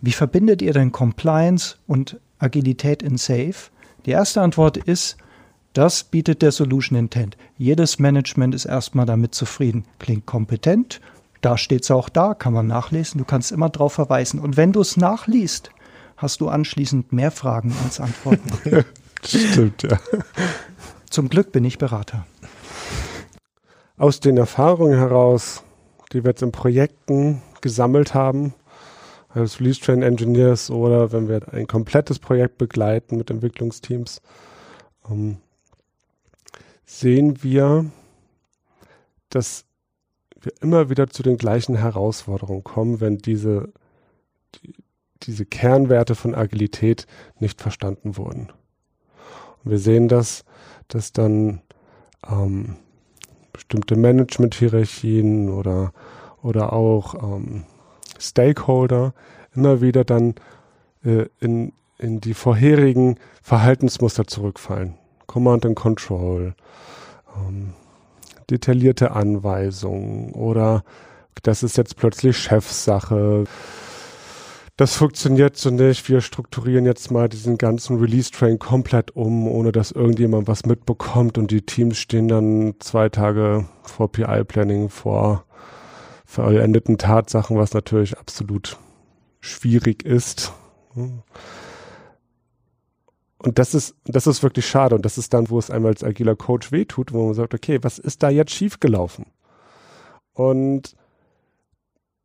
wie 0.00 0.12
verbindet 0.12 0.62
ihr 0.62 0.72
denn 0.72 0.90
Compliance 0.90 1.76
und 1.86 2.18
Agilität 2.38 3.02
in 3.02 3.18
Safe? 3.18 3.70
Die 4.06 4.12
erste 4.12 4.40
Antwort 4.40 4.78
ist, 4.78 5.18
das 5.76 6.04
bietet 6.04 6.40
der 6.40 6.52
Solution 6.52 6.98
Intent. 6.98 7.36
Jedes 7.58 7.98
Management 7.98 8.54
ist 8.54 8.64
erstmal 8.64 9.04
damit 9.04 9.34
zufrieden. 9.34 9.84
Klingt 9.98 10.24
kompetent, 10.24 11.00
da 11.42 11.58
steht 11.58 11.82
es 11.82 11.90
auch 11.90 12.08
da, 12.08 12.34
kann 12.34 12.54
man 12.54 12.66
nachlesen. 12.66 13.18
Du 13.18 13.24
kannst 13.24 13.52
immer 13.52 13.68
darauf 13.68 13.92
verweisen. 13.92 14.40
Und 14.40 14.56
wenn 14.56 14.72
du 14.72 14.80
es 14.80 14.96
nachliest, 14.96 15.70
hast 16.16 16.40
du 16.40 16.48
anschließend 16.48 17.12
mehr 17.12 17.30
Fragen 17.30 17.74
als 17.84 18.00
Antworten. 18.00 18.50
Stimmt, 19.22 19.82
ja. 19.82 19.98
Zum 21.10 21.28
Glück 21.28 21.52
bin 21.52 21.64
ich 21.64 21.76
Berater. 21.76 22.26
Aus 23.98 24.20
den 24.20 24.38
Erfahrungen 24.38 24.98
heraus, 24.98 25.62
die 26.12 26.24
wir 26.24 26.30
jetzt 26.30 26.42
in 26.42 26.52
Projekten 26.52 27.42
gesammelt 27.60 28.14
haben, 28.14 28.54
als 29.28 29.60
Release 29.60 29.80
Train 29.80 30.02
Engineers 30.02 30.70
oder 30.70 31.12
wenn 31.12 31.28
wir 31.28 31.52
ein 31.52 31.66
komplettes 31.66 32.18
Projekt 32.18 32.56
begleiten 32.56 33.18
mit 33.18 33.30
Entwicklungsteams, 33.30 34.22
ähm, 35.10 35.36
sehen 36.86 37.42
wir, 37.42 37.90
dass 39.28 39.64
wir 40.40 40.52
immer 40.62 40.88
wieder 40.88 41.08
zu 41.08 41.22
den 41.22 41.36
gleichen 41.36 41.76
Herausforderungen 41.76 42.64
kommen, 42.64 43.00
wenn 43.00 43.18
diese, 43.18 43.72
die, 44.54 44.74
diese 45.24 45.44
Kernwerte 45.44 46.14
von 46.14 46.34
Agilität 46.34 47.06
nicht 47.40 47.60
verstanden 47.60 48.16
wurden. 48.16 48.52
Und 49.64 49.70
wir 49.72 49.78
sehen 49.78 50.08
das, 50.08 50.44
dass 50.88 51.12
dann 51.12 51.60
ähm, 52.28 52.76
bestimmte 53.52 53.96
Management-Hierarchien 53.96 55.50
oder, 55.50 55.92
oder 56.42 56.72
auch 56.72 57.14
ähm, 57.14 57.64
Stakeholder 58.18 59.12
immer 59.54 59.80
wieder 59.80 60.04
dann 60.04 60.34
äh, 61.04 61.26
in, 61.40 61.72
in 61.98 62.20
die 62.20 62.34
vorherigen 62.34 63.18
Verhaltensmuster 63.42 64.26
zurückfallen. 64.26 64.94
Command 65.26 65.66
and 65.66 65.76
Control, 65.76 66.54
ähm, 67.36 67.74
detaillierte 68.50 69.12
Anweisungen 69.12 70.32
oder 70.32 70.84
das 71.42 71.62
ist 71.62 71.76
jetzt 71.76 71.96
plötzlich 71.96 72.36
Chefsache. 72.38 73.44
Das 74.76 74.96
funktioniert 74.96 75.56
so 75.56 75.70
nicht. 75.70 76.08
Wir 76.08 76.20
strukturieren 76.20 76.84
jetzt 76.84 77.10
mal 77.10 77.28
diesen 77.28 77.56
ganzen 77.56 77.98
Release-Train 77.98 78.58
komplett 78.58 79.16
um, 79.16 79.48
ohne 79.48 79.72
dass 79.72 79.90
irgendjemand 79.90 80.48
was 80.48 80.66
mitbekommt 80.66 81.38
und 81.38 81.50
die 81.50 81.62
Teams 81.62 81.96
stehen 81.96 82.28
dann 82.28 82.74
zwei 82.80 83.08
Tage 83.08 83.66
vor 83.82 84.12
PI-Planning 84.12 84.90
vor 84.90 85.44
vollendeten 86.26 86.98
Tatsachen, 86.98 87.56
was 87.56 87.72
natürlich 87.72 88.18
absolut 88.18 88.76
schwierig 89.40 90.04
ist. 90.04 90.52
Und 93.46 93.60
das 93.60 93.74
ist, 93.74 93.94
das 94.04 94.26
ist 94.26 94.42
wirklich 94.42 94.66
schade. 94.66 94.96
Und 94.96 95.04
das 95.04 95.18
ist 95.18 95.32
dann, 95.32 95.48
wo 95.50 95.58
es 95.60 95.70
einmal 95.70 95.92
als 95.92 96.02
agiler 96.02 96.34
Coach 96.34 96.72
wehtut, 96.72 97.12
wo 97.12 97.26
man 97.26 97.34
sagt, 97.34 97.54
okay, 97.54 97.78
was 97.80 98.00
ist 98.00 98.24
da 98.24 98.28
jetzt 98.28 98.50
schiefgelaufen? 98.50 99.26
Und 100.32 100.96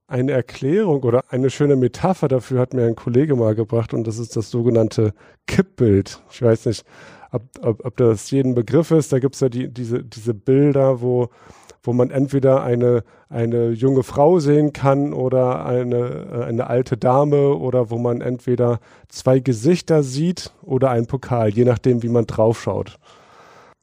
eine 0.07 0.31
Erklärung 0.31 1.03
oder 1.03 1.25
eine 1.29 1.51
schöne 1.51 1.75
Metapher 1.75 2.27
dafür 2.27 2.59
hat 2.59 2.73
mir 2.73 2.87
ein 2.87 2.95
Kollege 2.95 3.35
mal 3.35 3.53
gebracht 3.53 3.93
und 3.93 4.07
das 4.07 4.17
ist 4.17 4.35
das 4.35 4.49
sogenannte 4.49 5.13
Kippbild. 5.45 6.23
Ich 6.31 6.41
weiß 6.41 6.65
nicht, 6.65 6.85
ob, 7.31 7.43
ob, 7.61 7.85
ob 7.85 7.97
das 7.97 8.31
jeden 8.31 8.55
Begriff 8.55 8.89
ist. 8.89 9.13
Da 9.13 9.19
gibt 9.19 9.35
es 9.35 9.41
ja 9.41 9.49
die, 9.49 9.71
diese, 9.71 10.03
diese 10.03 10.33
Bilder, 10.33 11.01
wo, 11.01 11.29
wo 11.83 11.93
man 11.93 12.11
entweder 12.11 12.63
eine, 12.63 13.03
eine 13.29 13.71
junge 13.71 14.03
Frau 14.03 14.39
sehen 14.39 14.71
kann 14.73 15.13
oder 15.13 15.65
eine, 15.65 16.27
äh, 16.31 16.43
eine 16.43 16.67
alte 16.67 16.97
Dame 16.97 17.55
oder 17.55 17.89
wo 17.89 17.97
man 17.97 18.21
entweder 18.21 18.79
zwei 19.07 19.39
Gesichter 19.39 20.03
sieht 20.03 20.53
oder 20.61 20.91
einen 20.91 21.07
Pokal, 21.07 21.49
je 21.49 21.65
nachdem, 21.65 22.03
wie 22.03 22.09
man 22.09 22.27
draufschaut. 22.27 22.99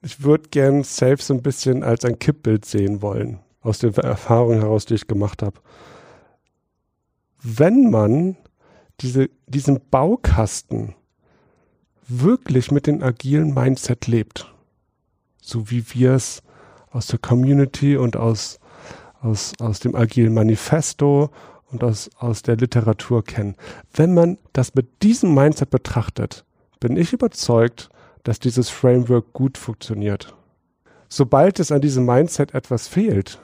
Ich 0.01 0.23
würde 0.23 0.49
gern 0.51 0.85
Safe 0.85 1.17
so 1.19 1.35
ein 1.35 1.43
bisschen 1.43 1.83
als 1.83 2.05
ein 2.05 2.19
Kippbild 2.21 2.65
sehen 2.65 3.03
wollen, 3.03 3.41
aus 3.63 3.81
den 3.81 3.93
Erfahrungen 3.95 4.61
heraus, 4.61 4.85
die 4.87 4.95
ich 4.95 5.09
gemacht 5.09 5.43
habe. 5.43 5.59
Wenn 7.43 7.91
man 7.91 8.37
diese, 9.01 9.29
diesen 9.47 9.81
Baukasten 9.91 10.95
wirklich 12.07 12.71
mit 12.71 12.87
dem 12.87 13.03
agilen 13.03 13.53
Mindset 13.55 14.07
lebt, 14.07 14.53
so 15.41 15.71
wie 15.71 15.85
wir 15.95 16.13
es 16.13 16.43
aus 16.91 17.07
der 17.07 17.19
Community 17.19 17.97
und 17.97 18.17
aus, 18.17 18.59
aus, 19.21 19.53
aus 19.59 19.81
dem 19.81 19.95
agilen 19.95 20.35
Manifesto 20.35 21.31
und 21.71 21.85
aus, 21.85 22.11
aus 22.19 22.43
der 22.43 22.57
Literatur 22.57 23.25
kennen. 23.25 23.57
Wenn 23.93 24.15
man 24.15 24.39
das 24.53 24.75
mit 24.75 25.03
diesem 25.03 25.35
Mindset 25.35 25.71
betrachtet, 25.71 26.45
bin 26.81 26.97
ich 26.97 27.13
überzeugt, 27.13 27.91
dass 28.23 28.39
dieses 28.39 28.69
Framework 28.69 29.33
gut 29.33 29.59
funktioniert. 29.59 30.35
Sobald 31.09 31.59
es 31.61 31.73
an 31.73 31.81
diesem 31.81 32.05
Mindset 32.05 32.55
etwas 32.55 32.89
fehlt, 32.89 33.41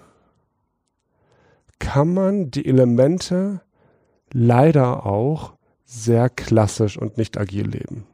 kann 1.78 2.12
man 2.12 2.50
die 2.50 2.66
Elemente 2.66 3.60
leider 4.32 5.06
auch 5.06 5.54
sehr 5.84 6.28
klassisch 6.28 6.98
und 6.98 7.18
nicht 7.18 7.38
agil 7.38 7.68
leben. 7.68 8.06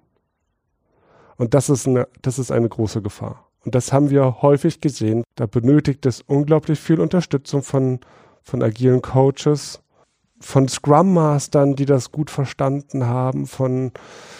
Und 1.36 1.54
das 1.54 1.70
ist 1.70 1.88
eine, 1.88 2.06
das 2.22 2.38
ist 2.38 2.52
eine 2.52 2.68
große 2.68 3.00
Gefahr. 3.00 3.49
Und 3.64 3.74
das 3.74 3.92
haben 3.92 4.10
wir 4.10 4.42
häufig 4.42 4.80
gesehen. 4.80 5.24
Da 5.34 5.46
benötigt 5.46 6.06
es 6.06 6.22
unglaublich 6.22 6.78
viel 6.78 7.00
Unterstützung 7.00 7.62
von, 7.62 8.00
von 8.42 8.62
agilen 8.62 9.02
Coaches, 9.02 9.80
von 10.40 10.68
Scrum 10.68 11.12
Mastern, 11.12 11.76
die 11.76 11.84
das 11.84 12.12
gut 12.12 12.30
verstanden 12.30 13.06
haben, 13.06 13.46
von, 13.46 13.92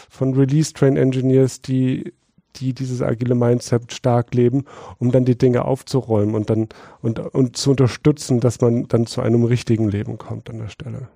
von 0.08 0.34
Release 0.34 0.72
Train 0.72 0.96
Engineers, 0.96 1.60
die, 1.60 2.14
die 2.56 2.72
dieses 2.72 3.02
agile 3.02 3.34
Mindset 3.34 3.92
stark 3.92 4.34
leben, 4.34 4.64
um 4.98 5.12
dann 5.12 5.26
die 5.26 5.36
Dinge 5.36 5.66
aufzuräumen 5.66 6.34
und 6.34 6.48
dann, 6.48 6.68
und, 7.02 7.18
und 7.18 7.56
zu 7.56 7.70
unterstützen, 7.70 8.40
dass 8.40 8.62
man 8.62 8.88
dann 8.88 9.06
zu 9.06 9.20
einem 9.20 9.44
richtigen 9.44 9.90
Leben 9.90 10.16
kommt 10.16 10.48
an 10.48 10.58
der 10.58 10.68
Stelle. 10.68 11.08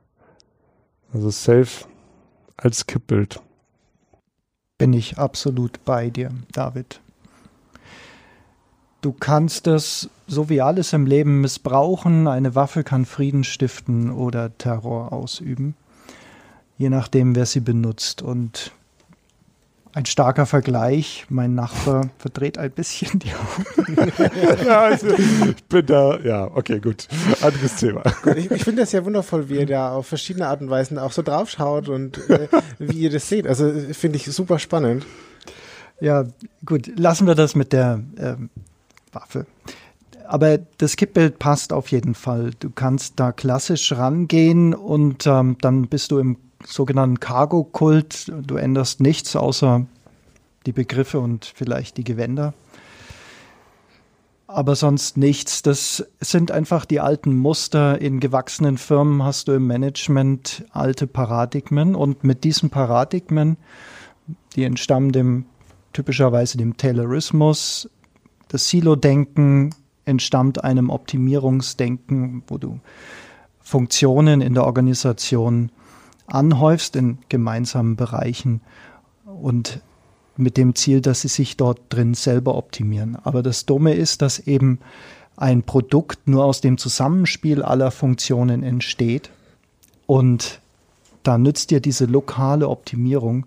Also 1.12 1.30
Safe 1.30 1.86
als 2.56 2.86
Kippbild. 2.86 3.40
Bin 4.76 4.92
ich 4.92 5.18
absolut 5.18 5.84
bei 5.84 6.10
dir, 6.10 6.30
David. 6.52 7.00
Du 9.04 9.12
kannst 9.12 9.66
es, 9.66 10.08
so 10.26 10.48
wie 10.48 10.62
alles 10.62 10.94
im 10.94 11.04
Leben, 11.04 11.42
missbrauchen. 11.42 12.26
Eine 12.26 12.54
Waffe 12.54 12.84
kann 12.84 13.04
Frieden 13.04 13.44
stiften 13.44 14.10
oder 14.10 14.56
Terror 14.56 15.12
ausüben, 15.12 15.74
je 16.78 16.88
nachdem, 16.88 17.36
wer 17.36 17.44
sie 17.44 17.60
benutzt. 17.60 18.22
Und 18.22 18.72
ein 19.92 20.06
starker 20.06 20.46
Vergleich. 20.46 21.26
Mein 21.28 21.54
Nachbar 21.54 22.08
verdreht 22.16 22.56
ein 22.56 22.70
bisschen 22.70 23.18
die 23.18 23.32
Augen. 23.34 24.10
ja, 24.64 24.80
also, 24.80 25.08
ich 25.08 25.64
bin 25.64 25.84
da, 25.84 26.18
ja, 26.20 26.50
okay, 26.54 26.80
gut. 26.80 27.06
Anderes 27.42 27.76
Thema. 27.76 28.04
Ich, 28.34 28.50
ich 28.50 28.64
finde 28.64 28.80
das 28.80 28.92
ja 28.92 29.04
wundervoll, 29.04 29.50
wie 29.50 29.58
ihr 29.58 29.66
da 29.66 29.92
auf 29.92 30.06
verschiedene 30.06 30.48
Art 30.48 30.62
und 30.62 30.70
Weisen 30.70 30.98
auch 30.98 31.12
so 31.12 31.20
draufschaut 31.20 31.90
und 31.90 32.30
äh, 32.30 32.48
wie 32.78 33.00
ihr 33.00 33.10
das 33.10 33.28
seht. 33.28 33.46
Also 33.46 33.70
finde 33.92 34.16
ich 34.16 34.24
super 34.24 34.58
spannend. 34.58 35.04
Ja, 36.00 36.24
gut, 36.64 36.98
lassen 36.98 37.26
wir 37.26 37.34
das 37.34 37.54
mit 37.54 37.74
der 37.74 38.00
ähm, 38.16 38.48
Waffe. 39.14 39.46
Aber 40.26 40.58
das 40.58 40.96
Kippbild 40.96 41.38
passt 41.38 41.72
auf 41.72 41.88
jeden 41.88 42.14
Fall. 42.14 42.52
Du 42.58 42.70
kannst 42.70 43.20
da 43.20 43.32
klassisch 43.32 43.92
rangehen 43.92 44.74
und 44.74 45.26
ähm, 45.26 45.56
dann 45.60 45.86
bist 45.88 46.10
du 46.10 46.18
im 46.18 46.38
sogenannten 46.64 47.20
Cargo-Kult. 47.20 48.32
Du 48.46 48.56
änderst 48.56 49.00
nichts 49.00 49.36
außer 49.36 49.86
die 50.66 50.72
Begriffe 50.72 51.20
und 51.20 51.44
vielleicht 51.54 51.98
die 51.98 52.04
Gewänder. 52.04 52.54
Aber 54.46 54.76
sonst 54.76 55.16
nichts. 55.16 55.62
Das 55.62 56.06
sind 56.20 56.50
einfach 56.50 56.84
die 56.84 57.00
alten 57.00 57.36
Muster. 57.36 58.00
In 58.00 58.20
gewachsenen 58.20 58.78
Firmen 58.78 59.22
hast 59.24 59.48
du 59.48 59.52
im 59.52 59.66
Management 59.66 60.64
alte 60.70 61.06
Paradigmen 61.06 61.94
und 61.94 62.24
mit 62.24 62.44
diesen 62.44 62.70
Paradigmen, 62.70 63.56
die 64.54 64.64
entstammen 64.64 65.12
dem 65.12 65.46
typischerweise 65.92 66.58
dem 66.58 66.76
Taylorismus, 66.76 67.88
das 68.48 68.68
Silo-Denken 68.68 69.74
entstammt 70.04 70.62
einem 70.62 70.90
Optimierungsdenken, 70.90 72.42
wo 72.46 72.58
du 72.58 72.80
Funktionen 73.60 74.40
in 74.40 74.54
der 74.54 74.64
Organisation 74.64 75.70
anhäufst 76.26 76.96
in 76.96 77.18
gemeinsamen 77.28 77.96
Bereichen 77.96 78.60
und 79.24 79.80
mit 80.36 80.56
dem 80.56 80.74
Ziel, 80.74 81.00
dass 81.00 81.22
sie 81.22 81.28
sich 81.28 81.56
dort 81.56 81.80
drin 81.88 82.14
selber 82.14 82.56
optimieren. 82.56 83.16
Aber 83.22 83.42
das 83.42 83.66
Dumme 83.66 83.94
ist, 83.94 84.20
dass 84.20 84.38
eben 84.38 84.80
ein 85.36 85.62
Produkt 85.62 86.28
nur 86.28 86.44
aus 86.44 86.60
dem 86.60 86.78
Zusammenspiel 86.78 87.62
aller 87.62 87.90
Funktionen 87.90 88.62
entsteht 88.62 89.30
und 90.06 90.60
da 91.22 91.38
nützt 91.38 91.70
dir 91.70 91.80
diese 91.80 92.04
lokale 92.04 92.68
Optimierung 92.68 93.46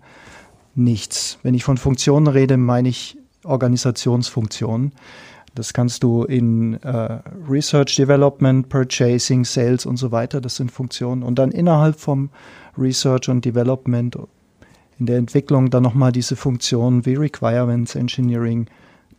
nichts. 0.74 1.38
Wenn 1.42 1.54
ich 1.54 1.64
von 1.64 1.76
Funktionen 1.76 2.26
rede, 2.26 2.56
meine 2.56 2.88
ich 2.88 3.17
Organisationsfunktionen. 3.48 4.92
Das 5.54 5.72
kannst 5.72 6.02
du 6.04 6.24
in 6.24 6.74
äh, 6.82 7.18
Research, 7.48 7.96
Development, 7.96 8.68
Purchasing, 8.68 9.44
Sales 9.44 9.86
und 9.86 9.96
so 9.96 10.12
weiter. 10.12 10.40
Das 10.40 10.56
sind 10.56 10.70
Funktionen. 10.70 11.22
Und 11.22 11.38
dann 11.38 11.50
innerhalb 11.50 11.98
vom 11.98 12.30
Research 12.76 13.28
und 13.28 13.44
Development, 13.44 14.16
in 14.98 15.06
der 15.06 15.16
Entwicklung 15.16 15.70
dann 15.70 15.82
nochmal 15.82 16.12
diese 16.12 16.36
Funktionen 16.36 17.06
wie 17.06 17.14
Requirements, 17.14 17.94
Engineering, 17.94 18.66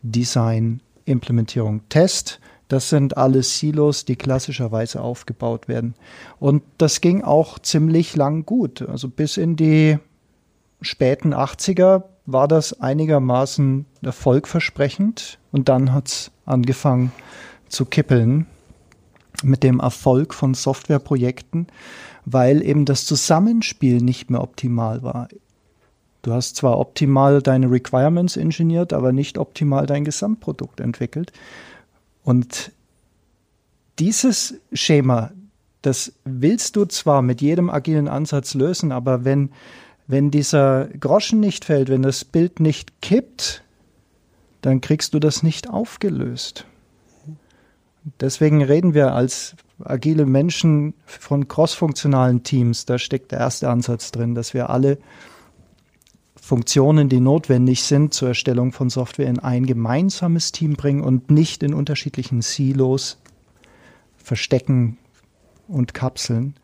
Design, 0.01 0.81
Implementierung, 1.05 1.81
Test. 1.89 2.39
Das 2.67 2.89
sind 2.89 3.17
alles 3.17 3.57
Silos, 3.57 4.05
die 4.05 4.15
klassischerweise 4.15 5.01
aufgebaut 5.01 5.67
werden. 5.67 5.95
Und 6.39 6.63
das 6.77 7.01
ging 7.01 7.23
auch 7.23 7.59
ziemlich 7.59 8.15
lang 8.15 8.45
gut. 8.45 8.81
Also 8.83 9.09
bis 9.09 9.37
in 9.37 9.55
die 9.55 9.97
späten 10.81 11.33
80er 11.33 12.03
war 12.31 12.47
das 12.47 12.79
einigermaßen 12.79 13.85
erfolgversprechend. 14.01 15.39
Und 15.51 15.69
dann 15.69 15.93
hat 15.93 16.07
es 16.07 16.31
angefangen 16.45 17.11
zu 17.67 17.85
kippeln 17.85 18.45
mit 19.43 19.63
dem 19.63 19.79
Erfolg 19.79 20.33
von 20.33 20.53
Softwareprojekten 20.53 21.67
weil 22.31 22.63
eben 22.63 22.85
das 22.85 23.05
Zusammenspiel 23.05 24.01
nicht 24.01 24.29
mehr 24.29 24.41
optimal 24.41 25.01
war. 25.01 25.29
Du 26.21 26.33
hast 26.33 26.57
zwar 26.57 26.77
optimal 26.77 27.41
deine 27.41 27.71
Requirements 27.71 28.35
ingeniert, 28.35 28.93
aber 28.93 29.11
nicht 29.11 29.37
optimal 29.37 29.85
dein 29.85 30.05
Gesamtprodukt 30.05 30.79
entwickelt. 30.79 31.31
Und 32.23 32.71
dieses 33.99 34.55
Schema, 34.73 35.31
das 35.81 36.13
willst 36.25 36.75
du 36.75 36.85
zwar 36.85 37.21
mit 37.21 37.41
jedem 37.41 37.69
agilen 37.69 38.07
Ansatz 38.07 38.53
lösen, 38.53 38.91
aber 38.91 39.23
wenn, 39.23 39.51
wenn 40.09 40.31
dieser 40.31 40.87
Groschen 40.99 41.39
nicht 41.39 41.65
fällt, 41.65 41.87
wenn 41.87 42.01
das 42.01 42.25
Bild 42.25 42.59
nicht 42.59 42.99
kippt, 42.99 43.63
dann 44.61 44.81
kriegst 44.81 45.13
du 45.13 45.19
das 45.19 45.43
nicht 45.43 45.69
aufgelöst. 45.69 46.65
Deswegen 48.19 48.63
reden 48.63 48.95
wir 48.95 49.13
als 49.13 49.55
agile 49.83 50.25
Menschen 50.25 50.95
von 51.05 51.47
crossfunktionalen 51.47 52.41
Teams. 52.41 52.87
Da 52.87 52.97
steckt 52.97 53.31
der 53.31 53.37
erste 53.37 53.69
Ansatz 53.69 54.11
drin, 54.11 54.33
dass 54.33 54.55
wir 54.55 54.71
alle 54.71 54.97
Funktionen, 56.41 57.07
die 57.07 57.19
notwendig 57.19 57.83
sind 57.83 58.11
zur 58.11 58.29
Erstellung 58.29 58.71
von 58.71 58.89
Software, 58.89 59.27
in 59.27 59.37
ein 59.37 59.67
gemeinsames 59.67 60.51
Team 60.51 60.73
bringen 60.73 61.03
und 61.03 61.29
nicht 61.29 61.61
in 61.61 61.75
unterschiedlichen 61.75 62.41
Silos 62.41 63.19
verstecken 64.17 64.97
und 65.67 65.93
kapseln. 65.93 66.55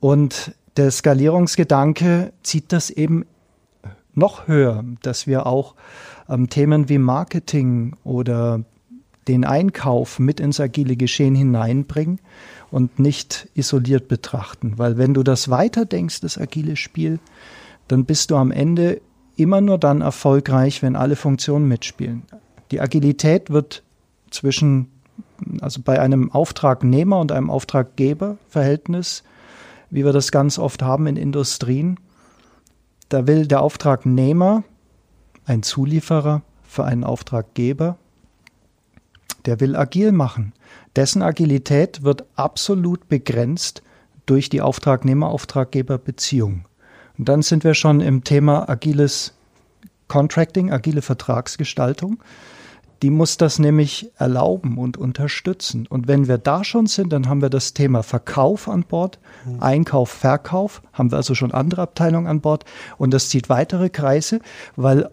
Und 0.00 0.54
der 0.78 0.90
Skalierungsgedanke 0.90 2.32
zieht 2.42 2.72
das 2.72 2.90
eben 2.90 3.26
noch 4.14 4.48
höher, 4.48 4.84
dass 5.02 5.26
wir 5.26 5.46
auch 5.46 5.74
ähm, 6.28 6.48
Themen 6.48 6.88
wie 6.88 6.98
Marketing 6.98 7.96
oder 8.04 8.64
den 9.28 9.44
Einkauf 9.44 10.18
mit 10.18 10.40
ins 10.40 10.58
agile 10.58 10.96
Geschehen 10.96 11.34
hineinbringen 11.34 12.20
und 12.70 12.98
nicht 12.98 13.48
isoliert 13.54 14.08
betrachten. 14.08 14.74
Weil 14.76 14.96
wenn 14.96 15.14
du 15.14 15.22
das 15.22 15.50
weiterdenkst, 15.50 16.20
das 16.20 16.38
agile 16.38 16.76
Spiel, 16.76 17.18
dann 17.88 18.04
bist 18.04 18.30
du 18.30 18.36
am 18.36 18.50
Ende 18.50 19.00
immer 19.36 19.60
nur 19.60 19.78
dann 19.78 20.00
erfolgreich, 20.00 20.82
wenn 20.82 20.96
alle 20.96 21.16
Funktionen 21.16 21.68
mitspielen. 21.68 22.22
Die 22.70 22.80
Agilität 22.80 23.50
wird 23.50 23.82
zwischen, 24.30 24.88
also 25.60 25.80
bei 25.82 26.00
einem 26.00 26.32
Auftragnehmer 26.32 27.20
und 27.20 27.32
einem 27.32 27.50
Auftraggeber-Verhältnis, 27.50 29.22
wie 29.90 30.04
wir 30.04 30.12
das 30.12 30.30
ganz 30.30 30.58
oft 30.58 30.82
haben 30.82 31.06
in 31.06 31.16
Industrien, 31.16 31.98
da 33.08 33.26
will 33.26 33.46
der 33.46 33.62
Auftragnehmer, 33.62 34.64
ein 35.46 35.62
Zulieferer 35.62 36.42
für 36.62 36.84
einen 36.84 37.04
Auftraggeber, 37.04 37.96
der 39.46 39.60
will 39.60 39.76
agil 39.76 40.12
machen. 40.12 40.52
Dessen 40.94 41.22
Agilität 41.22 42.02
wird 42.02 42.24
absolut 42.36 43.08
begrenzt 43.08 43.82
durch 44.26 44.50
die 44.50 44.60
Auftragnehmer-Auftraggeber-Beziehung. 44.60 46.66
Und 47.16 47.28
dann 47.28 47.42
sind 47.42 47.64
wir 47.64 47.74
schon 47.74 48.00
im 48.00 48.24
Thema 48.24 48.68
agiles 48.68 49.34
Contracting, 50.06 50.70
agile 50.70 51.02
Vertragsgestaltung. 51.02 52.22
Die 53.02 53.10
muss 53.10 53.36
das 53.36 53.58
nämlich 53.58 54.10
erlauben 54.16 54.76
und 54.76 54.96
unterstützen. 54.96 55.86
Und 55.86 56.08
wenn 56.08 56.26
wir 56.26 56.38
da 56.38 56.64
schon 56.64 56.86
sind, 56.86 57.12
dann 57.12 57.28
haben 57.28 57.42
wir 57.42 57.50
das 57.50 57.72
Thema 57.72 58.02
Verkauf 58.02 58.68
an 58.68 58.82
Bord, 58.82 59.18
mhm. 59.46 59.62
Einkauf, 59.62 60.10
Verkauf, 60.10 60.82
haben 60.92 61.12
wir 61.12 61.16
also 61.16 61.34
schon 61.34 61.52
andere 61.52 61.82
Abteilungen 61.82 62.26
an 62.26 62.40
Bord. 62.40 62.64
Und 62.96 63.14
das 63.14 63.28
zieht 63.28 63.48
weitere 63.48 63.88
Kreise, 63.88 64.40
weil 64.74 65.10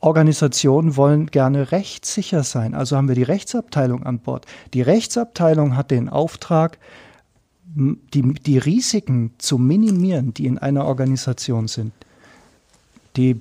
Organisationen 0.00 0.96
wollen 0.96 1.26
gerne 1.26 1.72
rechtssicher 1.72 2.44
sein. 2.44 2.74
Also 2.74 2.96
haben 2.96 3.08
wir 3.08 3.14
die 3.14 3.24
Rechtsabteilung 3.24 4.04
an 4.04 4.20
Bord. 4.20 4.46
Die 4.74 4.82
Rechtsabteilung 4.82 5.76
hat 5.76 5.90
den 5.90 6.08
Auftrag, 6.08 6.78
die, 7.74 8.22
die 8.34 8.58
Risiken 8.58 9.32
zu 9.38 9.58
minimieren, 9.58 10.34
die 10.34 10.46
in 10.46 10.58
einer 10.58 10.84
Organisation 10.84 11.68
sind. 11.68 11.92
Die 13.16 13.40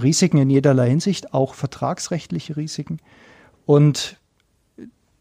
Risiken 0.00 0.38
in 0.38 0.50
jederlei 0.50 0.90
Hinsicht, 0.90 1.34
auch 1.34 1.54
vertragsrechtliche 1.54 2.56
Risiken. 2.56 2.98
Und 3.66 4.16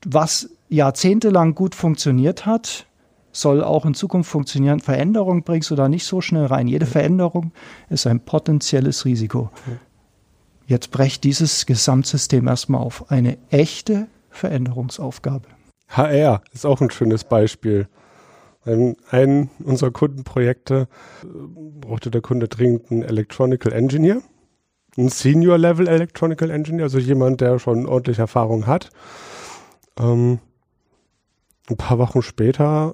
was 0.06 0.50
jahrzehntelang 0.70 1.56
gut 1.56 1.76
funktioniert 1.76 2.46
hat, 2.46 2.86
soll 3.32 3.64
auch 3.64 3.86
in 3.86 3.94
Zukunft 3.94 4.30
funktionieren. 4.30 4.80
Veränderung 4.80 5.44
bringst 5.44 5.70
du 5.70 5.76
da 5.76 5.90
nicht 5.90 6.06
so 6.06 6.22
schnell 6.22 6.46
rein. 6.46 6.68
Jede 6.68 6.86
Veränderung 6.86 7.52
ist 7.90 8.08
ein 8.08 8.22
potenzielles 8.22 9.04
Risiko. 9.04 9.50
Jetzt 10.68 10.92
brecht 10.92 11.24
dieses 11.24 11.66
Gesamtsystem 11.66 12.48
erstmal 12.48 12.82
auf. 12.82 13.12
Eine 13.12 13.38
echte 13.50 14.08
Veränderungsaufgabe. 14.30 15.48
HR 15.90 16.42
ist 16.54 16.66
auch 16.66 16.82
ein 16.82 16.90
schönes 16.90 17.24
Beispiel. 17.24 17.88
In 18.66 18.96
einem 19.12 19.50
unserer 19.64 19.92
Kundenprojekte 19.92 20.88
äh, 21.22 21.28
brauchte 21.82 22.10
der 22.10 22.22
Kunde 22.22 22.48
dringend 22.48 22.90
einen 22.90 23.04
Electronical 23.04 23.72
Engineer, 23.72 24.24
einen 24.98 25.10
Senior 25.10 25.58
Level 25.58 25.88
Electronical 25.88 26.50
Engineer, 26.50 26.84
also 26.84 27.00
jemand, 27.00 27.42
der 27.42 27.60
schon 27.60 27.86
ordentlich 27.86 28.20
Erfahrung 28.20 28.66
hat. 28.68 28.90
Ähm, 30.00 30.40
ein 31.70 31.78
paar 31.78 31.98
Wochen 31.98 32.22
später 32.22 32.94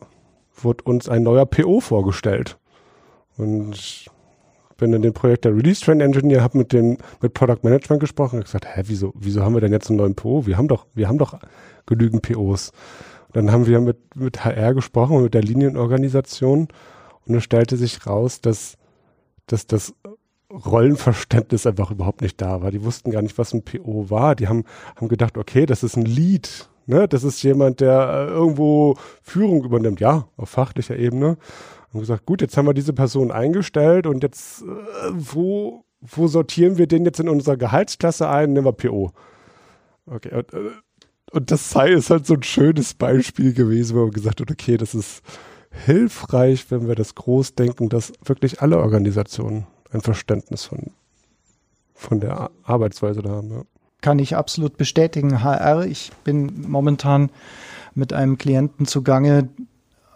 wurde 0.56 0.84
uns 0.84 1.10
ein 1.10 1.24
neuer 1.24 1.46
PO 1.46 1.80
vorgestellt. 1.80 2.58
Und 3.38 4.10
bin 4.82 4.94
in 4.94 5.04
dem 5.04 5.14
Projekt 5.14 5.46
der 5.46 5.56
Release 5.56 5.82
Train 5.82 6.02
Engineer, 6.02 6.42
habe 6.42 6.58
mit 6.58 6.74
dem 6.74 6.98
mit 7.22 7.34
Product 7.34 7.60
Management 7.62 8.00
gesprochen 8.00 8.38
und 8.38 8.46
gesagt, 8.46 8.66
hä, 8.66 8.82
wieso, 8.88 9.14
wieso 9.16 9.44
haben 9.44 9.54
wir 9.54 9.62
denn 9.62 9.72
jetzt 9.72 9.90
einen 9.90 9.98
neuen 9.98 10.16
PO? 10.16 10.48
Wir 10.48 10.58
haben 10.58 10.68
doch, 10.68 10.88
wir 10.96 11.08
haben 11.08 11.20
doch 11.20 11.38
genügend 11.86 12.24
POs. 12.24 12.72
Und 13.28 13.36
dann 13.36 13.52
haben 13.52 13.68
wir 13.68 13.80
mit, 13.80 14.16
mit 14.16 14.44
HR 14.44 14.74
gesprochen, 14.74 15.22
mit 15.22 15.36
der 15.36 15.44
Linienorganisation 15.44 16.68
und 17.26 17.36
es 17.36 17.44
stellte 17.44 17.78
sich 17.78 18.06
raus, 18.08 18.42
dass, 18.42 18.78
dass 19.46 19.68
das 19.68 19.94
Rollenverständnis 20.52 21.66
einfach 21.66 21.92
überhaupt 21.92 22.22
nicht 22.22 22.42
da 22.42 22.62
war. 22.62 22.72
Die 22.72 22.84
wussten 22.84 23.12
gar 23.12 23.22
nicht, 23.22 23.38
was 23.38 23.54
ein 23.54 23.64
PO 23.64 24.10
war. 24.10 24.36
Die 24.36 24.48
haben, 24.48 24.64
haben 24.96 25.08
gedacht, 25.08 25.38
okay, 25.38 25.66
das 25.66 25.84
ist 25.84 25.96
ein 25.96 26.06
Lead. 26.06 26.70
Ne? 26.86 27.08
Das 27.08 27.24
ist 27.24 27.42
jemand, 27.44 27.80
der 27.80 28.28
äh, 28.30 28.32
irgendwo 28.32 28.96
Führung 29.22 29.64
übernimmt. 29.64 30.00
Ja, 30.00 30.28
auf 30.38 30.50
fachlicher 30.50 30.98
Ebene 30.98 31.38
haben 31.92 32.00
gesagt, 32.00 32.26
gut, 32.26 32.42
jetzt 32.42 32.58
haben 32.58 32.68
wir 32.68 32.74
diese 32.74 32.94
Person 32.94 33.32
eingestellt 33.32 34.08
und 34.08 34.24
jetzt, 34.24 34.62
äh, 34.62 34.66
wo, 35.12 35.84
wo 36.00 36.28
sortieren 36.28 36.78
wir 36.78 36.88
den 36.88 37.06
jetzt 37.06 37.20
in 37.20 37.30
unserer 37.30 37.58
Gehaltsklasse 37.58 38.28
ein? 38.30 38.54
Nehmen 38.54 38.66
wir 38.66 38.74
PO. 38.74 39.12
Okay, 40.06 40.36
und, 40.36 40.54
äh, 40.54 40.72
und 41.32 41.52
das 41.52 41.70
sei 41.70 41.92
ist 41.92 42.10
halt 42.10 42.26
so 42.26 42.34
ein 42.34 42.44
schönes 42.44 42.94
Beispiel 42.94 43.54
gewesen, 43.54 43.96
wo 43.96 44.02
man 44.02 44.12
gesagt 44.12 44.42
hat, 44.42 44.52
okay, 44.52 44.78
das 44.78 44.94
ist 44.96 45.22
hilfreich, 45.86 46.70
wenn 46.70 46.88
wir 46.88 46.96
das 46.96 47.16
groß 47.16 47.56
denken, 47.56 47.88
dass 47.88 48.12
wirklich 48.26 48.62
alle 48.62 48.78
Organisationen 48.80 49.66
ein 49.92 50.02
Verständnis 50.02 50.66
von, 50.66 50.92
von 51.94 52.20
der 52.20 52.50
Arbeitsweise 52.64 53.22
da 53.22 53.30
haben. 53.30 53.52
Ja. 53.52 53.62
Kann 54.02 54.20
ich 54.20 54.36
absolut 54.36 54.78
bestätigen. 54.78 55.44
HR, 55.44 55.86
ich 55.86 56.12
bin 56.24 56.70
momentan 56.70 57.30
mit 57.94 58.14
einem 58.14 58.38
Klienten 58.38 58.86
zugange, 58.86 59.50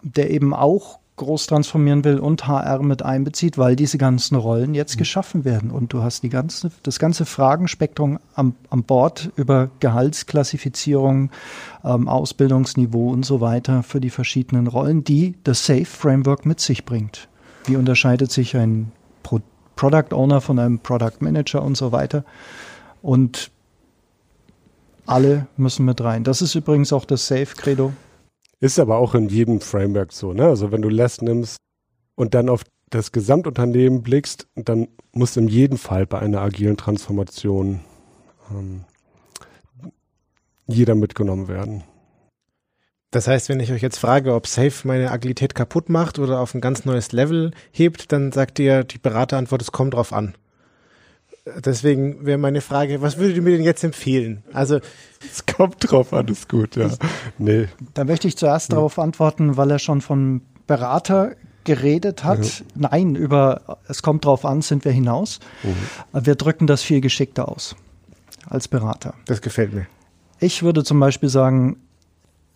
der 0.01 0.31
eben 0.31 0.53
auch 0.53 0.99
groß 1.17 1.47
transformieren 1.47 2.03
will 2.03 2.19
und 2.19 2.47
HR 2.47 2.83
mit 2.83 3.01
einbezieht, 3.03 3.57
weil 3.57 3.75
diese 3.75 3.97
ganzen 3.97 4.35
Rollen 4.35 4.73
jetzt 4.73 4.95
mhm. 4.95 4.99
geschaffen 4.99 5.45
werden. 5.45 5.71
Und 5.71 5.93
du 5.93 6.03
hast 6.03 6.23
die 6.23 6.29
ganze, 6.29 6.71
das 6.83 6.99
ganze 6.99 7.25
Fragenspektrum 7.25 8.19
am, 8.33 8.55
am 8.69 8.83
Bord 8.83 9.31
über 9.35 9.69
Gehaltsklassifizierung, 9.79 11.31
ähm, 11.83 12.07
Ausbildungsniveau 12.07 13.09
und 13.09 13.25
so 13.25 13.39
weiter 13.41 13.83
für 13.83 14.01
die 14.01 14.09
verschiedenen 14.09 14.67
Rollen, 14.67 15.03
die 15.03 15.35
das 15.43 15.65
Safe 15.65 15.85
Framework 15.85 16.45
mit 16.45 16.59
sich 16.59 16.85
bringt. 16.85 17.29
Wie 17.65 17.77
unterscheidet 17.77 18.31
sich 18.31 18.55
ein 18.57 18.91
Pro 19.23 19.39
Product 19.75 20.13
Owner 20.13 20.41
von 20.41 20.59
einem 20.59 20.79
Product 20.79 21.19
Manager 21.19 21.63
und 21.63 21.75
so 21.75 21.91
weiter? 21.91 22.23
Und 23.01 23.51
alle 25.05 25.47
müssen 25.57 25.85
mit 25.85 26.01
rein. 26.01 26.23
Das 26.23 26.41
ist 26.41 26.55
übrigens 26.55 26.91
auch 26.91 27.05
das 27.05 27.27
Safe 27.27 27.53
Credo 27.55 27.93
ist 28.59 28.79
aber 28.79 28.97
auch 28.97 29.15
in 29.15 29.29
jedem 29.29 29.61
Framework 29.61 30.11
so, 30.11 30.33
ne? 30.33 30.45
Also 30.45 30.71
wenn 30.71 30.81
du 30.81 30.89
Less 30.89 31.21
nimmst 31.21 31.57
und 32.15 32.33
dann 32.33 32.49
auf 32.49 32.63
das 32.89 33.11
Gesamtunternehmen 33.11 34.01
blickst, 34.01 34.47
dann 34.55 34.87
muss 35.11 35.37
in 35.37 35.47
jedem 35.47 35.77
Fall 35.77 36.05
bei 36.05 36.19
einer 36.19 36.41
agilen 36.41 36.77
Transformation 36.77 37.81
ähm, 38.51 38.83
jeder 40.67 40.95
mitgenommen 40.95 41.47
werden. 41.47 41.83
Das 43.11 43.27
heißt, 43.27 43.49
wenn 43.49 43.59
ich 43.59 43.71
euch 43.71 43.81
jetzt 43.81 43.97
frage, 43.97 44.33
ob 44.33 44.47
Safe 44.47 44.73
meine 44.83 45.11
Agilität 45.11 45.55
kaputt 45.55 45.89
macht 45.89 46.19
oder 46.19 46.39
auf 46.39 46.53
ein 46.53 46.61
ganz 46.61 46.85
neues 46.85 47.11
Level 47.11 47.51
hebt, 47.71 48.11
dann 48.11 48.31
sagt 48.31 48.59
ihr 48.59 48.83
die 48.83 48.97
Beraterantwort, 48.97 49.61
es 49.61 49.71
kommt 49.71 49.93
drauf 49.93 50.11
an. 50.11 50.35
Deswegen 51.63 52.25
wäre 52.25 52.39
meine 52.39 52.61
Frage, 52.61 53.01
was 53.01 53.17
würdet 53.17 53.35
ihr 53.35 53.41
mir 53.43 53.51
denn 53.51 53.63
jetzt 53.63 53.83
empfehlen? 53.83 54.43
Also 54.51 54.79
es 55.19 55.45
kommt 55.45 55.75
drauf 55.79 56.11
an, 56.11 56.27
ist 56.27 56.49
gut, 56.49 56.75
ja. 56.75 56.89
Nee. 57.37 57.67
Da 57.93 58.03
möchte 58.03 58.27
ich 58.27 58.35
zuerst 58.35 58.69
ja. 58.69 58.75
darauf 58.75 58.97
antworten, 58.97 59.55
weil 59.55 59.69
er 59.69 59.77
schon 59.77 60.01
von 60.01 60.41
Berater 60.65 61.35
geredet 61.63 62.23
hat. 62.23 62.43
Ja. 62.43 62.65
Nein, 62.89 63.15
über 63.15 63.79
es 63.87 64.01
kommt 64.01 64.25
drauf 64.25 64.43
an, 64.43 64.61
sind 64.61 64.85
wir 64.85 64.91
hinaus. 64.91 65.39
Mhm. 65.61 66.25
Wir 66.25 66.35
drücken 66.35 66.65
das 66.65 66.81
viel 66.81 67.01
geschickter 67.01 67.47
aus 67.47 67.75
als 68.47 68.67
Berater. 68.67 69.13
Das 69.25 69.41
gefällt 69.41 69.73
mir. 69.73 69.85
Ich 70.39 70.63
würde 70.63 70.83
zum 70.83 70.99
Beispiel 70.99 71.29
sagen, 71.29 71.77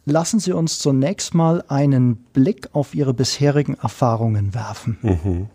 lassen 0.06 0.40
Sie 0.40 0.54
uns 0.54 0.80
zunächst 0.80 1.34
mal 1.34 1.64
einen 1.68 2.18
Blick 2.34 2.70
auf 2.74 2.96
Ihre 2.96 3.14
bisherigen 3.14 3.76
Erfahrungen 3.76 4.54
werfen. 4.54 4.98
Mhm 5.02 5.50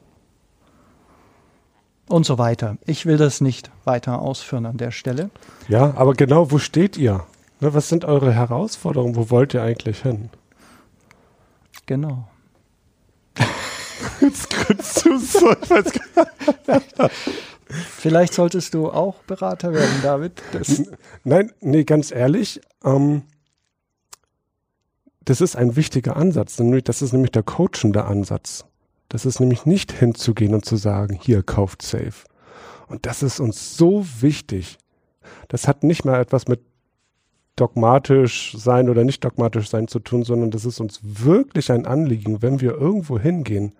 und 2.08 2.26
so 2.26 2.38
weiter. 2.38 2.76
Ich 2.86 3.06
will 3.06 3.16
das 3.16 3.40
nicht 3.40 3.70
weiter 3.84 4.20
ausführen 4.20 4.66
an 4.66 4.76
der 4.76 4.90
Stelle. 4.90 5.30
Ja, 5.68 5.94
aber 5.96 6.14
genau, 6.14 6.50
wo 6.50 6.58
steht 6.58 6.96
ihr? 6.96 7.24
Ne, 7.60 7.74
was 7.74 7.88
sind 7.88 8.04
eure 8.04 8.32
Herausforderungen? 8.32 9.16
Wo 9.16 9.30
wollt 9.30 9.54
ihr 9.54 9.62
eigentlich 9.62 10.02
hin? 10.02 10.30
Genau. 11.86 12.28
Jetzt 14.20 14.50
grinst 14.50 15.04
du 15.04 15.18
so. 15.18 15.54
Vielleicht 17.68 18.34
solltest 18.34 18.74
du 18.74 18.90
auch 18.90 19.16
Berater 19.24 19.72
werden, 19.72 20.00
David. 20.02 20.42
Das 20.52 20.82
Nein, 21.24 21.52
nee, 21.60 21.84
ganz 21.84 22.12
ehrlich, 22.12 22.60
ähm, 22.84 23.22
das 25.24 25.40
ist 25.40 25.56
ein 25.56 25.76
wichtiger 25.76 26.16
Ansatz. 26.16 26.60
Das 26.84 27.02
ist 27.02 27.12
nämlich 27.12 27.32
der 27.32 27.42
coachende 27.42 28.04
Ansatz. 28.04 28.64
Das 29.08 29.26
ist 29.26 29.40
nämlich 29.40 29.66
nicht 29.66 29.92
hinzugehen 29.92 30.54
und 30.54 30.64
zu 30.64 30.76
sagen, 30.76 31.18
hier 31.20 31.42
kauft 31.42 31.82
safe. 31.82 32.26
Und 32.88 33.06
das 33.06 33.22
ist 33.22 33.40
uns 33.40 33.76
so 33.76 34.04
wichtig. 34.20 34.78
Das 35.48 35.68
hat 35.68 35.84
nicht 35.84 36.04
mal 36.04 36.20
etwas 36.20 36.48
mit 36.48 36.60
dogmatisch 37.56 38.56
sein 38.58 38.88
oder 38.88 39.04
nicht 39.04 39.24
dogmatisch 39.24 39.70
sein 39.70 39.88
zu 39.88 40.00
tun, 40.00 40.24
sondern 40.24 40.50
das 40.50 40.64
ist 40.64 40.80
uns 40.80 41.00
wirklich 41.02 41.70
ein 41.70 41.86
Anliegen, 41.86 42.42
wenn 42.42 42.60
wir 42.60 42.72
irgendwo 42.72 43.18
hingehen, 43.18 43.72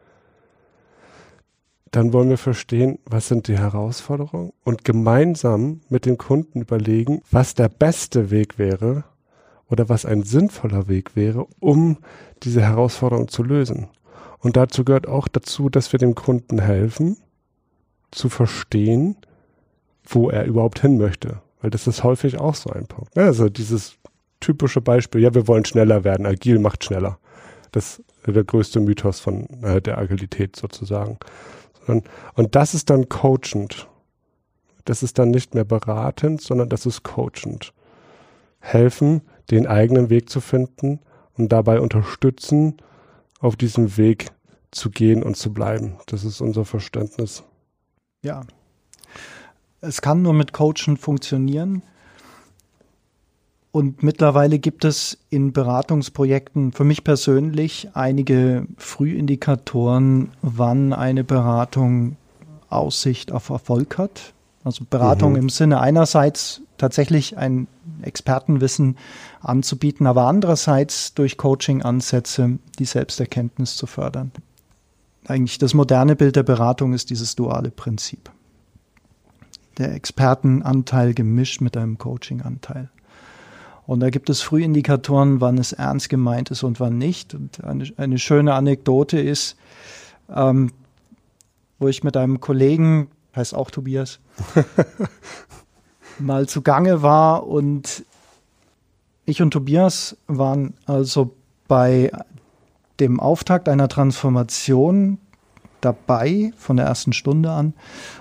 dann 1.90 2.12
wollen 2.12 2.28
wir 2.28 2.38
verstehen, 2.38 2.98
was 3.04 3.28
sind 3.28 3.46
die 3.48 3.58
Herausforderungen 3.58 4.52
und 4.64 4.84
gemeinsam 4.84 5.80
mit 5.88 6.06
dem 6.06 6.18
Kunden 6.18 6.60
überlegen, 6.60 7.22
was 7.30 7.54
der 7.54 7.68
beste 7.68 8.30
Weg 8.30 8.58
wäre 8.58 9.04
oder 9.74 9.88
was 9.88 10.06
ein 10.06 10.22
sinnvoller 10.22 10.86
Weg 10.86 11.16
wäre, 11.16 11.46
um 11.58 11.98
diese 12.44 12.62
Herausforderung 12.62 13.26
zu 13.26 13.42
lösen. 13.42 13.88
Und 14.38 14.56
dazu 14.56 14.84
gehört 14.84 15.08
auch 15.08 15.26
dazu, 15.26 15.68
dass 15.68 15.90
wir 15.90 15.98
dem 15.98 16.14
Kunden 16.14 16.60
helfen, 16.60 17.16
zu 18.12 18.28
verstehen, 18.28 19.16
wo 20.04 20.30
er 20.30 20.44
überhaupt 20.44 20.80
hin 20.80 20.96
möchte. 20.96 21.40
Weil 21.60 21.70
das 21.70 21.88
ist 21.88 22.04
häufig 22.04 22.38
auch 22.38 22.54
so 22.54 22.70
ein 22.70 22.86
Punkt. 22.86 23.18
Also 23.18 23.48
dieses 23.48 23.96
typische 24.38 24.80
Beispiel, 24.80 25.22
ja, 25.22 25.34
wir 25.34 25.48
wollen 25.48 25.64
schneller 25.64 26.04
werden, 26.04 26.24
agil 26.24 26.60
macht 26.60 26.84
schneller. 26.84 27.18
Das 27.72 27.98
ist 27.98 28.36
der 28.36 28.44
größte 28.44 28.78
Mythos 28.78 29.18
von 29.18 29.48
äh, 29.64 29.82
der 29.82 29.98
Agilität 29.98 30.54
sozusagen. 30.54 31.18
Und, 31.88 32.06
und 32.34 32.54
das 32.54 32.74
ist 32.74 32.90
dann 32.90 33.08
coachend. 33.08 33.88
Das 34.84 35.02
ist 35.02 35.18
dann 35.18 35.30
nicht 35.30 35.54
mehr 35.54 35.64
beratend, 35.64 36.42
sondern 36.42 36.68
das 36.68 36.86
ist 36.86 37.02
coachend. 37.02 37.72
Helfen, 38.60 39.22
den 39.50 39.66
eigenen 39.66 40.10
Weg 40.10 40.30
zu 40.30 40.40
finden 40.40 41.00
und 41.36 41.50
dabei 41.52 41.80
unterstützen, 41.80 42.76
auf 43.40 43.56
diesem 43.56 43.96
Weg 43.96 44.30
zu 44.70 44.90
gehen 44.90 45.22
und 45.22 45.36
zu 45.36 45.52
bleiben. 45.52 45.96
Das 46.06 46.24
ist 46.24 46.40
unser 46.40 46.64
Verständnis. 46.64 47.42
Ja. 48.22 48.42
Es 49.80 50.00
kann 50.00 50.22
nur 50.22 50.32
mit 50.32 50.52
Coachen 50.52 50.96
funktionieren. 50.96 51.82
Und 53.70 54.02
mittlerweile 54.04 54.60
gibt 54.60 54.84
es 54.84 55.18
in 55.30 55.52
Beratungsprojekten 55.52 56.72
für 56.72 56.84
mich 56.84 57.02
persönlich 57.02 57.88
einige 57.92 58.66
Frühindikatoren, 58.78 60.30
wann 60.42 60.92
eine 60.92 61.24
Beratung 61.24 62.16
Aussicht 62.70 63.32
auf 63.32 63.48
Erfolg 63.48 63.98
hat. 63.98 64.32
Also 64.62 64.84
Beratung 64.88 65.32
mhm. 65.32 65.38
im 65.38 65.48
Sinne 65.48 65.80
einerseits 65.80 66.62
tatsächlich 66.78 67.36
ein 67.36 67.66
Expertenwissen 68.02 68.96
anzubieten, 69.40 70.06
aber 70.06 70.26
andererseits 70.26 71.14
durch 71.14 71.36
Coaching-Ansätze 71.36 72.58
die 72.78 72.84
Selbsterkenntnis 72.84 73.76
zu 73.76 73.86
fördern. 73.86 74.32
Eigentlich 75.26 75.58
das 75.58 75.74
moderne 75.74 76.16
Bild 76.16 76.36
der 76.36 76.42
Beratung 76.42 76.92
ist 76.92 77.10
dieses 77.10 77.34
duale 77.34 77.70
Prinzip. 77.70 78.30
Der 79.78 79.94
Expertenanteil 79.94 81.14
gemischt 81.14 81.60
mit 81.60 81.76
einem 81.76 81.98
Coaching-Anteil. 81.98 82.90
Und 83.86 84.00
da 84.00 84.10
gibt 84.10 84.30
es 84.30 84.40
Frühindikatoren, 84.40 85.40
wann 85.40 85.58
es 85.58 85.72
ernst 85.72 86.08
gemeint 86.08 86.50
ist 86.50 86.62
und 86.62 86.80
wann 86.80 86.96
nicht. 86.96 87.34
Und 87.34 87.62
eine, 87.64 87.86
eine 87.96 88.18
schöne 88.18 88.54
Anekdote 88.54 89.18
ist, 89.18 89.56
ähm, 90.34 90.72
wo 91.78 91.88
ich 91.88 92.02
mit 92.02 92.16
einem 92.16 92.40
Kollegen 92.40 93.08
heißt 93.34 93.54
auch 93.54 93.70
Tobias, 93.70 94.20
mal 96.18 96.46
zugange 96.48 97.02
war 97.02 97.46
und 97.46 98.04
ich 99.26 99.40
und 99.40 99.50
Tobias 99.52 100.16
waren 100.26 100.74
also 100.86 101.34
bei 101.66 102.10
dem 103.00 103.20
Auftakt 103.20 103.68
einer 103.68 103.88
Transformation 103.88 105.18
dabei 105.80 106.52
von 106.56 106.76
der 106.76 106.86
ersten 106.86 107.12
Stunde 107.12 107.50
an 107.50 107.74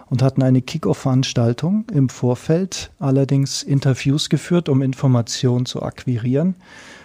und 0.10 0.22
hatten 0.22 0.44
eine 0.44 0.62
Kick-Off-Veranstaltung 0.62 1.86
im 1.94 2.10
Vorfeld, 2.10 2.92
allerdings 3.00 3.64
Interviews 3.64 4.30
geführt, 4.30 4.70
um 4.70 4.82
Informationen 4.82 5.66
zu 5.66 5.82
akquirieren, 5.82 6.56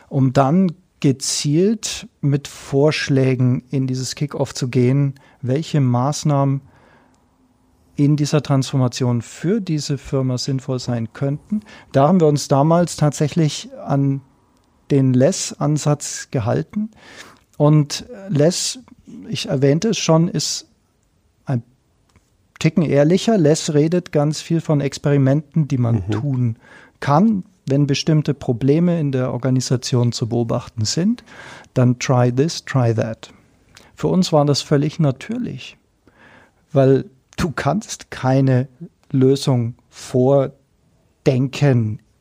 um 0.09 0.33
dann 0.33 0.73
gezielt 1.01 2.09
mit 2.21 2.49
Vorschlägen 2.49 3.63
in 3.71 3.87
dieses 3.87 4.17
Kick-Off 4.17 4.53
zu 4.53 4.69
gehen, 4.69 5.15
welche 5.43 5.81
Maßnahmen 5.81 6.61
in 7.99 8.15
dieser 8.15 8.45
Transformation 8.45 9.23
für 9.23 9.61
diese 9.61 9.99
Firma 9.99 10.39
sinnvoll 10.39 10.79
sein 10.79 11.13
könnten. 11.13 11.63
Da 11.91 12.07
haben 12.07 12.21
wir 12.21 12.29
uns 12.29 12.47
damals 12.47 12.95
tatsächlich 12.95 13.71
an 13.85 14.21
den 14.93 15.15
Less-Ansatz 15.15 16.29
gehalten. 16.31 16.91
Und 17.57 18.07
Less, 18.29 18.79
ich 19.29 19.49
erwähnte 19.49 19.89
es 19.89 19.99
schon, 19.99 20.29
ist 20.29 20.69
ein 21.45 21.65
Ticken 22.61 22.85
ehrlicher. 22.85 23.37
Less 23.37 23.75
redet 23.75 24.13
ganz 24.13 24.41
viel 24.41 24.61
von 24.61 24.81
Experimenten, 24.81 25.67
die 25.67 25.79
man 25.79 26.05
mhm. 26.07 26.11
tun 26.13 26.57
kann, 27.01 27.43
wenn 27.67 27.89
bestimmte 27.89 28.33
Probleme 28.33 29.01
in 29.01 29.11
der 29.11 29.33
Organisation 29.33 30.13
zu 30.13 30.29
beobachten 30.29 30.85
sind. 30.85 31.25
Dann 31.75 31.99
try 31.99 32.33
this, 32.33 32.65
try 32.65 32.95
that. 32.95 33.31
Für 33.97 34.07
uns 34.07 34.33
war 34.33 34.45
das 34.45 34.63
völlig 34.63 35.01
natürlich, 35.01 35.77
weil 36.73 37.07
du 37.39 37.51
kannst 37.51 38.11
keine 38.11 38.69
Lösung 39.11 39.77
vordenken, 39.89 40.53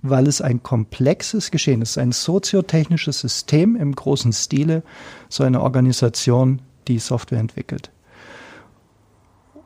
weil 0.01 0.27
es 0.27 0.41
ein 0.41 0.63
komplexes 0.63 1.51
Geschehen 1.51 1.81
ist, 1.81 1.97
ein 1.97 2.13
soziotechnisches 2.13 3.19
System 3.19 3.75
im 3.75 3.93
großen 3.93 4.31
Stile, 4.31 4.83
so 5.27 5.43
eine 5.43 5.61
Organisation, 5.61 6.61
die 6.87 6.99
Software 6.99 7.39
entwickelt. 7.39 7.91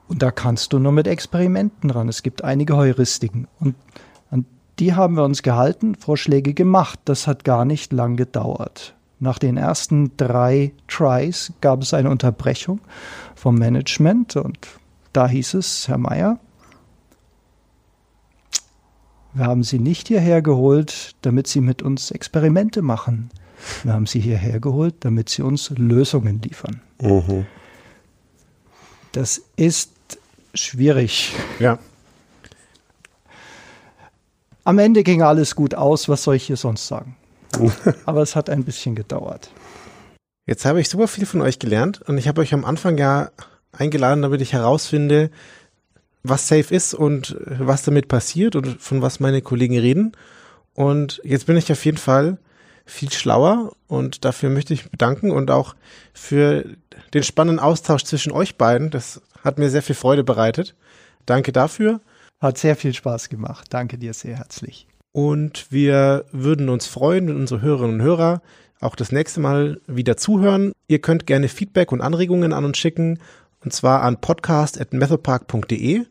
Und 0.08 0.24
da 0.24 0.32
kannst 0.32 0.74
du 0.74 0.80
nur 0.80 0.92
mit 0.92 1.08
Experimenten 1.08 1.90
ran. 1.90 2.10
Es 2.10 2.24
gibt 2.24 2.44
einige 2.44 2.76
Heuristiken. 2.76 3.48
Und 3.60 3.76
an 4.30 4.46
die 4.80 4.94
haben 4.94 5.16
wir 5.16 5.24
uns 5.24 5.42
gehalten, 5.44 5.96
Vorschläge 5.96 6.54
gemacht. 6.54 7.00
Das 7.06 7.28
hat 7.28 7.46
gar 7.46 7.64
nicht 7.64 7.94
lang 7.94 8.18
gedauert. 8.18 8.96
Nach 9.20 9.38
den 9.38 9.56
ersten 9.56 10.18
drei 10.18 10.74
Tries 10.88 11.54
gab 11.62 11.84
es 11.84 11.94
eine 11.94 12.10
Unterbrechung 12.10 12.82
vom 13.36 13.56
Management 13.56 14.36
und 14.36 14.58
da 15.14 15.28
hieß 15.28 15.56
es, 15.56 15.88
Herr 15.88 15.98
Meier, 15.98 16.40
wir 19.34 19.46
haben 19.46 19.64
Sie 19.64 19.80
nicht 19.80 20.10
hierher 20.10 20.42
geholt, 20.42 21.16
damit 21.22 21.48
Sie 21.48 21.62
mit 21.62 21.82
uns 21.82 22.12
Experimente 22.12 22.82
machen. 22.82 23.30
Wir 23.84 23.94
haben 23.94 24.06
Sie 24.06 24.20
hierher 24.20 24.60
geholt, 24.60 24.96
damit 25.02 25.30
Sie 25.30 25.42
uns 25.42 25.70
Lösungen 25.70 26.42
liefern. 26.42 26.82
Mhm. 27.02 27.46
Das 29.14 29.42
ist 29.56 29.92
schwierig. 30.54 31.34
Ja. 31.60 31.80
Am 34.64 34.78
Ende 34.80 35.04
ging 35.04 35.22
alles 35.22 35.56
gut 35.56 35.76
aus, 35.76 36.10
was 36.10 36.24
soll 36.24 36.36
ich 36.36 36.44
hier 36.44 36.58
sonst 36.58 36.88
sagen? 36.88 37.16
Aber 38.06 38.22
es 38.22 38.36
hat 38.36 38.50
ein 38.50 38.64
bisschen 38.64 38.96
gedauert. 38.96 39.52
Jetzt 40.46 40.66
habe 40.66 40.82
ich 40.82 40.90
super 40.90 41.08
viel 41.08 41.26
von 41.26 41.42
euch 41.42 41.60
gelernt 41.60 42.02
und 42.02 42.18
ich 42.18 42.28
habe 42.28 42.42
euch 42.42 42.54
am 42.54 42.66
Anfang 42.66 42.98
ja 42.98 43.32
eingeladen, 43.72 44.22
damit 44.22 44.42
ich 44.42 44.54
herausfinde, 44.54 45.30
was 46.24 46.48
Safe 46.48 46.74
ist 46.74 46.94
und 46.94 47.36
was 47.48 47.84
damit 47.84 48.08
passiert 48.08 48.56
und 48.56 48.82
von 48.82 49.02
was 49.02 49.20
meine 49.20 49.42
Kollegen 49.42 49.78
reden. 49.78 50.12
Und 50.74 51.22
jetzt 51.24 51.48
bin 51.48 51.58
ich 51.58 51.72
auf 51.72 51.84
jeden 51.86 51.98
Fall 51.98 52.38
viel 52.86 53.12
schlauer 53.12 53.74
und 53.88 54.26
dafür 54.26 54.50
möchte 54.50 54.74
ich 54.74 54.84
mich 54.84 54.92
bedanken 54.92 55.32
und 55.32 55.52
auch 55.52 55.76
für 56.14 56.66
den 57.14 57.24
spannenden 57.24 57.60
Austausch 57.60 58.04
zwischen 58.04 58.32
euch 58.32 58.58
beiden. 58.58 58.90
Das 58.90 59.22
hat 59.44 59.58
mir 59.58 59.70
sehr 59.70 59.82
viel 59.82 59.96
Freude 59.96 60.24
bereitet. 60.24 60.76
Danke 61.26 61.52
dafür. 61.52 62.02
Hat 62.40 62.58
sehr 62.58 62.76
viel 62.76 62.94
Spaß 62.94 63.30
gemacht. 63.30 63.68
Danke 63.70 63.98
dir 63.98 64.14
sehr 64.14 64.38
herzlich. 64.38 64.88
Und 65.12 65.72
wir 65.72 66.26
würden 66.32 66.70
uns 66.70 66.88
freuen, 66.88 67.28
wenn 67.28 67.36
unsere 67.36 67.62
Hörerinnen 67.62 68.00
und 68.00 68.06
Hörer 68.06 68.42
auch 68.80 68.96
das 68.96 69.12
nächste 69.12 69.40
Mal 69.40 69.80
wieder 69.86 70.18
zuhören. 70.18 70.72
Ihr 70.88 71.00
könnt 71.00 71.28
gerne 71.28 71.50
Feedback 71.50 71.92
und 71.92 72.02
Anregungen 72.02 72.54
an 72.54 72.66
uns 72.66 72.78
schicken 72.78 73.20
und 73.64 73.74
zwar 73.74 74.02
an 74.02 74.20
podcast.methodpark.de 74.20 76.06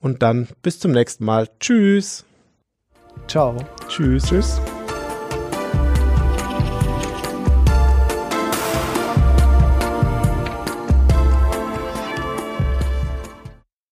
und 0.00 0.22
dann 0.22 0.48
bis 0.62 0.78
zum 0.78 0.92
nächsten 0.92 1.24
Mal. 1.24 1.48
Tschüss. 1.60 2.24
Ciao. 3.28 3.56
Tschüss. 3.88 4.24
Tschüss. 4.24 4.60